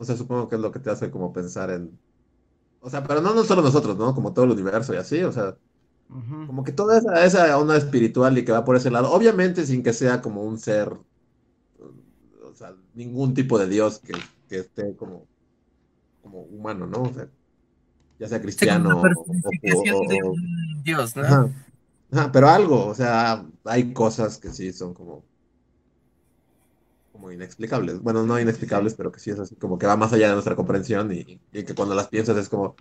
[0.04, 1.98] o sea, supongo que es lo que te hace como pensar en...
[2.82, 4.14] O sea, pero no, no solo nosotros, ¿no?
[4.14, 5.56] Como todo el universo y así, o sea,
[6.46, 9.82] como que toda esa, esa onda espiritual y que va por ese lado, obviamente sin
[9.82, 14.14] que sea como un ser, o sea, ningún tipo de Dios que
[14.54, 15.26] que esté como,
[16.22, 17.04] como humano, ¿no?
[17.04, 17.28] O sea,
[18.20, 19.04] ya sea cristiano o,
[20.84, 22.32] Dios, ¿no?
[22.32, 25.24] pero algo, o sea, hay cosas que sí son como
[27.14, 28.02] como inexplicables.
[28.02, 30.56] Bueno, no inexplicables, pero que sí es así, como que va más allá de nuestra
[30.56, 32.76] comprensión y, que cuando las piensas es como,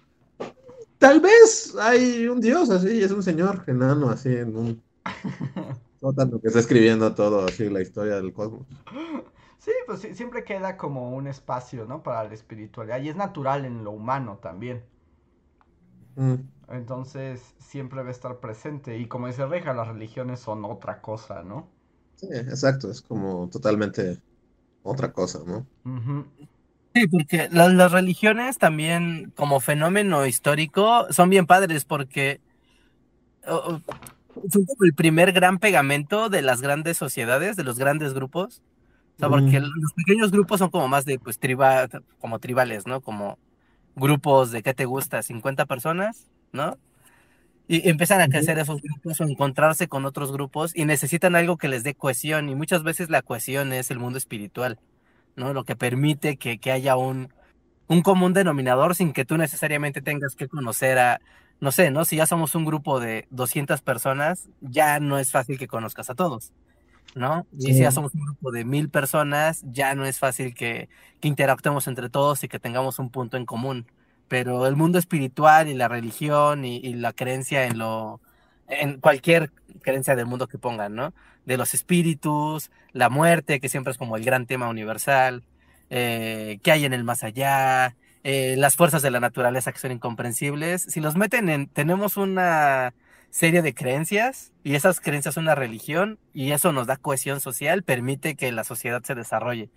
[0.99, 4.83] tal vez hay un dios así, es un señor enano así en un
[6.17, 8.67] tanto que está escribiendo todo así la historia del cosmos.
[9.59, 12.03] Sí, pues siempre queda como un espacio, ¿no?
[12.03, 13.01] Para la espiritualidad.
[13.01, 14.83] Y es natural en lo humano también.
[16.17, 16.35] Mm.
[16.69, 18.99] Entonces, siempre va a estar presente.
[18.99, 21.69] Y como dice Reja, las religiones son otra cosa, ¿no?
[22.23, 22.91] Sí, exacto.
[22.91, 24.19] Es como totalmente
[24.83, 25.67] otra cosa, ¿no?
[26.95, 32.41] Sí, porque las, religiones también, como fenómeno histórico, son bien padres porque
[33.45, 33.83] son
[34.65, 38.63] como el primer gran pegamento de las grandes sociedades, de los grandes grupos
[39.17, 41.89] o sea, porque los pequeños grupos son como más de, pues, tribal,
[42.19, 43.01] como tribales, ¿no?
[43.01, 43.39] Como
[43.95, 45.23] grupos de, ¿qué te gusta?
[45.23, 46.79] 50 personas, ¿no?
[47.69, 51.69] Y empiezan a crecer esos grupos o encontrarse con otros grupos y necesitan algo que
[51.69, 52.49] les dé cohesión.
[52.49, 54.79] Y muchas veces la cohesión es el mundo espiritual,
[55.37, 55.53] ¿no?
[55.53, 57.33] Lo que permite que, que haya un,
[57.89, 61.21] un común denominador sin que tú necesariamente tengas que conocer a,
[61.61, 62.05] no sé, ¿no?
[62.05, 66.15] Si ya somos un grupo de 200 personas, ya no es fácil que conozcas a
[66.15, 66.53] todos.
[67.15, 67.47] ¿no?
[67.59, 70.89] Y si ya somos un grupo de mil personas, ya no es fácil que,
[71.21, 73.87] que interactuemos entre todos y que tengamos un punto en común.
[74.33, 78.23] Pero el mundo espiritual y la religión y, la creencia en lo,
[78.67, 79.51] en cualquier
[79.83, 81.13] creencia del mundo que pongan, ¿no?
[81.45, 85.43] De los espíritus, la muerte, que siempre es como el gran tema universal,
[85.91, 87.95] eh, qué hay en el más allá,
[88.25, 90.81] eh, las fuerzas de la naturaleza que son incomprensibles.
[90.81, 92.95] Si los meten en, tenemos una
[93.29, 97.83] serie de creencias y esas creencias son una religión y eso nos da cohesión social,
[97.83, 99.69] permite que la sociedad se desarrolle,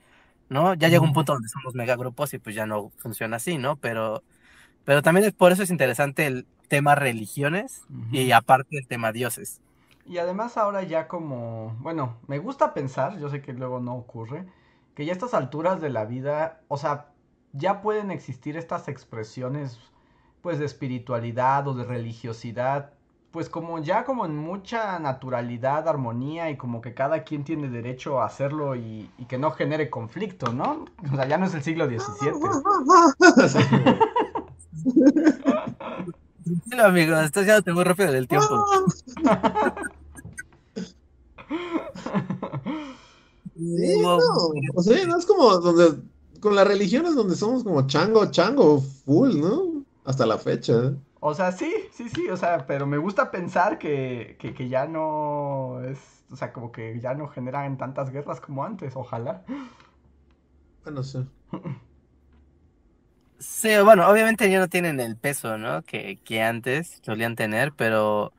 [0.48, 0.76] ¿no?
[0.76, 3.76] Ya llega un punto donde somos megagrupos y pues ya no funciona así, ¿no?
[3.76, 4.24] Pero,
[4.86, 9.62] Pero también es, por eso es interesante el tema religiones y aparte el tema dioses.
[10.06, 14.46] Y además ahora ya como, bueno, me gusta pensar, yo sé que luego no ocurre,
[14.94, 17.08] que ya a estas alturas de la vida, o sea,
[17.54, 19.80] ya pueden existir estas expresiones
[20.42, 22.92] pues de espiritualidad o de religiosidad,
[23.32, 28.22] pues como ya como en mucha naturalidad, armonía y como que cada quien tiene derecho
[28.22, 30.86] a hacerlo y, que no genere conflicto, ¿no?
[31.12, 32.32] O sea, ya no es el siglo XVII.
[36.44, 38.64] Tranquilo, amigo, estás ya muy rápido del tiempo.
[43.56, 44.18] Sí, no.
[44.76, 46.02] O sea, no es como donde
[46.40, 49.84] con la religión es donde somos como chango, chango, full, ¿no?
[50.04, 50.94] Hasta la fecha.
[51.20, 55.82] O sea, sí, sí, sí, o sea, pero me gusta pensar que, que, ya no
[55.84, 55.98] es,
[56.30, 59.44] o sea, como que ya no generan tantas guerras como antes, ojalá.
[60.84, 61.28] Bueno, sí.
[63.40, 65.82] Sí, bueno, obviamente ya no tienen el peso, ¿no?
[65.84, 68.34] Que, que antes solían tener, pero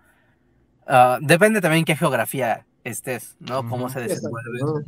[0.87, 3.69] ah, depende también qué geografía estés, ¿no?
[3.69, 4.87] Cómo se desenvuelve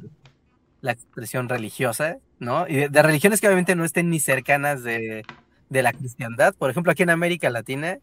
[0.80, 2.66] la expresión religiosa, ¿no?
[2.68, 5.24] Y de, religiones que obviamente no estén ni cercanas de,
[5.70, 6.54] la cristiandad.
[6.54, 7.98] Por ejemplo, aquí en América Latina,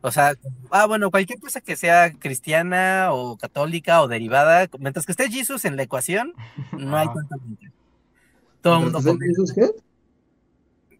[0.00, 0.32] o sea,
[0.70, 5.66] ah, bueno, cualquier cosa que sea cristiana o católica o derivada, mientras que esté Jesús
[5.66, 6.32] en la ecuación,
[6.72, 7.36] no hay tanta
[8.62, 9.18] Todo el mundo.
[9.20, 9.70] ¿Jesús qué?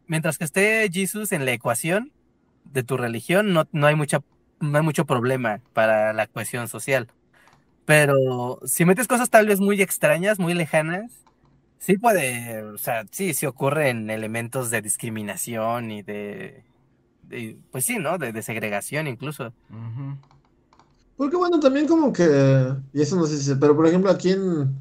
[0.09, 2.13] Mientras que esté Jesús en la ecuación
[2.65, 4.23] de tu religión, no, no hay mucha
[4.61, 7.09] no hay mucho problema para la cohesión social.
[7.85, 11.13] Pero si metes cosas tal vez muy extrañas, muy lejanas,
[11.79, 16.65] sí puede, o sea, sí, sí ocurren elementos de discriminación y de,
[17.71, 18.19] pues sí, ¿no?
[18.19, 19.53] De, segregación incluso.
[21.17, 24.75] Porque bueno, también como que, y eso no sé si, pero por ejemplo aquí en,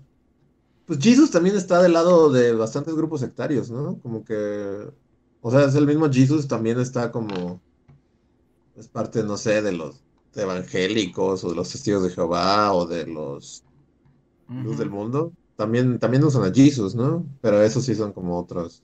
[0.85, 3.99] pues Jesus también está del lado de bastantes grupos sectarios, ¿no?
[3.99, 4.89] Como que,
[5.41, 7.61] o sea, es el mismo Jesus, también está como,
[8.75, 10.03] es parte, no sé, de los
[10.35, 13.63] evangélicos o de los testigos de Jehová o de los
[14.47, 17.25] luz del mundo, también, también usan a Jesus, ¿no?
[17.41, 18.83] Pero esos sí son como otros.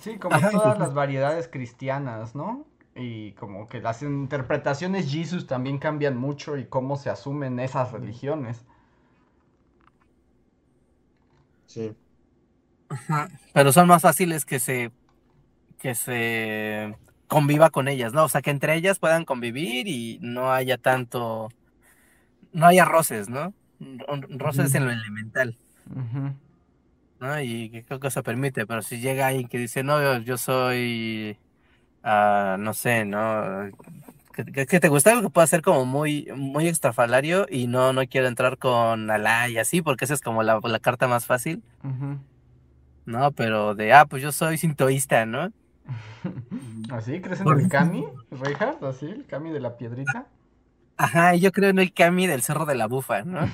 [0.00, 2.64] Sí, como todas las variedades cristianas, ¿no?
[2.94, 8.64] Y como que las interpretaciones Jesus también cambian mucho y cómo se asumen esas religiones.
[11.66, 11.96] Sí.
[13.52, 14.90] Pero son más fáciles que se
[15.82, 16.94] que se
[17.26, 18.24] conviva con ellas, ¿no?
[18.24, 21.48] O sea, que entre ellas puedan convivir y no haya tanto,
[22.52, 23.52] no haya roces, ¿no?
[24.28, 25.58] Roces en lo elemental.
[27.20, 27.40] ¿No?
[27.40, 31.36] Y que creo que eso permite, pero si llega alguien que dice, no, yo, soy,
[32.04, 33.70] uh, no sé, ¿no?
[34.32, 38.28] Que, te gusta algo que pueda ser como muy, muy extrafalario y no, no quiero
[38.28, 41.62] entrar con Alá y así, porque esa es como la, la carta más fácil.
[43.04, 45.52] No, pero de, ah, pues yo soy sintoísta, ¿no?
[46.90, 47.20] ¿Así?
[47.20, 48.82] ¿Crees en el Kami, Reinhardt?
[48.84, 49.06] ¿Así?
[49.06, 50.26] ¿El Kami de la piedrita?
[50.96, 53.40] Ajá, yo creo en el Kami del Cerro de la Bufa, ¿no?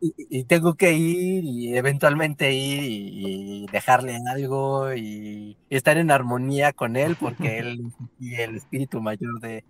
[0.00, 6.96] y, tengo que ir y eventualmente ir y, dejarle algo y, estar en armonía con
[6.96, 9.64] él porque él y el espíritu mayor de...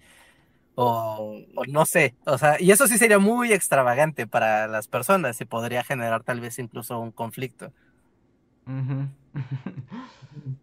[0.74, 5.38] O, o, no sé, o sea, y eso sí sería muy extravagante para las personas
[5.40, 7.70] y podría generar tal vez incluso un conflicto.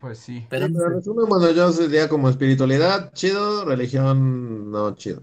[0.00, 0.44] pues sí.
[0.50, 5.22] Pero, en resumen, bueno, yo sería como espiritualidad, chido, religión, no chido.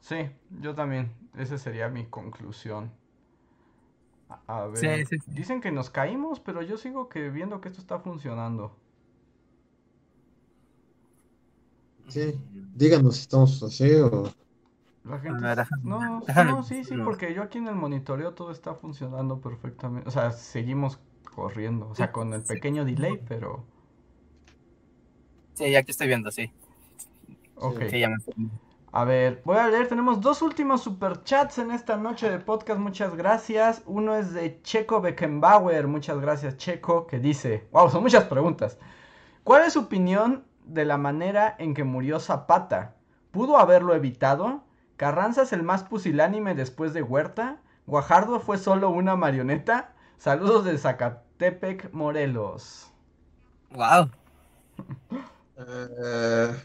[0.00, 0.30] Sí,
[0.60, 1.12] yo también.
[1.36, 2.92] Esa sería mi conclusión.
[4.46, 8.76] A, ver, dicen que nos caímos, pero yo sigo que viendo que esto está funcionando.
[12.08, 12.38] Sí,
[12.74, 14.30] díganos si estamos así o...
[15.04, 15.40] La gente...
[15.82, 20.08] No, no, sí, sí, porque yo aquí en el monitoreo todo está funcionando perfectamente.
[20.08, 20.98] O sea, seguimos
[21.34, 21.88] corriendo.
[21.88, 23.64] O sea, con el pequeño delay, pero...
[25.54, 26.50] Sí, ya que estoy viendo, sí.
[27.56, 27.82] Ok.
[28.96, 33.16] A ver, voy a leer, tenemos dos últimos superchats en esta noche de podcast, muchas
[33.16, 33.82] gracias.
[33.86, 38.78] Uno es de Checo Beckenbauer, muchas gracias Checo, que dice, wow, son muchas preguntas.
[39.42, 42.94] ¿Cuál es su opinión de la manera en que murió Zapata?
[43.30, 44.62] ¿Pudo haberlo evitado?
[44.96, 47.58] Carranza es el más pusilánime después de Huerta.
[47.86, 49.92] Guajardo fue solo una marioneta.
[50.18, 52.90] Saludos de Zacatepec, Morelos.
[53.70, 54.10] Wow.
[55.56, 56.56] Eh,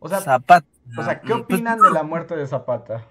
[0.00, 0.66] o sea, Zapata.
[0.96, 3.04] O sea, ¿qué opinan de la muerte de Zapata?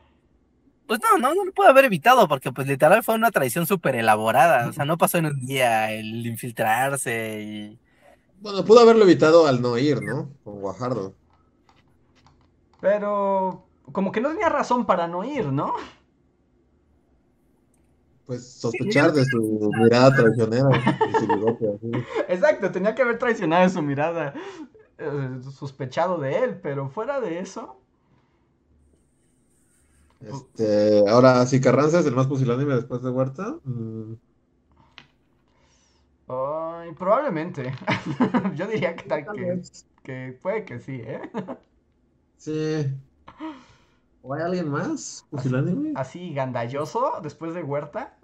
[0.87, 3.95] Pues no, no, no lo puede haber evitado, porque pues literal fue una traición súper
[3.95, 4.69] elaborada.
[4.69, 7.79] O sea, no pasó en un día el infiltrarse y.
[8.39, 10.29] Bueno, pudo haberlo evitado al no ir, ¿no?
[10.43, 11.13] Con Guajardo.
[12.79, 15.73] Pero como que no tenía razón para no ir, ¿no?
[18.27, 20.69] pues sospechar de su mirada traicionera
[21.17, 21.91] su bigote así.
[22.27, 24.33] Exacto, tenía que haber traicionado en su mirada,
[24.97, 27.79] eh, sospechado de él, pero fuera de eso,
[30.19, 34.13] Este, ahora, si Carranza es el más pusilánime después de Huerta, mm,
[36.27, 37.73] ay, probablemente.
[38.55, 39.61] Yo diría que, tal que,
[40.03, 41.21] que puede que sí, ¿eh?
[42.37, 42.87] Sí.
[44.21, 45.93] ¿O hay alguien más pusilánime?
[45.95, 48.17] Así gandalloso después de Huerta.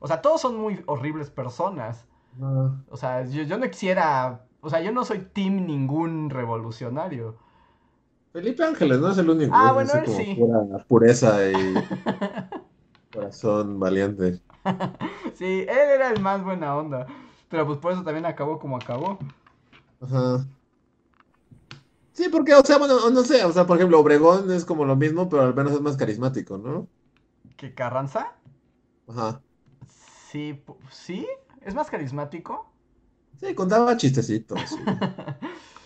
[0.00, 2.06] O sea, todos son muy horribles personas.
[2.36, 2.84] No.
[2.88, 7.36] O sea, yo, yo no quisiera, o sea, yo no soy team ningún revolucionario.
[8.38, 9.52] Felipe Ángeles no es el único.
[9.52, 10.36] Ah, bueno, él sí.
[10.36, 11.74] pura pureza y
[13.12, 14.40] corazón valiente.
[15.34, 17.06] Sí, él era el más buena onda.
[17.48, 19.18] Pero pues por eso también acabó como acabó.
[20.00, 20.46] Ajá.
[22.12, 24.94] Sí, porque, o sea, bueno, no sé, o sea, por ejemplo, Obregón es como lo
[24.94, 26.88] mismo, pero al menos es más carismático, ¿no?
[27.56, 28.36] ¿Que Carranza?
[29.08, 29.42] Ajá.
[30.30, 31.26] Sí, ¿sí?
[31.62, 32.72] ¿Es más carismático?
[33.40, 34.60] Sí, contaba chistecitos.
[34.60, 34.76] sí.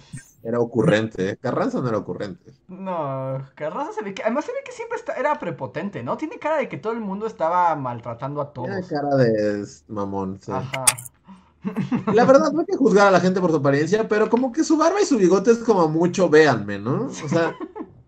[0.43, 1.37] Era ocurrente.
[1.39, 2.53] Carranza no era ocurrente.
[2.69, 6.17] No, Carranza se ve que, además se ve que siempre está, era prepotente, ¿no?
[6.17, 8.89] Tiene cara de que todo el mundo estaba maltratando a Tiene todos.
[8.89, 10.51] cara de mamón, sí.
[10.51, 10.85] Ajá.
[12.13, 14.65] La verdad, no hay que juzgar a la gente por su apariencia, pero como que
[14.65, 17.07] su barba y su bigote es como mucho, véanme, ¿no?
[17.07, 17.55] O sea,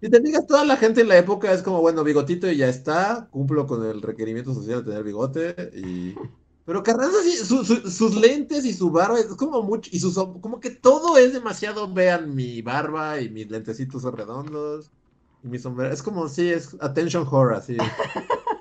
[0.00, 2.68] si te fijas, toda la gente en la época es como, bueno, bigotito y ya
[2.68, 6.14] está, cumplo con el requerimiento social de tener bigote y...
[6.64, 10.14] Pero Carranza, sí, su- su- sus lentes y su barba es como mucho, y sus,
[10.14, 14.90] como que todo es demasiado, vean mi barba y mis lentecitos redondos
[15.42, 17.76] y mi sombrero, es como, sí, es attention horror, así.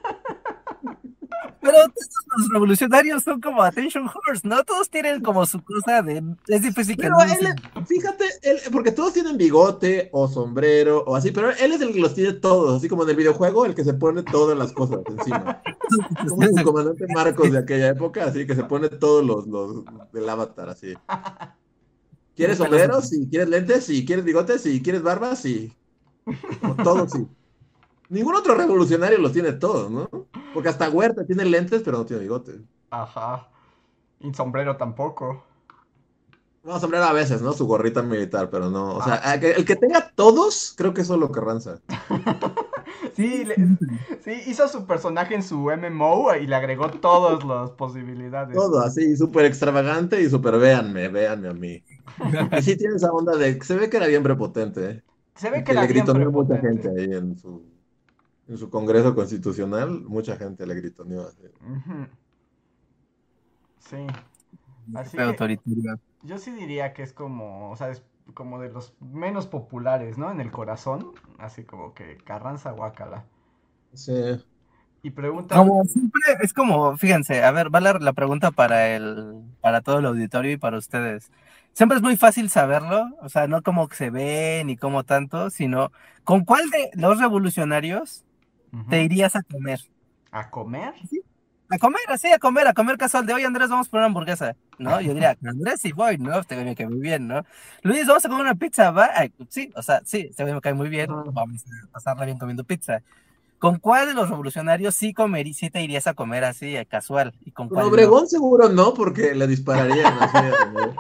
[1.64, 4.64] Pero todos los revolucionarios son como attention horse, ¿no?
[4.64, 6.22] Todos tienen como su cosa de...
[6.48, 11.16] Es difícil que Pero no él, fíjate, él- porque todos tienen bigote o sombrero o
[11.16, 13.74] así, pero él es el que los tiene todos, así como en el videojuego, el
[13.76, 15.62] que se pone todas las cosas encima.
[16.30, 20.28] Como su comandante Marcos de aquella época, así que se pone todos los, los del
[20.30, 20.94] avatar, así.
[22.36, 23.02] ¿Quieres sombrero?
[23.02, 23.28] sí.
[23.30, 23.86] ¿Quieres lentes?
[23.86, 24.06] Sí.
[24.06, 24.58] ¿Quieres bigote?
[24.60, 24.82] Sí.
[24.82, 25.36] ¿Quieres barba?
[25.36, 25.72] Sí.
[26.62, 27.28] Como todos, sí.
[28.10, 30.10] Ningún otro revolucionario los tiene todos, ¿no?
[30.54, 32.62] Porque hasta Huerta tiene lentes, pero no tiene bigote.
[32.92, 33.50] Ajá.
[34.20, 35.44] Y sombrero tampoco.
[36.64, 37.52] No, sombrero a veces, ¿no?
[37.52, 38.96] Su gorrita militar, pero no.
[38.96, 39.34] O sea, Ah.
[39.34, 41.82] a que- el que tenga todos, creo que es solo Carranza.
[43.16, 43.56] Sí, le-
[44.24, 48.56] sí, hizo su personaje en su MMO y le agregó todas las posibilidades.
[48.56, 51.84] Todo así, súper extravagante y súper véanme, véanme a mí.
[52.60, 55.04] Y sí tiene esa onda de, se ve que era bien prepotente, ¿eh?
[55.36, 56.90] Se ve que que era le bien gritoneó mucha prepotente.
[56.90, 57.64] gente ahí en su,
[58.54, 61.48] en su congreso constitucional, mucha gente le gritoneó así.
[63.80, 64.08] Sí.
[64.94, 65.60] Así que
[66.22, 68.04] yo sí diría que es como, o sea, es
[68.34, 70.32] como de los menos populares, ¿no?
[70.32, 73.26] En el corazón, así como que Carranza Guacala.
[73.94, 74.14] Sí.
[75.02, 79.42] Y pregunta, Como siempre, es como, fíjense, a ver, va la, la pregunta para el,
[79.62, 81.32] para todo el auditorio y para ustedes.
[81.74, 85.50] Siempre es muy fácil saberlo, o sea, no como que se ve ni como tanto,
[85.50, 85.92] sino
[86.24, 88.24] con cuál de los revolucionarios
[88.90, 89.80] te irías a comer.
[90.34, 90.94] ¿a comer?
[91.70, 93.26] A comer, así, a comer, a comer casual.
[93.26, 95.00] De hoy, Andrés, vamos por una hamburguesa, ¿no?
[95.00, 96.38] Yo diría, Andrés, sí voy, ¿no?
[96.40, 97.44] Este güey me cae muy bien, ¿no?
[97.84, 99.10] Luis, vamos a comer una pizza, ¿va?
[99.16, 102.64] Ay, sí, o sea, sí, este me cae muy bien, vamos a pasarla bien comiendo
[102.64, 103.02] pizza.
[103.64, 107.34] ¿Con cuál de los revolucionarios sí, comer, sí te irías a comer así, eh, casual?
[107.46, 107.92] ¿Y con cuál no?
[107.94, 110.14] Obregón seguro no, porque le dispararían.
[110.74, 110.82] ¿no?
[110.82, 110.96] A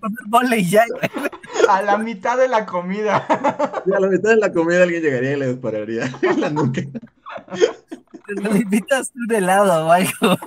[0.00, 1.28] comer mole y ya, güey.
[1.68, 3.18] A la mitad de la comida.
[3.18, 6.80] A la mitad de la comida alguien llegaría y le dispararía en la nuca.
[8.28, 10.10] Le invitas un helado o algo.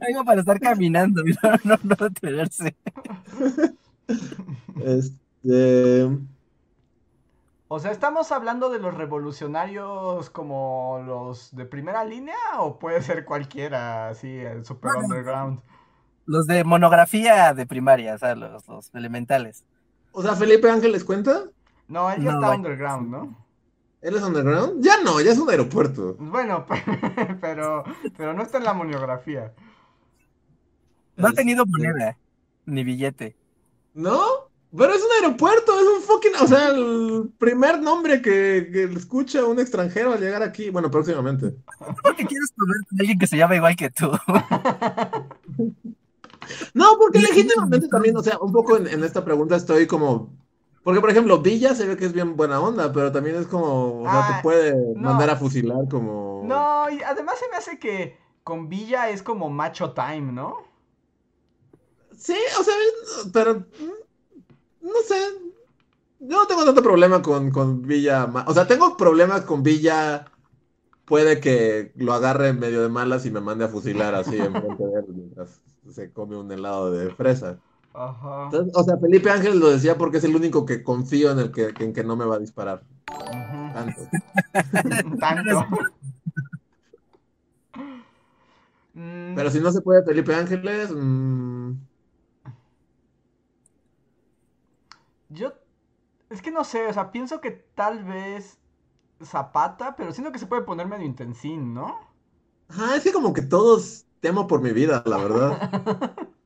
[0.00, 2.74] Algo para estar caminando, no, no, no detenerse.
[4.82, 6.08] Este,
[7.68, 13.24] O sea, ¿estamos hablando de los revolucionarios como los de primera línea o puede ser
[13.24, 15.08] cualquiera, así, el super No, no.
[15.08, 15.60] underground?
[16.26, 19.64] Los de monografía de primaria, o sea, los, los elementales.
[20.12, 21.44] o sea, Felipe Ángeles cuenta.
[21.88, 23.46] No, él ya No, está underground, ¿no?
[24.00, 24.82] ¿Él es underground?
[24.82, 26.18] Ya no, ya es un aeropuerto.
[26.18, 26.66] Bueno,
[27.40, 27.84] pero,
[28.16, 29.54] pero no está en la monografía.
[31.16, 32.18] No ha Este, tenido moneda,
[32.64, 33.36] ni billete.
[33.94, 34.45] ¿No?
[34.76, 39.44] Pero es un aeropuerto, es un fucking, o sea, el primer nombre que, que escucha
[39.44, 41.54] un extranjero al llegar aquí, bueno, próximamente.
[42.02, 44.10] ¿Por qué quieres comer con alguien que se llama igual que tú?
[46.74, 50.32] No, porque legítimamente también, o sea, un poco en, en esta pregunta estoy como,
[50.84, 54.02] porque por ejemplo, Villa se ve que es bien buena onda, pero también es como,
[54.02, 55.10] o sea, Ah, te puede no.
[55.10, 56.42] mandar a fusilar como...
[56.44, 60.58] No, y además se me hace que con Villa es como macho time, ¿no?
[62.16, 62.74] Sí, o sea,
[63.32, 63.66] pero
[64.86, 65.16] no sé.
[66.20, 68.30] Yo no tengo tanto problema con, con Villa.
[68.46, 70.26] O sea, tengo problemas con Villa
[71.04, 74.50] puede que lo agarre en medio de malas y me mande a fusilar así en
[74.50, 77.58] frente de él mientras se come un helado de fresa.
[77.94, 78.44] Ajá.
[78.46, 81.52] Entonces, o sea, Felipe Ángel lo decía porque es el único que confío en el
[81.52, 82.82] que, en que no me va a disparar.
[83.08, 83.72] Ujú.
[83.72, 84.00] Tanto.
[85.20, 85.66] Tanto.
[89.34, 91.72] Pero si no se puede Felipe Ángeles, mm,
[95.28, 95.52] Yo,
[96.36, 98.60] es que no sé, o sea, pienso que tal vez
[99.24, 101.98] Zapata, pero siento que se puede poner medio intensín, ¿no?
[102.68, 105.58] ajá, es que como que todos temo por mi vida, la verdad.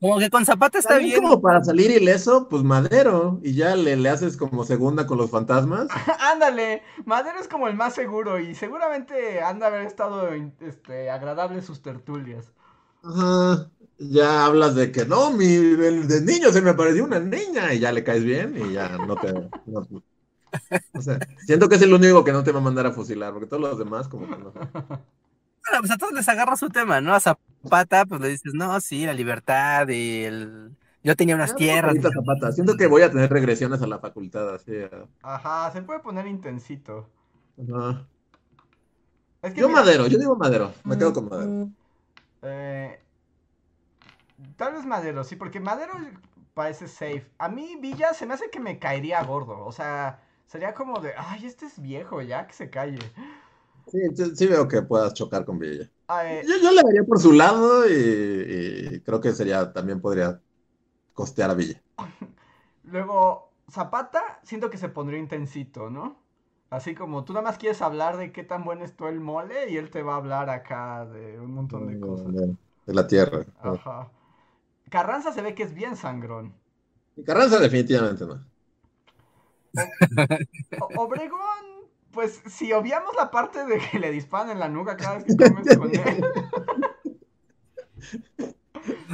[0.00, 1.20] Como que con Zapata está También bien.
[1.20, 5.30] como para salir ileso, pues Madero, y ya le, le haces como segunda con los
[5.30, 5.88] fantasmas.
[6.20, 10.28] Ándale, Madero es como el más seguro y seguramente han de haber estado
[10.60, 12.52] este, agradables sus tertulias.
[13.02, 17.72] Ajá, ya hablas de que no, mi, el de niño se me apareció una niña,
[17.74, 19.32] y ya le caes bien, y ya no te...
[19.66, 20.04] no-
[20.94, 23.32] o sea, siento que es el único que no te va a mandar a fusilar,
[23.32, 24.52] porque todos los demás como que no.
[25.66, 27.14] Bueno, pues a todos les agarra su tema, ¿no?
[27.14, 30.76] A Zapata, pues le dices, no, sí, la libertad y el...
[31.02, 31.96] Yo tenía unas Ah, tierras.
[32.12, 34.72] Zapata, siento que voy a tener regresiones a la facultad, así.
[35.22, 37.10] Ajá, se puede poner intensito.
[37.58, 38.08] ajá.
[39.42, 41.54] Es que Yo mira, Madero, yo digo Madero, me quedo con Madero.
[42.42, 43.00] eh,
[44.56, 45.94] tal vez Madero, sí, porque Madero
[46.54, 47.26] parece safe.
[47.38, 51.14] A mí Villa se me hace que me caería gordo, o sea, sería como de,
[51.16, 52.98] ay, este es viejo, ya que se calle.
[53.86, 55.90] Sí, sí, sí veo que puedas chocar con Villa.
[56.08, 57.92] Ah, eh, Yo, yo le daría por su lado y,
[58.96, 60.42] y creo que sería, también podría
[61.14, 61.82] costear a Villa.
[62.84, 66.16] Luego, Zapata, siento que se pondría intensito, ¿no?
[66.70, 69.70] Así como tú nada más quieres hablar de qué tan bueno es todo el mole
[69.70, 72.34] y él te va a hablar acá de un montón de cosas.
[72.34, 72.56] De,
[72.86, 73.44] de la tierra.
[73.60, 74.10] Ajá.
[74.94, 76.54] Carranza se ve que es bien sangrón.
[77.26, 78.46] Carranza definitivamente no.
[80.96, 85.24] Obregón, pues si obviamos la parte de que le disparan en la nuca cada vez
[85.24, 86.24] que comes con él.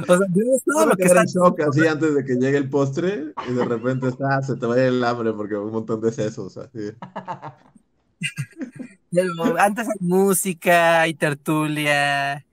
[0.07, 1.21] O sea, tienes todo lo que está...
[1.21, 4.67] en shock así antes de que llegue el postre y de repente está, se te
[4.67, 6.91] va a ir el hambre porque un montón de sesos así.
[9.57, 12.45] Antes hay música, hay tertulia.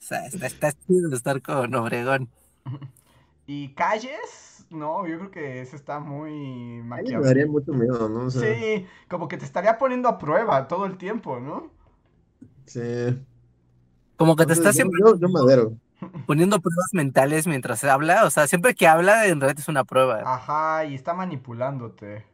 [0.00, 2.28] O sea, está, está chido estar con Obregón.
[3.46, 7.26] Y calles, no, yo creo que ese está muy mí me maquiavélico.
[7.26, 8.26] daría mucho miedo, ¿no?
[8.26, 11.70] O sea, Sí, como que te estaría poniendo a prueba todo el tiempo, ¿no?
[12.66, 12.80] sí.
[14.16, 15.78] Como que te está Entonces, siempre yo, yo madero.
[16.26, 18.24] poniendo pruebas mentales mientras habla.
[18.26, 20.30] O sea, siempre que habla, en realidad es una prueba.
[20.30, 22.24] Ajá, y está manipulándote.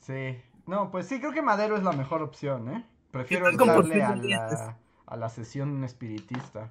[0.00, 0.40] Sí.
[0.66, 2.86] No, pues sí, creo que Madero es la mejor opción, ¿eh?
[3.10, 4.76] Prefiero ¿Qué tal con entrarle a la,
[5.06, 6.70] a la sesión espiritista.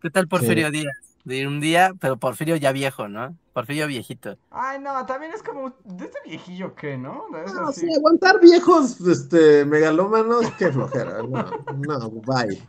[0.00, 0.94] ¿Qué tal Porfirio Díaz?
[1.24, 3.36] De un día, pero Porfirio ya viejo, ¿no?
[3.52, 4.36] Porfirio viejito.
[4.50, 7.24] Ay, no, también es como de este viejillo que, ¿no?
[7.30, 7.80] No, así.
[7.80, 11.22] sí, aguantar viejos este, megalómanos, qué flojera.
[11.22, 11.44] No,
[11.98, 12.62] no, bye.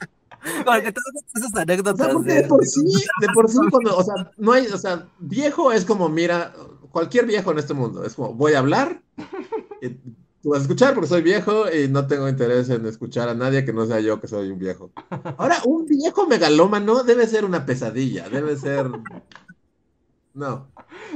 [0.65, 2.41] Porque todas esas O sea, anécdotas porque de...
[2.41, 2.81] de por sí,
[3.21, 6.53] de por sí, cuando, o sea, no hay, o sea, viejo es como, mira,
[6.91, 9.01] cualquier viejo en este mundo, es como, voy a hablar,
[9.81, 9.97] y
[10.41, 13.65] tú vas a escuchar porque soy viejo y no tengo interés en escuchar a nadie
[13.65, 14.91] que no sea yo que soy un viejo.
[15.37, 18.89] Ahora, un viejo megalómano debe ser una pesadilla, debe ser,
[20.33, 20.67] no,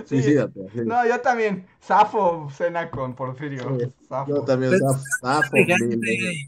[0.06, 0.22] Sí.
[0.22, 0.60] suicídate.
[0.74, 0.80] sí.
[0.86, 1.68] No, yo también.
[1.80, 3.78] Safo cena con Porfirio.
[3.80, 3.94] Sí.
[4.28, 4.88] Yo también, veces.
[5.54, 6.48] y, pues,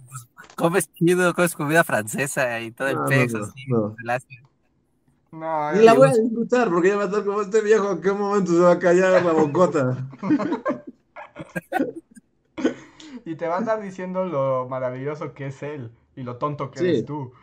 [0.55, 3.65] comes chido, comes comida francesa y todo el No, no, pex no, así.
[3.67, 3.95] no.
[3.95, 4.49] palacio.
[5.31, 8.01] No, Y la voy a disfrutar porque ya va a estar como este viejo, ¿en
[8.01, 10.07] qué momento se va a callar la bocota?
[13.25, 16.79] y te va a andar diciendo lo maravilloso que es él y lo tonto que
[16.79, 16.85] Sí.
[16.85, 17.33] eres tú.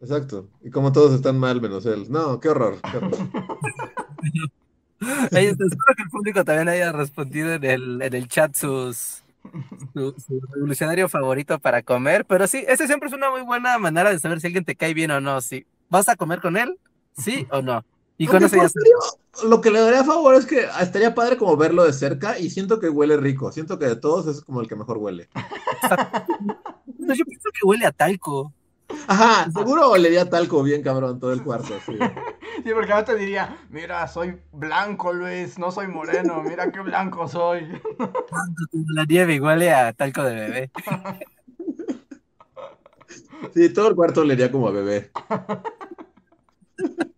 [0.00, 0.50] Exacto.
[0.62, 2.06] Y como todos están mal menos él.
[2.10, 3.18] No, qué horror, qué horror.
[5.32, 9.24] Oye, espero que el público también haya respondido en el, en el chat sus,
[9.94, 12.24] su, su revolucionario favorito para comer.
[12.26, 14.94] Pero sí, ese siempre es una muy buena manera de saber si alguien te cae
[14.94, 15.40] bien o no.
[15.40, 16.78] Si vas a comer con él,
[17.16, 17.84] sí o no.
[18.18, 18.98] Y con eso ya Porfirio,
[19.42, 22.50] lo que le daría a favor es que estaría padre como verlo de cerca y
[22.50, 23.50] siento que huele rico.
[23.52, 25.28] Siento que de todos es como el que mejor huele.
[26.98, 28.52] No, yo pienso que huele a talco.
[29.08, 31.74] Ajá, seguro olería talco bien cabrón todo el cuarto.
[31.84, 31.98] Sí.
[32.64, 37.28] Sí, porque ahora te diría, mira, soy blanco, Luis, no soy moreno, mira qué blanco
[37.28, 37.80] soy.
[37.98, 40.70] Como La nieve huele a talco de bebé.
[43.52, 45.10] Sí, todo el cuarto olería como a bebé.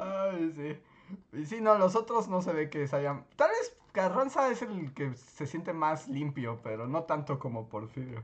[0.00, 1.38] Ay, sí.
[1.38, 3.24] Y sí, no, los otros no se ve que se hayan...
[3.36, 8.22] Tal vez Carranza es el que se siente más limpio, pero no tanto como Porfirio.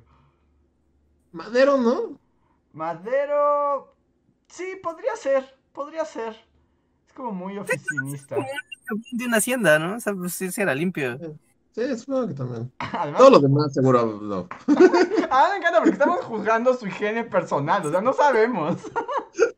[1.32, 2.18] Madero, ¿no?
[2.72, 3.94] Madero...
[4.48, 6.36] Sí, podría ser, podría ser.
[7.06, 8.36] Es como muy oficinista.
[9.12, 9.96] De una hacienda, ¿no?
[9.96, 11.18] O sea, pues sí, era limpio.
[11.74, 12.72] Sí, supongo que también.
[12.78, 14.48] Además, Todos los demás seguro no.
[15.30, 18.76] ah, me encanta porque estamos juzgando su higiene personal, o sea, no sabemos.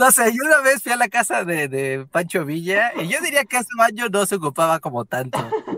[0.00, 3.18] No sé, yo una vez fui a la casa de, de Pancho Villa y yo
[3.22, 5.38] diría que ese baño no se ocupaba como tanto.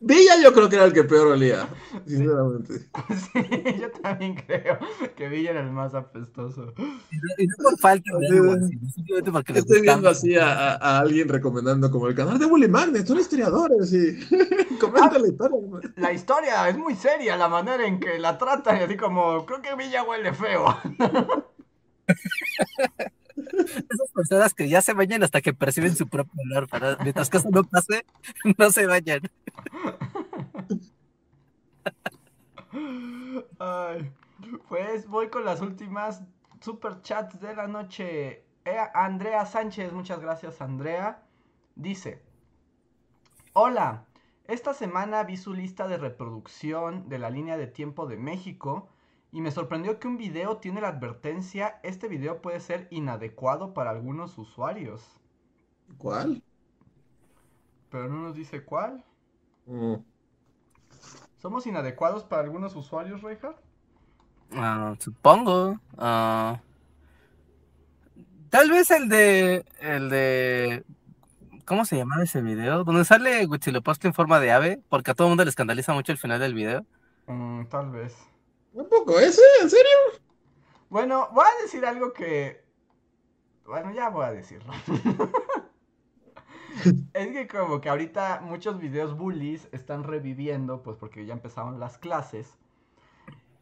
[0.00, 1.66] Villa yo creo que era el que peor olía,
[2.06, 2.86] sinceramente.
[3.32, 4.78] Sí, yo también creo
[5.16, 6.74] que Villa era el más apestoso.
[6.76, 8.56] Y no, y no por falta de algo
[8.94, 12.44] simplemente porque le Estoy viendo así a, a- a alguien recomendando como el canal de
[12.44, 14.18] Willy Magnet, son historiadores y
[14.78, 15.58] comenta la historia.
[15.96, 19.62] La historia es muy seria, la manera en que la tratan, y así como, creo
[19.62, 20.66] que Villa huele feo.
[23.36, 27.38] Esas personas que ya se bañan hasta que perciben su propio olor, pero mientras que
[27.38, 28.06] eso no pase,
[28.58, 29.20] no se bañan.
[33.58, 34.12] Ay,
[34.68, 36.22] pues voy con las últimas
[36.60, 38.44] super chats de la noche.
[38.64, 41.22] Eh, Andrea Sánchez, muchas gracias Andrea.
[41.74, 42.22] Dice,
[43.52, 44.06] hola,
[44.46, 48.88] esta semana vi su lista de reproducción de la línea de tiempo de México
[49.34, 53.90] y me sorprendió que un video tiene la advertencia, este video puede ser inadecuado para
[53.90, 55.02] algunos usuarios.
[55.98, 56.40] ¿Cuál?
[57.90, 59.04] Pero no nos dice cuál.
[59.66, 59.96] Mm,
[61.38, 63.58] ¿Somos inadecuados para algunos usuarios, Reinhardt?
[64.52, 65.80] Ah, supongo.
[65.98, 66.60] ah,
[68.50, 69.64] tal vez el de.
[69.80, 70.84] El de.
[71.64, 72.84] ¿Cómo se llamaba ese video?
[72.84, 76.12] Donde sale Huitzilopochtli en forma de ave, porque a todo el mundo le escandaliza mucho
[76.12, 76.86] el final del video.
[77.26, 78.14] Mm, tal vez.
[78.74, 79.40] ¿Un poco ese?
[79.62, 80.20] ¿En serio?
[80.90, 82.64] Bueno, voy a decir algo que.
[83.64, 84.72] Bueno, ya voy a decirlo.
[87.14, 91.98] es que como que ahorita muchos videos bullies están reviviendo, pues porque ya empezaron las
[91.98, 92.58] clases.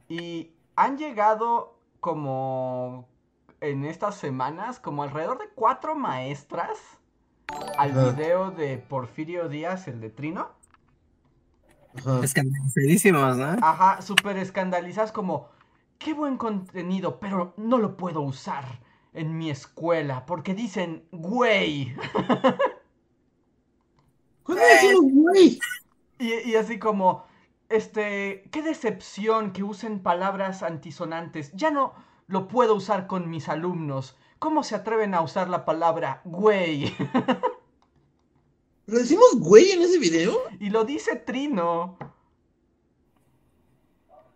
[0.09, 3.07] Y han llegado como
[3.61, 6.79] en estas semanas, como alrededor de cuatro maestras
[7.77, 10.49] al video de Porfirio Díaz, el de Trino.
[11.99, 12.21] Ajá.
[12.23, 13.57] Escandalizadísimos, ¿no?
[13.61, 15.49] Ajá, súper escandalizadas como,
[15.99, 18.65] qué buen contenido, pero no lo puedo usar
[19.13, 21.95] en mi escuela porque dicen, güey.
[24.43, 25.59] ¿Cuándo decimos güey?
[26.19, 27.25] Y, y así como,
[27.69, 31.53] este, qué decepción que usen palabras antisonantes.
[31.55, 31.95] Ya no
[32.27, 34.17] lo puedo usar con mis alumnos.
[34.39, 36.93] ¿Cómo se atreven a usar la palabra güey?
[38.87, 40.39] ¿Pero decimos güey en ese video?
[40.59, 41.97] Y lo dice Trino.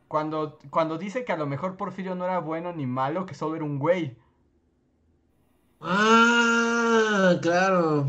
[0.08, 3.56] Cuando, cuando dice que a lo mejor Porfirio no era bueno ni malo, que solo
[3.56, 4.16] era un güey.
[5.80, 8.08] Ah, claro.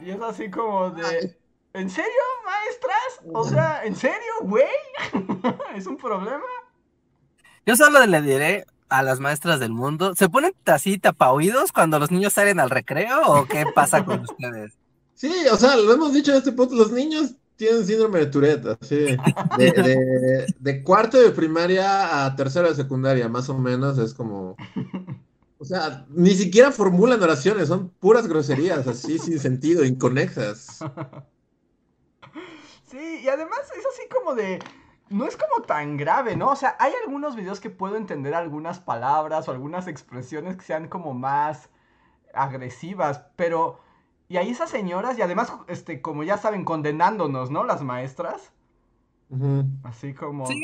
[0.00, 1.36] Y es así como de...
[1.74, 2.10] ¿En serio,
[2.44, 3.32] maestras?
[3.32, 4.64] O sea, ¿en serio, güey?
[5.76, 6.42] ¿Es un problema?
[7.64, 12.10] Yo solo le diré a las maestras del mundo, ¿se ponen así tapaoídos cuando los
[12.10, 14.76] niños salen al recreo o qué pasa con ustedes?
[15.22, 18.66] Sí, o sea, lo hemos dicho en este punto, los niños tienen síndrome de Tourette,
[18.80, 19.16] así, de,
[19.56, 24.56] de, de cuarto de primaria a tercero de secundaria, más o menos, es como,
[25.58, 30.80] o sea, ni siquiera formulan oraciones, son puras groserías, así, sin sentido, inconexas.
[32.90, 34.58] Sí, y además es así como de...
[35.08, 36.50] No es como tan grave, ¿no?
[36.50, 40.88] O sea, hay algunos videos que puedo entender algunas palabras o algunas expresiones que sean
[40.88, 41.70] como más
[42.34, 43.80] agresivas, pero...
[44.32, 47.64] Y ahí esas señoras, y además, este, como ya saben, condenándonos, ¿no?
[47.64, 48.50] Las maestras.
[49.82, 50.46] Así como...
[50.46, 50.58] Sí,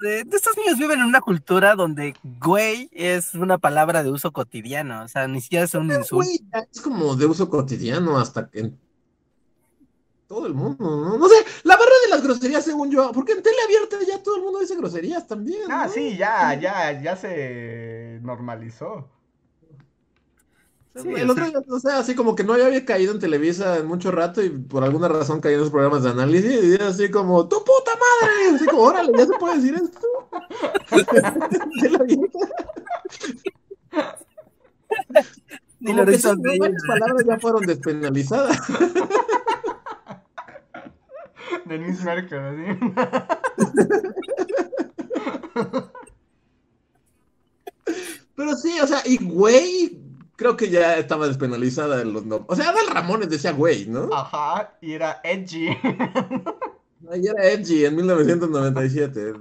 [0.00, 4.32] de, de estos niños viven en una cultura donde güey es una palabra de uso
[4.32, 6.16] cotidiano, o sea, ni siquiera es un insulto.
[6.16, 8.78] Güey, ya es como de uso cotidiano hasta que en
[10.26, 11.18] todo el mundo, ¿no?
[11.18, 11.34] No sé,
[11.64, 14.60] la barra de las groserías, según yo, porque en tele abierta ya todo el mundo
[14.60, 15.92] dice groserías también, Ah, ¿no?
[15.92, 19.06] sí, ya, ya, ya se normalizó.
[20.94, 23.86] Sí, el otro día, o sea, así como que no había caído en Televisa en
[23.86, 27.10] mucho rato y por alguna razón caí en esos programas de análisis y era así
[27.10, 28.56] como, ¡tu puta madre!
[28.56, 30.06] Así como, órale, ya se puede decir esto.
[35.80, 36.04] Sí, ¿no?
[36.04, 38.56] Bella, varias palabras ya fueron despenalizadas.
[41.64, 42.62] Denise Merkel, así.
[48.36, 50.01] Pero sí, o sea, y güey,
[50.36, 52.46] creo que ya estaba despenalizada en los nombres.
[52.48, 54.12] O sea, Adal Ramones decía güey, ¿no?
[54.12, 55.68] Ajá, y era edgy.
[57.10, 59.34] Ahí era Edgy en 1997.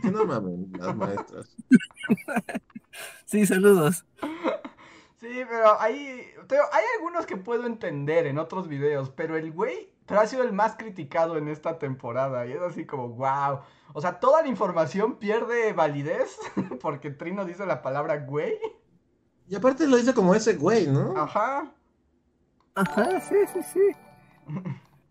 [0.00, 1.54] Que no mamen las maestras.
[3.26, 4.06] Sí, saludos.
[5.20, 9.92] Sí, pero ahí, pero hay algunos que puedo entender en otros videos, pero el güey
[10.08, 13.60] pero ha sido el más criticado en esta temporada y es así como, wow.
[13.92, 16.38] O sea, toda la información pierde validez
[16.80, 18.58] porque Trino dice la palabra güey.
[19.48, 21.16] Y aparte lo dice como ese güey, ¿no?
[21.16, 21.72] Ajá.
[22.74, 23.80] Ajá, sí, sí, sí.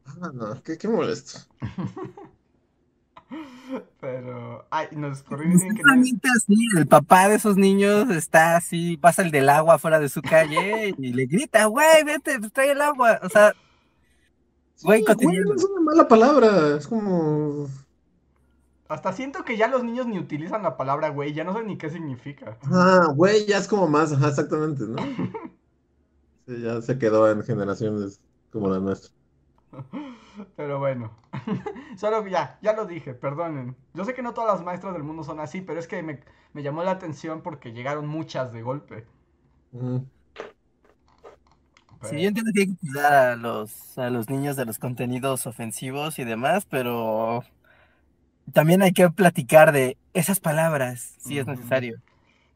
[0.06, 1.40] Ah, no, qué, qué molesto.
[4.00, 5.82] Pero, ay, nos corrigen que
[6.30, 10.22] así, el papá de esos niños está así, pasa el del agua fuera de su
[10.22, 13.20] calle y le grita, güey, vete, pues, trae el agua.
[13.24, 13.54] O sea,
[14.84, 15.50] güey, Sí, cotidiano.
[15.50, 17.68] no es una mala palabra, es como...
[18.90, 21.78] Hasta siento que ya los niños ni utilizan la palabra güey, ya no sé ni
[21.78, 22.58] qué significa.
[22.72, 24.96] Ah, güey, ya es como más, ajá, exactamente, ¿no?
[26.48, 29.12] Sí, ya se quedó en generaciones como la nuestra.
[30.56, 31.12] Pero bueno,
[31.98, 33.76] solo ya, ya lo dije, perdonen.
[33.94, 36.20] Yo sé que no todas las maestras del mundo son así, pero es que me,
[36.54, 39.06] me llamó la atención porque llegaron muchas de golpe.
[42.02, 45.46] Sí, yo entiendo que hay que cuidar a los, a los niños de los contenidos
[45.48, 47.44] ofensivos y demás, pero
[48.54, 52.00] también hay que platicar de esas palabras, si es necesario.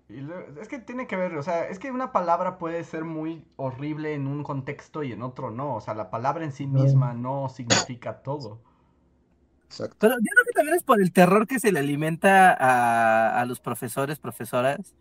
[0.09, 3.05] Y lo- es que tiene que ver, o sea, es que una palabra puede ser
[3.05, 5.75] muy horrible en un contexto y en otro no.
[5.75, 8.59] O sea, la palabra en sí misma no significa todo.
[9.67, 9.95] Exacto.
[9.99, 13.45] Pero yo creo que también es por el terror que se le alimenta a, a
[13.45, 14.95] los profesores, profesoras,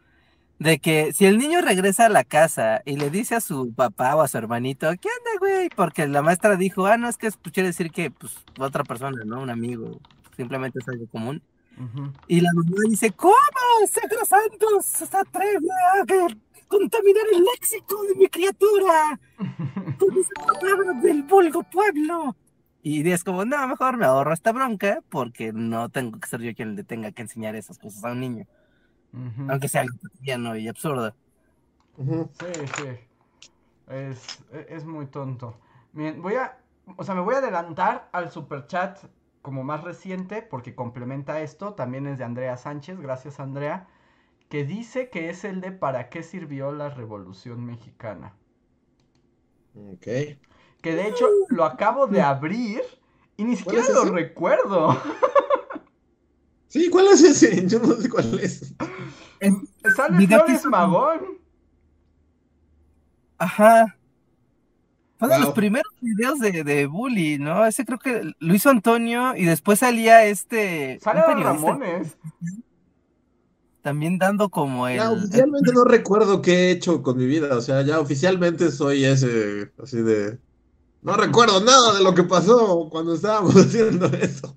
[0.58, 4.14] de que si el niño regresa a la casa y le dice a su papá
[4.16, 5.70] o a su hermanito, ¿qué onda, güey?
[5.70, 9.24] Porque la maestra dijo, ah, no, es que es- quiere decir que, pues, otra persona,
[9.24, 9.40] ¿no?
[9.42, 10.00] Un amigo,
[10.40, 11.42] simplemente es algo común.
[11.76, 12.12] Ujú.
[12.26, 13.34] Y la mamá dice, ¿cómo?
[13.88, 16.04] Sacro Santos se atreve a
[16.66, 19.20] contaminar el léxico de mi criatura
[19.98, 22.36] con esas palabras del vulgo pueblo.
[22.82, 26.54] Y es como, no, mejor me ahorro esta bronca porque no tengo que ser yo
[26.54, 28.46] quien le tenga que enseñar esas cosas a un niño,
[29.48, 31.14] aunque sea algo cotidiano y absurdo.
[31.98, 32.88] Sí, sí.
[33.88, 35.58] Es, e- es muy tonto.
[35.92, 36.56] Bien, voy a,
[36.96, 38.98] o sea, me voy a adelantar al superchat
[39.42, 41.74] como más reciente porque complementa esto.
[41.74, 43.88] También es de Andrea Sánchez, gracias Andrea,
[44.48, 48.34] que dice que es el de ¿Para qué sirvió la Revolución Mexicana?
[49.74, 50.06] Ok.
[50.82, 52.82] Que de hecho lo acabo de abrir
[53.36, 54.96] y ni siquiera es lo recuerdo.
[56.68, 57.66] Sí, ¿cuál es ese?
[57.66, 58.74] Yo no sé cuál es.
[59.96, 61.40] Sale Video que Flores Magón.
[63.38, 63.96] Ajá.
[65.20, 65.54] Fue de los Wow.
[65.54, 67.64] primeros videos de, de Bully, ¿no?
[67.64, 70.98] Ese creo que lo hizo Antonio y después salía este...
[71.00, 72.16] Sale Ramones.
[73.82, 74.96] También dando como el...
[74.96, 77.56] Ya, el- oficialmente no recuerdo qué he hecho con mi vida.
[77.56, 80.38] O sea, ya oficialmente soy ese, así de.
[81.02, 84.54] No recuerdo nada de lo que pasó cuando estábamos haciendo eso.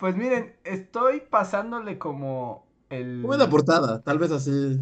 [0.00, 3.20] Pues miren, estoy pasándole como el...
[3.22, 4.02] ¿Cómo es la portada?
[4.02, 4.80] Tal vez así.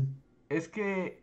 [0.48, 1.21] Es que.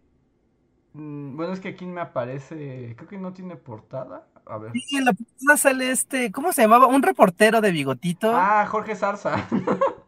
[0.93, 2.93] Mm, Bueno, es que aquí me aparece.
[2.97, 4.27] Creo que no tiene portada.
[4.45, 4.71] A ver.
[4.73, 6.87] Sí, en la portada sale este, ¿cómo se llamaba?
[6.87, 8.31] Un reportero de bigotito.
[8.35, 9.47] Ah, Jorge Zarza.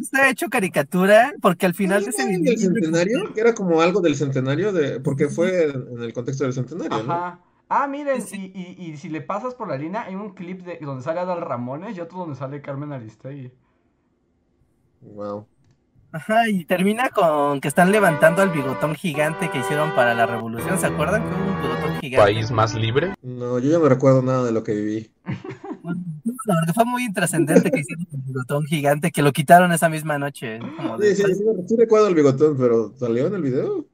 [0.00, 2.56] Está hecho caricatura porque al final de ¿No ese video...
[2.56, 3.32] centenario?
[3.34, 5.00] Que era como algo del centenario, de...
[5.00, 7.12] porque fue en el contexto del centenario, ¿no?
[7.14, 7.40] Ajá.
[7.68, 8.36] Ah, miren, Sí.
[8.54, 11.20] y, y, y si le pasas por la línea, hay un clip de donde sale
[11.20, 13.52] Adal Ramones y otro donde sale Carmen Aristegui.
[15.00, 15.48] Wow.
[16.16, 20.78] Ajá, y termina con que están levantando al bigotón gigante que hicieron para la revolución,
[20.78, 21.22] ¿se acuerdan?
[21.22, 22.16] Que hubo un bigotón gigante.
[22.32, 23.14] país más libre.
[23.20, 25.10] No, yo ya no recuerdo nada de lo que viví.
[26.46, 30.16] La verdad fue muy intrascendente que hicieron el bigotón gigante, que lo quitaron esa misma
[30.18, 30.58] noche.
[30.58, 30.74] ¿no?
[30.76, 33.84] Como de- Sí, sí, sí, sí recuerdo el bigotón, pero ¿salió en el video?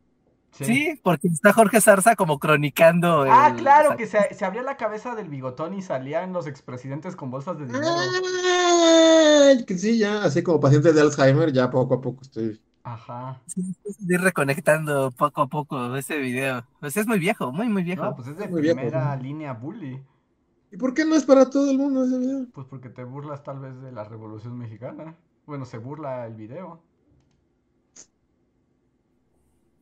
[0.53, 3.23] Sí, porque está Jorge Zarza como cronicando.
[3.23, 7.17] Ah, el- claro, que se, se abría la cabeza del bigotón y salían los expresidentes
[7.17, 7.87] con bolsas de dinero.
[7.89, 12.61] Ah, que sí, ya, así como paciente de Alzheimer, ya poco a poco estoy.
[12.85, 13.41] Ajá.
[14.09, 16.67] Ir reconectando poco a poco ese video.
[16.81, 18.05] Pues es muy viejo, muy, muy viejo.
[18.05, 19.23] No, pues es de Muy viejo, primera ¿no?
[19.23, 20.03] línea bully.
[20.71, 22.47] ¿Y por qué no es para todo el mundo ese video?
[22.53, 25.15] Pues porque te burlas tal vez de la Revolución Mexicana.
[25.47, 26.81] Bueno, se burla el video.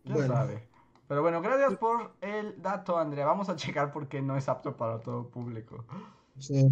[0.04, 0.34] ¿Quién Bueno.
[0.34, 0.66] sabe?
[1.08, 3.26] Pero bueno, gracias por el dato, Andrea.
[3.26, 5.84] Vamos a checar por qué no es apto para todo público.
[6.38, 6.68] Sí.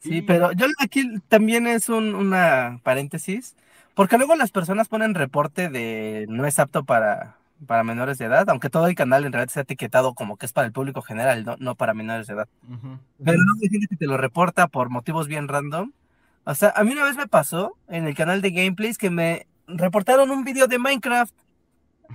[0.00, 3.56] Sí, Y- pero yo aquí también es un, una paréntesis,
[3.94, 7.36] porque luego las personas ponen reporte de no es apto para,
[7.66, 10.52] para menores de edad, aunque todo el canal en realidad está etiquetado como que es
[10.52, 12.48] para el público general, no, no para menores de edad.
[13.24, 15.92] Pero luego hay gente que te lo reporta por motivos bien random.
[16.44, 19.46] O sea, a mí una vez me pasó en el canal de gameplays que me
[19.66, 21.32] reportaron un video de Minecraft.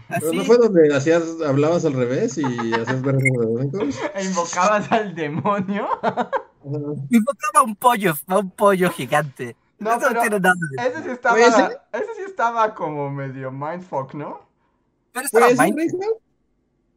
[0.08, 2.44] Pero Así, no fue donde hacías, hablabas al revés y
[2.74, 3.96] hacías ver momentos.
[4.16, 5.88] E invocabas al demonio.
[7.10, 9.56] invocaba un pollo, a un pollo gigante.
[9.78, 11.78] No, Eso pero tiene nada de- ese sí estaba, ¿ese?
[11.94, 14.42] ese sí estaba como medio mindfuck, ¿no?
[15.14, 15.48] Pero estaba.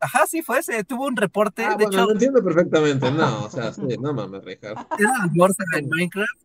[0.01, 0.83] Ajá, sí fue ese.
[0.83, 1.65] Tuvo un reporte.
[1.65, 3.11] Ah, de bueno, hecho, lo entiendo perfectamente.
[3.13, 4.85] No, o sea, sí, no mames, Richard.
[4.99, 6.41] era la morsa de Minecraft.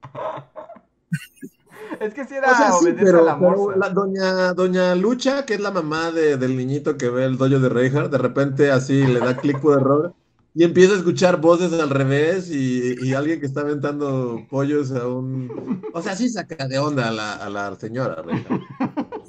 [1.99, 5.55] Es que sí era O sea, sí, pero, la pero la doña, doña Lucha, que
[5.55, 9.05] es la mamá de- del niñito que ve el dojo de Reinhardt, de repente así
[9.05, 10.13] le da clic por error
[10.57, 15.07] y empiezo a escuchar voces al revés y, y alguien que está aventando pollos a
[15.07, 15.83] un...
[15.93, 18.43] O sea, sí saca de onda a la, a la señora, Reina.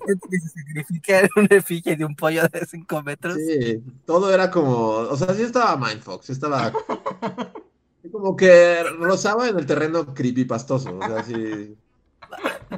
[0.06, 3.36] que se sacrifica un efigie de un pollo de 5 metros.
[3.36, 4.86] Sí, todo era como...
[4.88, 6.72] O sea, sí estaba Mindfox, sí estaba...
[8.10, 11.76] Como que rozaba en el terreno creepypastoso, o sea, sí...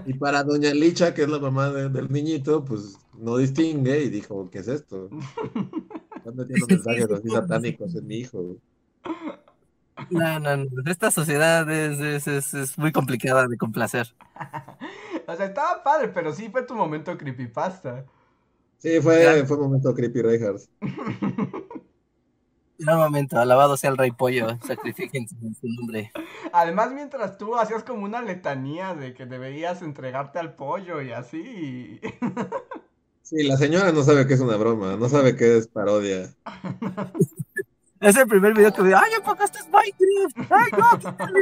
[0.07, 4.09] Y para Doña Licha, que es la mamá de- del niñito, pues no distingue y
[4.09, 5.09] dijo, ¿qué es esto?
[6.17, 8.57] Están metiendo mensajes así satánicos en mi hijo.
[10.11, 10.67] No, no, no.
[10.87, 14.15] Esta sociedad es, es, es, es muy complicada de complacer.
[15.27, 18.05] O sea, estaba padre, pero sí fue tu momento creepypasta.
[18.79, 20.63] Sí, fue, fue un momento creepy, Reinhardt.
[22.81, 26.11] En un momento, alabado sea el rey pollo, sacrifiquen su su nombre.
[26.53, 32.01] Además, mientras tú hacías como una letanía de que deberías entregarte al pollo y así.
[33.23, 36.35] Sí, la señora no sabe que es una broma, no sabe que es parodia.
[38.01, 38.99] Es el primer video que veo.
[38.99, 40.51] ¡Ay, ¿a poco esto es Minecraft!
[40.51, 40.71] ¡Ay,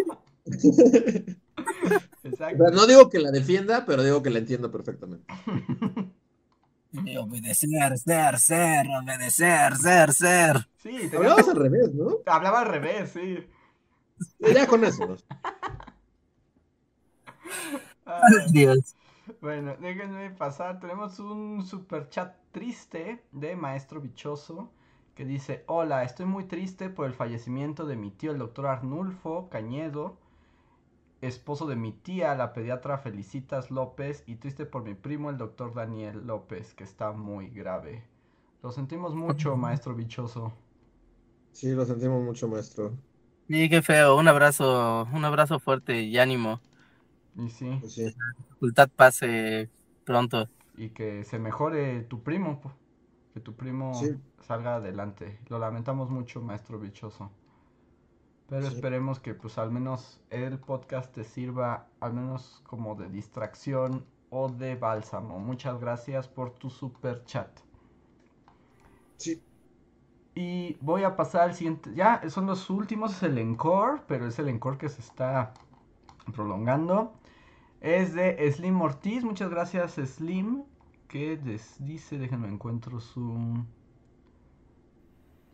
[0.04, 0.22] no!
[2.32, 5.24] O sea, no digo que la defienda, pero digo que la entiendo perfectamente.
[6.92, 10.68] Y Obedecer, ser, ser, obedecer, ser, ser.
[10.76, 12.18] Sí, tenía- Hablabas al revés, ¿no?
[12.26, 13.46] hablaba al revés, sí.
[14.40, 15.16] Ya con eso.
[18.04, 18.94] Ay, Dios.
[19.40, 20.80] bueno, déjenme pasar.
[20.80, 24.70] Tenemos un super chat triste de Maestro Bichoso
[25.14, 29.48] que dice: Hola, estoy muy triste por el fallecimiento de mi tío, el doctor Arnulfo
[29.50, 30.16] Cañedo,
[31.20, 35.74] esposo de mi tía, la pediatra Felicitas López, y triste por mi primo, el doctor
[35.74, 38.04] Daniel López, que está muy grave.
[38.62, 40.52] Lo sentimos mucho, Maestro Bichoso.
[41.52, 42.98] Sí, lo sentimos mucho, maestro.
[43.48, 44.16] Sí, qué feo.
[44.16, 46.62] Un abrazo, un abrazo fuerte y ánimo.
[47.36, 48.14] Y sí, Pues sí.
[48.48, 49.70] Facultad pase
[50.04, 50.50] pronto.
[50.76, 52.60] y que se mejore tu primo,
[53.34, 54.18] que tu primo Sí.
[54.40, 55.40] salga adelante.
[55.48, 57.30] Lo lamentamos mucho, maestro bichoso.
[58.48, 58.68] Pero Sí.
[58.68, 64.48] esperemos que pues al menos el podcast te sirva al menos como de distracción o
[64.48, 65.38] de bálsamo.
[65.38, 67.60] Muchas gracias por tu super chat.
[69.18, 69.42] Sí.
[70.34, 71.92] Y voy a pasar al siguiente.
[71.94, 75.52] Ya, son los últimos, es el encore, pero es el encore que se está
[76.34, 77.14] prolongando.
[77.80, 79.24] Es de Slim Ortiz.
[79.24, 80.64] Muchas gracias, Slim.
[81.08, 81.36] Que
[81.80, 83.64] dice, déjenme encuentro su.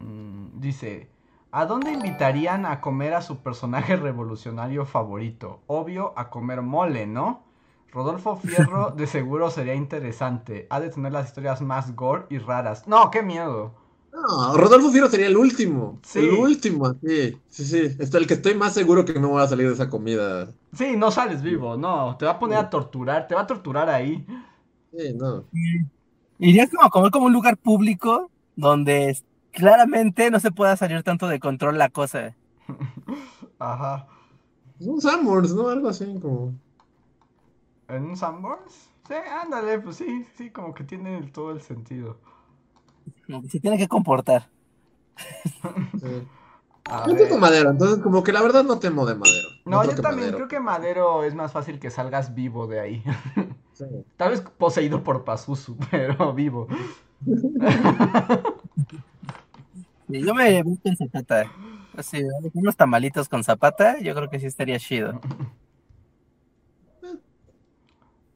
[0.01, 1.14] Mm, dice:
[1.57, 5.61] ¿A dónde invitarían a comer a su personaje revolucionario favorito?
[5.69, 7.45] Obvio, a comer mole, ¿no?
[7.93, 10.67] Rodolfo Fierro de seguro sería interesante.
[10.69, 12.89] Ha de tener las historias más gore y raras.
[12.89, 13.73] No, qué miedo.
[14.13, 16.01] No, Rodolfo Fierro sería el último.
[16.03, 16.19] Sí.
[16.19, 17.39] El último, sí.
[17.47, 17.97] Sí, sí.
[18.01, 20.49] Está el que estoy más seguro que no voy a salir de esa comida.
[20.73, 22.17] Sí, no sales vivo, no.
[22.17, 24.27] Te va a poner a torturar, te va a torturar ahí.
[24.91, 25.45] Sí, no.
[26.41, 29.17] Iría como a comer como un lugar público donde
[29.55, 32.35] claramente no se pueda salir tanto de control la cosa.
[33.59, 34.07] Ajá.
[34.81, 35.69] Un Sanborns, ¿no?
[35.69, 36.53] Algo así como.
[37.89, 38.91] ¿En un Sanborns?
[39.07, 42.19] Sí, ándale, pues sí, sí, como que tiene el- todo el sentido.
[43.51, 44.49] Se tiene que comportar.
[46.01, 46.27] Sí.
[46.87, 49.49] A Yo tengo madero, entonces como que la verdad no temo de madero.
[49.65, 50.37] No, yo también Madero.
[50.37, 53.05] creo que Madero es más fácil que salgas vivo de ahí.
[53.75, 53.85] Sí.
[54.17, 56.69] Tal vez poseído por Pazuzu, pero vivo.
[60.09, 61.51] Sí, yo me busco en zapata.
[61.97, 62.23] Así,
[62.53, 65.21] unos tamalitos con zapata, yo creo que sí estaría chido.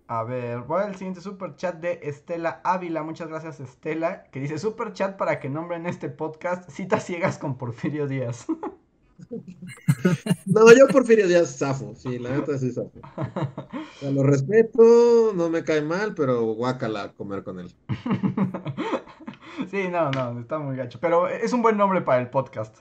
[0.07, 3.03] A ver, voy al siguiente super chat de Estela Ávila.
[3.03, 4.24] Muchas gracias, Estela.
[4.31, 8.47] Que dice super chat para que nombren este podcast Citas Ciegas con Porfirio Díaz.
[10.47, 12.93] No, yo Porfirio Díaz zafo, sí, la neta sí zafo.
[13.16, 17.74] O sea, lo respeto, no me cae mal, pero guácala comer con él.
[19.70, 20.99] sí, no, no, está muy gacho.
[21.01, 22.78] Pero es un buen nombre para el podcast.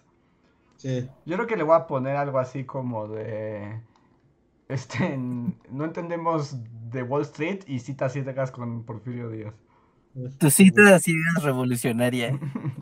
[0.77, 1.09] Sí.
[1.25, 3.81] Yo creo que le voy a poner algo así como de.
[4.69, 5.17] Este.
[5.17, 6.55] No entendemos
[6.91, 9.53] de Wall Street y citas ciegas con Porfirio Díaz.
[10.39, 12.39] Tu cita así es revolucionaria.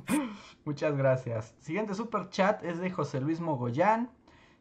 [0.65, 1.53] Muchas gracias.
[1.59, 4.09] Siguiente super chat es de José Luis Mogollán.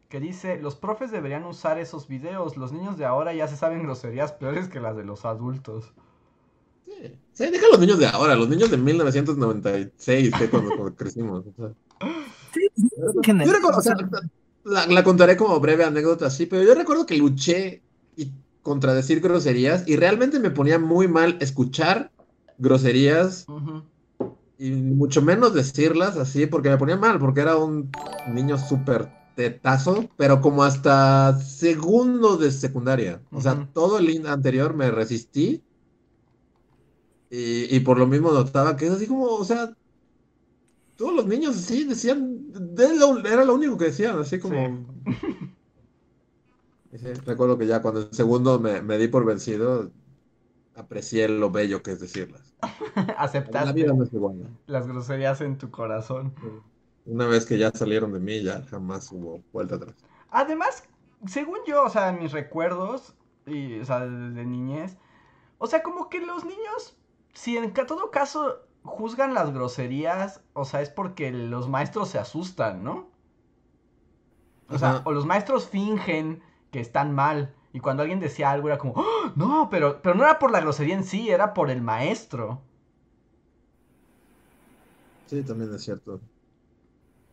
[0.09, 2.57] Que dice: Los profes deberían usar esos videos.
[2.57, 5.93] Los niños de ahora ya se saben groserías peores que las de los adultos.
[6.85, 7.19] Sí.
[7.33, 11.45] Sí, deja a los niños de ahora, los niños de 1996, que cuando, cuando crecimos.
[11.47, 11.73] o sea.
[13.25, 13.97] General, Yo recuerdo, o sea,
[14.65, 17.83] la, la contaré como breve anécdota, sí, pero yo recuerdo que luché
[18.17, 18.31] y
[18.63, 22.13] contra decir groserías y realmente me ponía muy mal escuchar
[22.59, 23.83] groserías Ujú.
[24.57, 30.13] Y mucho menos decirlas así, porque me ponía mal, porque era un niño súper tetazo,
[30.17, 33.25] pero como hasta segundo de secundaria.
[33.31, 35.65] O sea, todo el anterior me resistí
[37.31, 39.71] y, y por lo mismo notaba que es así como, o sea,
[40.97, 44.87] todos los niños sí decían, de lo- era lo único que decían, así como...
[46.93, 49.93] Sí, recuerdo que ya cuando el segundo me, me di por vencido,
[50.75, 52.55] aprecié lo bello que es decirlas.
[53.65, 54.49] La Aceptaste vida no es igual.
[54.67, 56.35] las groserías en tu corazón.
[57.05, 59.95] Una vez que ya salieron de mí, ya jamás hubo vuelta atrás.
[60.31, 60.85] Además,
[61.27, 63.15] según yo, o sea, mis recuerdos,
[63.47, 64.97] y, o sea, de niñez,
[65.59, 66.97] o sea, como que los niños,
[67.35, 72.85] si en todo caso juzgan las groserías, o sea, es porque los maestros se asustan,
[72.85, 73.11] ¿no?
[74.69, 77.55] O sea, o los maestros fingen que están mal.
[77.75, 79.33] Y cuando alguien decía algo era como, "¡Ah!
[79.37, 82.63] no, pero, pero no era por la grosería en sí, era por el maestro.
[85.27, 86.21] Sí, también es cierto.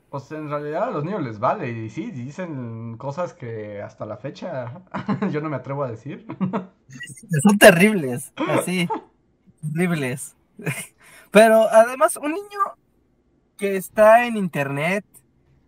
[0.09, 1.72] O sea, en realidad a los niños les vale.
[1.72, 4.81] Y sí, dicen cosas que hasta la fecha
[5.31, 6.26] yo no me atrevo a decir.
[7.43, 8.89] Son terribles, así,
[9.73, 10.35] terribles.
[11.31, 12.59] Pero además, un niño
[13.57, 15.05] que está en internet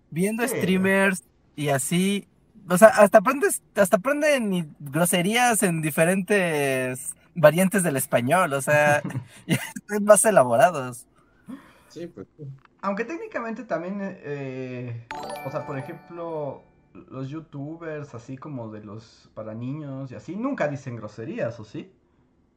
[0.10, 0.58] viendo Sí.
[0.58, 1.24] streamers
[1.56, 2.28] y así,
[2.70, 9.02] o sea, hasta aprendes, hasta aprenden groserías en diferentes variantes del español, o sea,
[9.48, 11.08] están más elaborados.
[11.88, 12.28] Sí, pues.
[12.82, 15.08] Aunque técnicamente también, eh,
[15.46, 16.64] o sea, por ejemplo,
[16.94, 21.92] los youtubers, así como de los para niños y así, nunca dicen groserías, ¿o sí?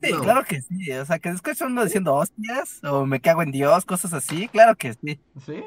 [0.03, 0.21] Sí, No.
[0.21, 3.85] claro que sí, o sea, que escuchas uno diciendo hostias o me cago en Dios,
[3.87, 5.21] cosas así, claro que sí.
[5.45, 5.65] ¿Sí?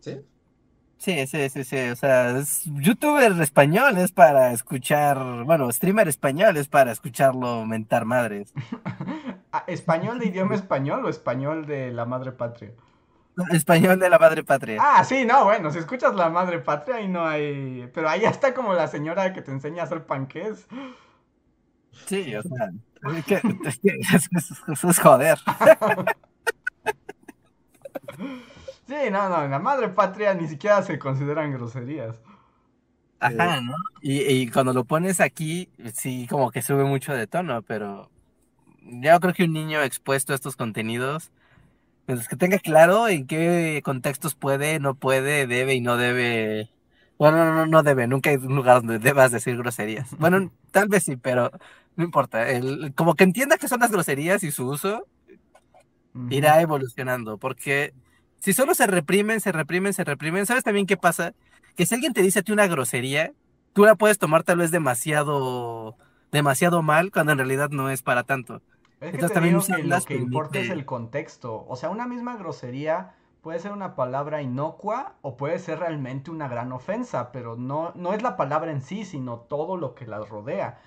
[0.00, 0.24] ¿Sí?
[0.98, 6.56] Sí, sí, sí, sí, o sea, es youtuber español es para escuchar, bueno, streamer español
[6.56, 8.52] es para escucharlo mentar madres.
[9.52, 12.72] Ah, ¿Español de idioma español o español de la madre patria?
[13.52, 14.78] Español de la madre patria.
[14.78, 17.90] Ah, sí, no, bueno, si escuchas la madre patria ahí no hay...
[17.94, 20.66] Pero ahí está como la señora que te enseña a hacer panqués.
[22.06, 22.70] Sí, o sea,
[23.18, 25.38] es que, es, que es- es joder.
[28.86, 32.20] Sí, no, no, en la madre patria ni siquiera se consideran groserías.
[33.18, 33.74] Ajá, ¿no?
[34.02, 38.10] Y, y cuando lo pones aquí, sí, como que sube mucho de tono, pero
[38.82, 41.32] yo creo que un niño expuesto a estos contenidos,
[42.06, 46.70] mientras que tenga claro en qué contextos puede, no puede, debe y no debe.
[47.18, 50.10] Bueno, no, no, no debe, nunca hay un lugar donde debas decir groserías.
[50.18, 51.50] Bueno, tal vez sí, pero
[51.96, 52.48] no importa.
[52.50, 55.06] El, como que entienda qué son las groserías y su uso,
[56.30, 57.94] irá evolucionando, porque
[58.40, 61.34] si solo se reprimen, se reprimen, se reprimen, ¿sabes también qué pasa?
[61.76, 63.32] Que si alguien te dice a ti una grosería,
[63.72, 65.96] tú la puedes tomar tal vez demasiado,
[66.32, 68.62] demasiado mal, cuando en realidad no es para tanto.
[69.00, 71.66] Es que Entonces también que lo que importa es el contexto.
[71.68, 76.48] O sea, una misma grosería puede ser una palabra inocua o puede ser realmente una
[76.48, 80.18] gran ofensa, pero no, no es la palabra en sí, sino todo lo que la
[80.18, 80.80] rodea.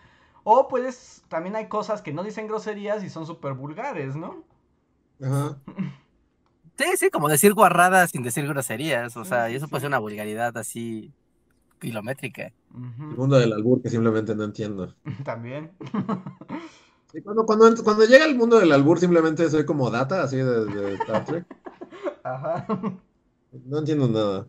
[0.44, 4.44] O puedes, también hay cosas que no dicen groserías y son súper vulgares, ¿no?
[5.22, 5.58] Ajá.
[6.80, 9.90] Sí, sí, como decir guarradas sin decir groserías, o sea, sí, y eso puede ser
[9.90, 11.12] una vulgaridad así
[11.78, 12.54] kilométrica.
[12.74, 14.96] El mundo del albur que simplemente no entiendo.
[15.26, 15.72] También.
[17.12, 20.68] Sí, cuando, cuando, cuando llega el mundo del albur simplemente soy como data, así de,
[20.68, 21.46] de Star Trek.
[22.24, 22.66] Ajá.
[23.66, 24.48] No entiendo nada.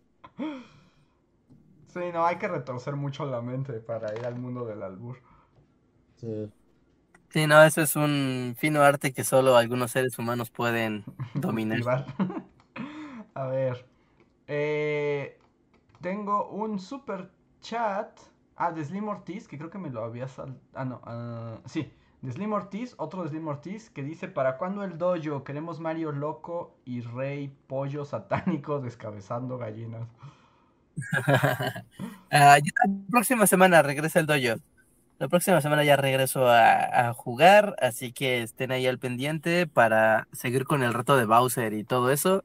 [1.88, 5.16] Sí, no, hay que retorcer mucho la mente para ir al mundo del albur.
[6.14, 6.48] Sí.
[7.30, 11.04] Sí, no, eso es un fino arte que solo algunos seres humanos pueden
[11.34, 11.86] dominar.
[13.34, 13.86] A ver.
[14.48, 15.38] eh,
[16.02, 17.30] tengo un super
[17.62, 18.20] chat.
[18.56, 20.58] Ah, de Slim Ortiz, que creo que me lo había sal...
[20.74, 21.00] Ah, no.
[21.04, 21.92] ah, sí,
[22.22, 25.44] de Slim Ortiz, otro de Slim Ortiz, que dice: ¿Para cuándo el dojo?
[25.44, 30.08] Queremos Mario Loco y Rey Pollo Satánico descabezando gallinas.
[32.30, 34.60] Ah, ya la próxima semana regresa el dojo.
[35.20, 40.64] La próxima semana ya regreso a, jugar, así que estén ahí al pendiente para seguir
[40.64, 42.42] con el reto de Bowser y todo eso.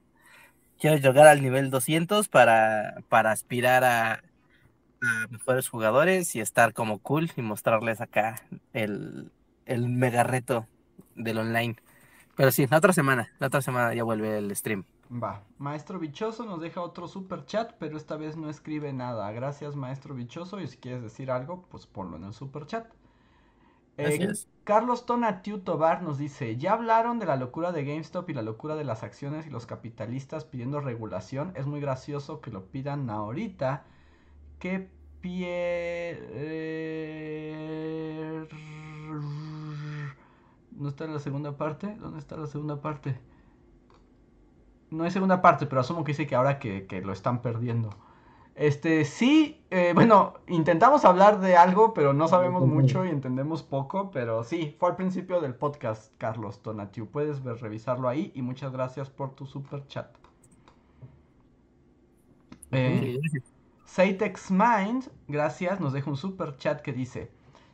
[0.77, 6.99] Quiero llegar al nivel 200 para, para aspirar a, a mejores jugadores y estar como
[6.99, 8.41] cool y mostrarles acá
[8.73, 9.31] el,
[9.65, 10.67] el mega reto
[11.15, 11.77] del online.
[12.35, 14.83] Pero sí, la otra semana, la otra semana ya vuelve el stream.
[15.11, 19.31] Va, Maestro Bichoso nos deja otro super chat, pero esta vez no escribe nada.
[19.31, 22.87] Gracias, Maestro Bichoso, y si quieres decir algo, pues ponlo en el super chat.
[23.97, 24.33] Eh.
[24.63, 28.75] Carlos Tonatiu Tobar nos dice, ya hablaron de la locura de GameStop y la locura
[28.75, 31.53] de las acciones y los capitalistas pidiendo regulación.
[31.55, 33.85] Es muy gracioso que lo pidan ahorita.
[34.59, 34.89] ¿Qué
[35.21, 36.17] pie...
[36.19, 38.45] eh,
[40.71, 41.95] ¿No está la segunda parte?
[41.95, 43.19] ¿Dónde está la segunda parte?
[44.95, 47.89] No hay segunda parte, pero asumo que dice que ahora que, que lo están perdiendo.
[48.55, 54.11] Este, sí, eh, bueno, intentamos hablar de algo, pero no sabemos mucho y entendemos poco,
[54.11, 57.07] pero sí, fue al principio del podcast, Carlos Tonatiu.
[57.07, 60.07] Puedes ver, revisarlo ahí y muchas gracias por tu super chat.
[62.71, 63.19] Eh,
[64.49, 67.31] Mind, gracias, nos deja un super chat que dice: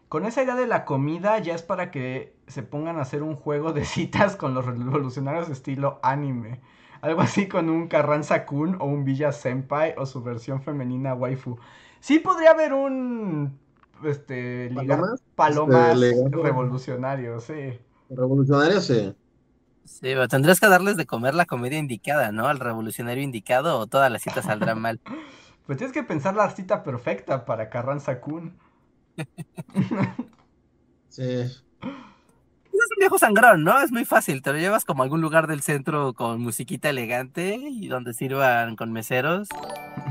[0.10, 3.36] Con esa idea de la comida ya es para que se pongan a hacer un
[3.36, 6.60] juego de citas con los revolucionarios estilo anime.
[7.02, 11.58] Algo así con un Carranza Kun o un Villa Senpai o su versión femenina waifu.
[12.00, 13.60] Sí podría haber un
[14.04, 15.02] este ligar
[15.36, 17.80] palomas, este, revolucionario, sí.
[18.10, 19.16] Revolucionario, sí.
[19.84, 22.48] Sí, pero tendrías que darles de comer la comida indicada, ¿no?
[22.48, 25.00] Al revolucionario indicado o toda la cita saldrá mal.
[25.68, 28.58] Pues tienes que pensar la cita perfecta para Carranza Kun.
[31.08, 31.24] sí
[32.84, 33.82] es un viejo sangrón, ¿no?
[33.82, 37.56] Es muy fácil, te lo llevas como a algún lugar del centro con musiquita elegante
[37.56, 39.48] y donde sirvan con meseros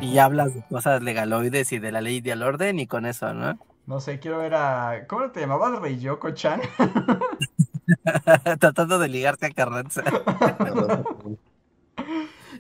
[0.01, 3.59] y hablas de cosas legaloides y de la ley del orden y con eso, ¿no?
[3.87, 5.07] No sé, quiero ver a...
[5.09, 6.61] ¿Cómo te llamabas, Rey Yoko-chan?
[8.61, 10.03] Tratando de ligarte a Carranza.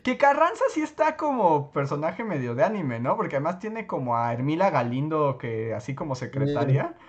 [0.02, 3.16] que Carranza sí está como personaje medio de anime, ¿no?
[3.16, 6.94] Porque además tiene como a Hermila Galindo que así como secretaria.
[6.98, 7.04] Sí,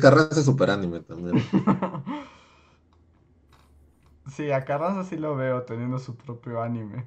[0.00, 1.42] Carranza es super anime también.
[4.34, 7.06] sí, a Carranza sí lo veo teniendo su propio anime.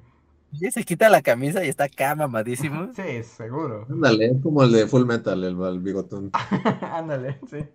[0.60, 2.88] Y se quita la camisa y está acá mamadísimo.
[2.96, 3.86] sí, seguro.
[3.90, 6.30] Ándale, es como el de Full Metal, el, bigotón.
[6.80, 7.66] Ándale, sí.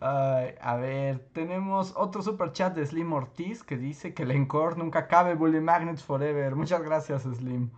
[0.00, 5.06] a ver, tenemos otro super chat de Slim Ortiz que dice que el encore nunca
[5.06, 6.54] cabe, Bully Magnets Forever.
[6.54, 7.70] Muchas gracias, Slim.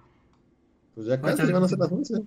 [0.95, 2.25] Pues ya casi van a ser las 11.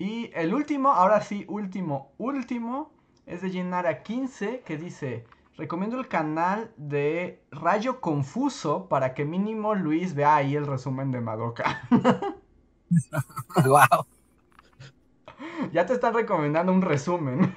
[0.00, 2.90] Y el último, ahora sí, último, último,
[3.26, 5.26] es de Gennara 15 que dice,
[5.58, 11.20] recomiendo el canal de Rayo Confuso para que mínimo Luis vea ahí el resumen de
[11.20, 11.82] Madoka.
[13.66, 14.06] wow.
[15.70, 17.52] Ya te están recomendando un resumen.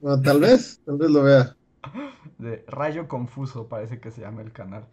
[0.00, 1.54] Bueno, tal vez, tal vez lo vea.
[2.38, 4.84] De Rayo Confuso parece que se llama el canal.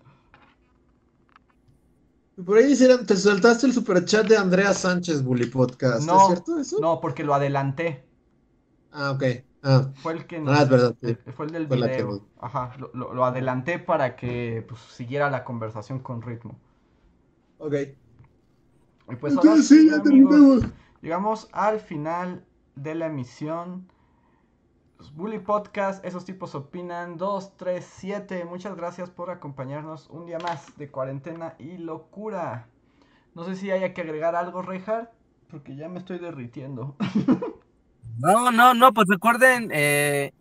[2.45, 6.05] Por ahí hicieron, te saltaste el superchat de Andrea Sánchez, Bully Podcast.
[6.05, 6.79] No, ¿Es cierto eso?
[6.79, 8.05] No, porque lo adelanté.
[8.91, 9.23] Ah, ok.
[9.63, 10.95] Ah, fue el que ah, es verdad,
[11.35, 12.21] Fue el del video.
[12.39, 16.59] Ajá, lo, adelanté para que pues, siguiera la conversación con ritmo.
[17.57, 17.73] Ok.
[19.09, 20.63] Y pues ahora sí, amigos,
[21.01, 22.45] llegamos al final
[22.75, 23.87] de la emisión.
[25.13, 27.17] Bully Podcast, esos tipos opinan.
[27.17, 28.45] 2, 3, 7.
[28.45, 32.67] Muchas gracias por acompañarnos un día más de cuarentena y locura.
[33.35, 35.09] No sé si haya que agregar algo, Reinhardt,
[35.49, 36.95] porque ya me estoy derritiendo.
[38.17, 40.33] no, no, no, pues recuerden eh,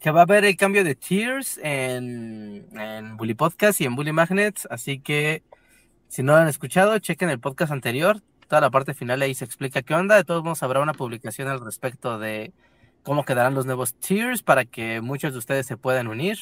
[0.00, 4.12] que va a haber el cambio de tiers en, en Bully Podcast y en Bully
[4.12, 4.66] Magnets.
[4.70, 5.42] Así que
[6.08, 8.20] si no lo han escuchado, chequen el podcast anterior.
[8.48, 10.16] Toda la parte final ahí se explica qué onda.
[10.16, 12.52] De todos modos, habrá una publicación al respecto de
[13.04, 16.38] cómo quedarán los nuevos tiers para que muchos de ustedes se puedan unir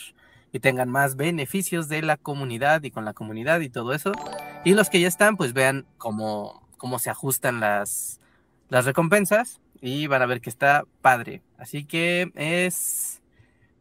[0.53, 4.13] y tengan más beneficios de la comunidad y con la comunidad y todo eso.
[4.65, 8.21] Y los que ya están, pues vean cómo, cómo se ajustan las,
[8.69, 11.43] las recompensas y van a ver que está padre.
[11.59, 13.21] Así que es,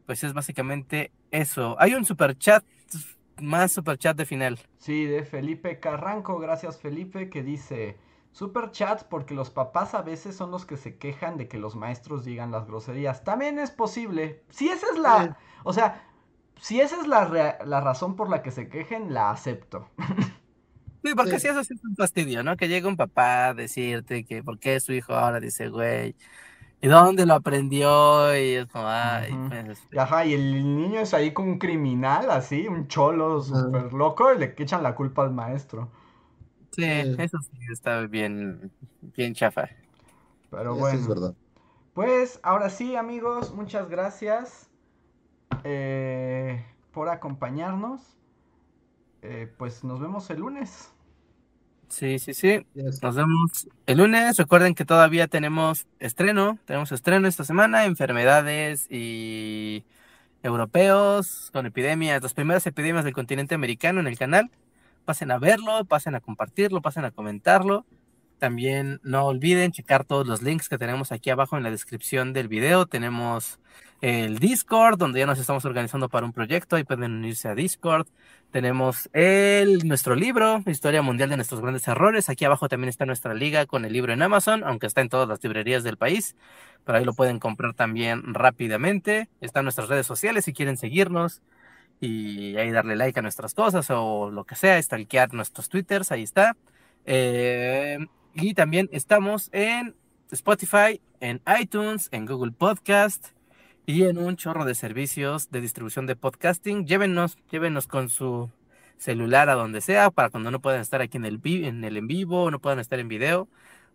[0.06, 1.76] pues es básicamente eso.
[1.80, 2.64] Hay un super chat,
[3.40, 4.60] más super chat de final.
[4.80, 6.40] Sí, de Felipe Carranco.
[6.40, 7.96] Gracias Felipe, que dice...
[8.32, 11.76] Super chat porque los papás a veces son los que se quejan de que los
[11.76, 13.24] maestros digan las groserías.
[13.24, 14.44] También es posible.
[14.50, 15.38] Si esa es la...
[15.64, 16.08] O sea,
[16.60, 19.90] si esa es la, la razón por la que se quejen, la acepto.
[21.04, 22.56] Sí, porque si eso es un fastidio, ¿no?
[22.56, 26.16] Que llega un papá a decirte que por qué su hijo ahora dice, güey,
[26.80, 28.38] ¿y dónde lo aprendió?
[28.38, 30.00] Y es como, ay, pues, este".
[30.00, 34.38] Ajá, y el niño es ahí como un criminal, así, un cholo súper loco, y
[34.38, 35.90] le echan la culpa al maestro.
[36.72, 38.72] Sí, eso sí está bien,
[39.16, 39.70] bien chafa.
[40.50, 41.00] Pero bueno.
[41.00, 41.36] es verdad.
[41.94, 44.70] Pues ahora sí, amigos, muchas gracias
[45.64, 48.02] eh, por acompañarnos.
[49.22, 50.92] Eh, pues nos vemos el lunes.
[51.90, 52.66] Sí, sí, sí.
[52.74, 54.38] Nos vemos el lunes.
[54.38, 56.58] Recuerden que todavía tenemos estreno.
[56.66, 57.84] Tenemos estreno esta semana.
[57.84, 59.84] Enfermedades y
[60.42, 62.24] europeos con epidemias.
[62.24, 64.50] Las primeras epidemias del continente americano en el canal
[65.06, 67.86] pasen a verlo, pasen a compartirlo, pasen a comentarlo.
[68.40, 72.48] También no olviden checar todos los links que tenemos aquí abajo en la descripción del
[72.48, 72.88] video.
[72.88, 73.60] Tenemos
[74.02, 78.08] el Discord, donde ya nos estamos organizando para un proyecto, ahí pueden unirse a Discord.
[78.50, 82.28] Tenemos el, nuestro libro, Historia Mundial de Nuestros Grandes Errores.
[82.28, 85.30] Aquí abajo también está nuestra liga con el libro en Amazon, aunque está en todas
[85.30, 86.36] las librerías del país,
[86.84, 89.30] pero ahí lo pueden comprar también rápidamente.
[89.40, 91.44] Están nuestras redes sociales si quieren seguirnos.
[92.02, 96.24] Y ahí darle like a nuestras cosas o lo que sea, stalkear nuestros twitters, ahí
[96.24, 96.58] está.
[97.06, 98.00] Eh,
[98.34, 99.96] y también estamos en
[100.32, 103.28] Spotify, en iTunes, en Google Podcast
[103.86, 106.88] y en un chorro de servicios de distribución de podcasting.
[106.88, 108.50] Llévenos, llévenos con su
[108.98, 112.08] celular a donde sea para cuando no puedan estar aquí en el, en el en
[112.08, 113.48] vivo, no puedan estar en video,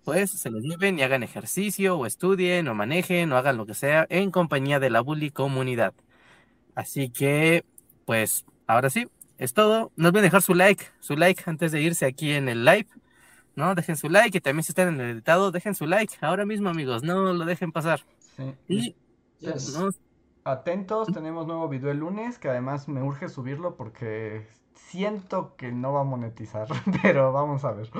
[0.04, 3.74] pues se los lleven y hagan ejercicio o estudien o manejen o hagan lo que
[3.74, 5.94] sea en compañía de la Bully comunidad.
[6.74, 7.64] Así que
[8.06, 9.08] pues ahora sí,
[9.38, 9.92] es todo.
[9.96, 12.88] No olviden dejar su like, su like antes de irse aquí en el live.
[13.56, 13.74] ¿No?
[13.74, 16.70] Dejen su like y también si están en el editado, dejen su like ahora mismo,
[16.70, 17.02] amigos.
[17.04, 18.00] No lo dejen pasar.
[18.36, 18.54] Sí.
[18.68, 18.96] Y
[19.40, 19.76] Yes.
[19.78, 19.90] no,
[20.44, 25.92] Atentos, tenemos nuevo video el lunes, que además me urge subirlo porque siento que no
[25.92, 26.68] va a monetizar,
[27.02, 27.90] pero vamos a ver.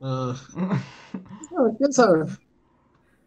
[0.00, 0.34] Ah,
[1.20, 1.76] ¿quién sabe?
[1.78, 2.24] ¿Quién sabe?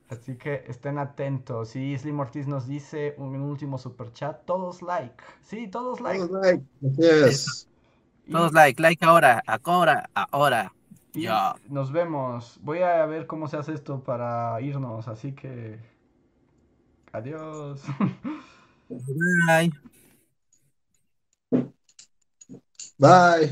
[0.10, 1.76] Así que estén atentos.
[1.76, 5.24] Y Slim Ortiz nos dice un último super chat, todos like.
[5.42, 6.20] Sí, todos like.
[6.20, 6.64] Todos like.
[6.86, 7.68] Así es.
[8.26, 10.74] Y- todos like, like ahora, ahora, ahora.
[11.14, 11.56] y Ya.
[11.68, 12.60] nos vemos.
[12.64, 15.80] Voy a ver cómo se hace esto para irnos, así que
[17.12, 17.84] adiós.
[19.48, 19.72] Bye.
[23.00, 23.52] Bye.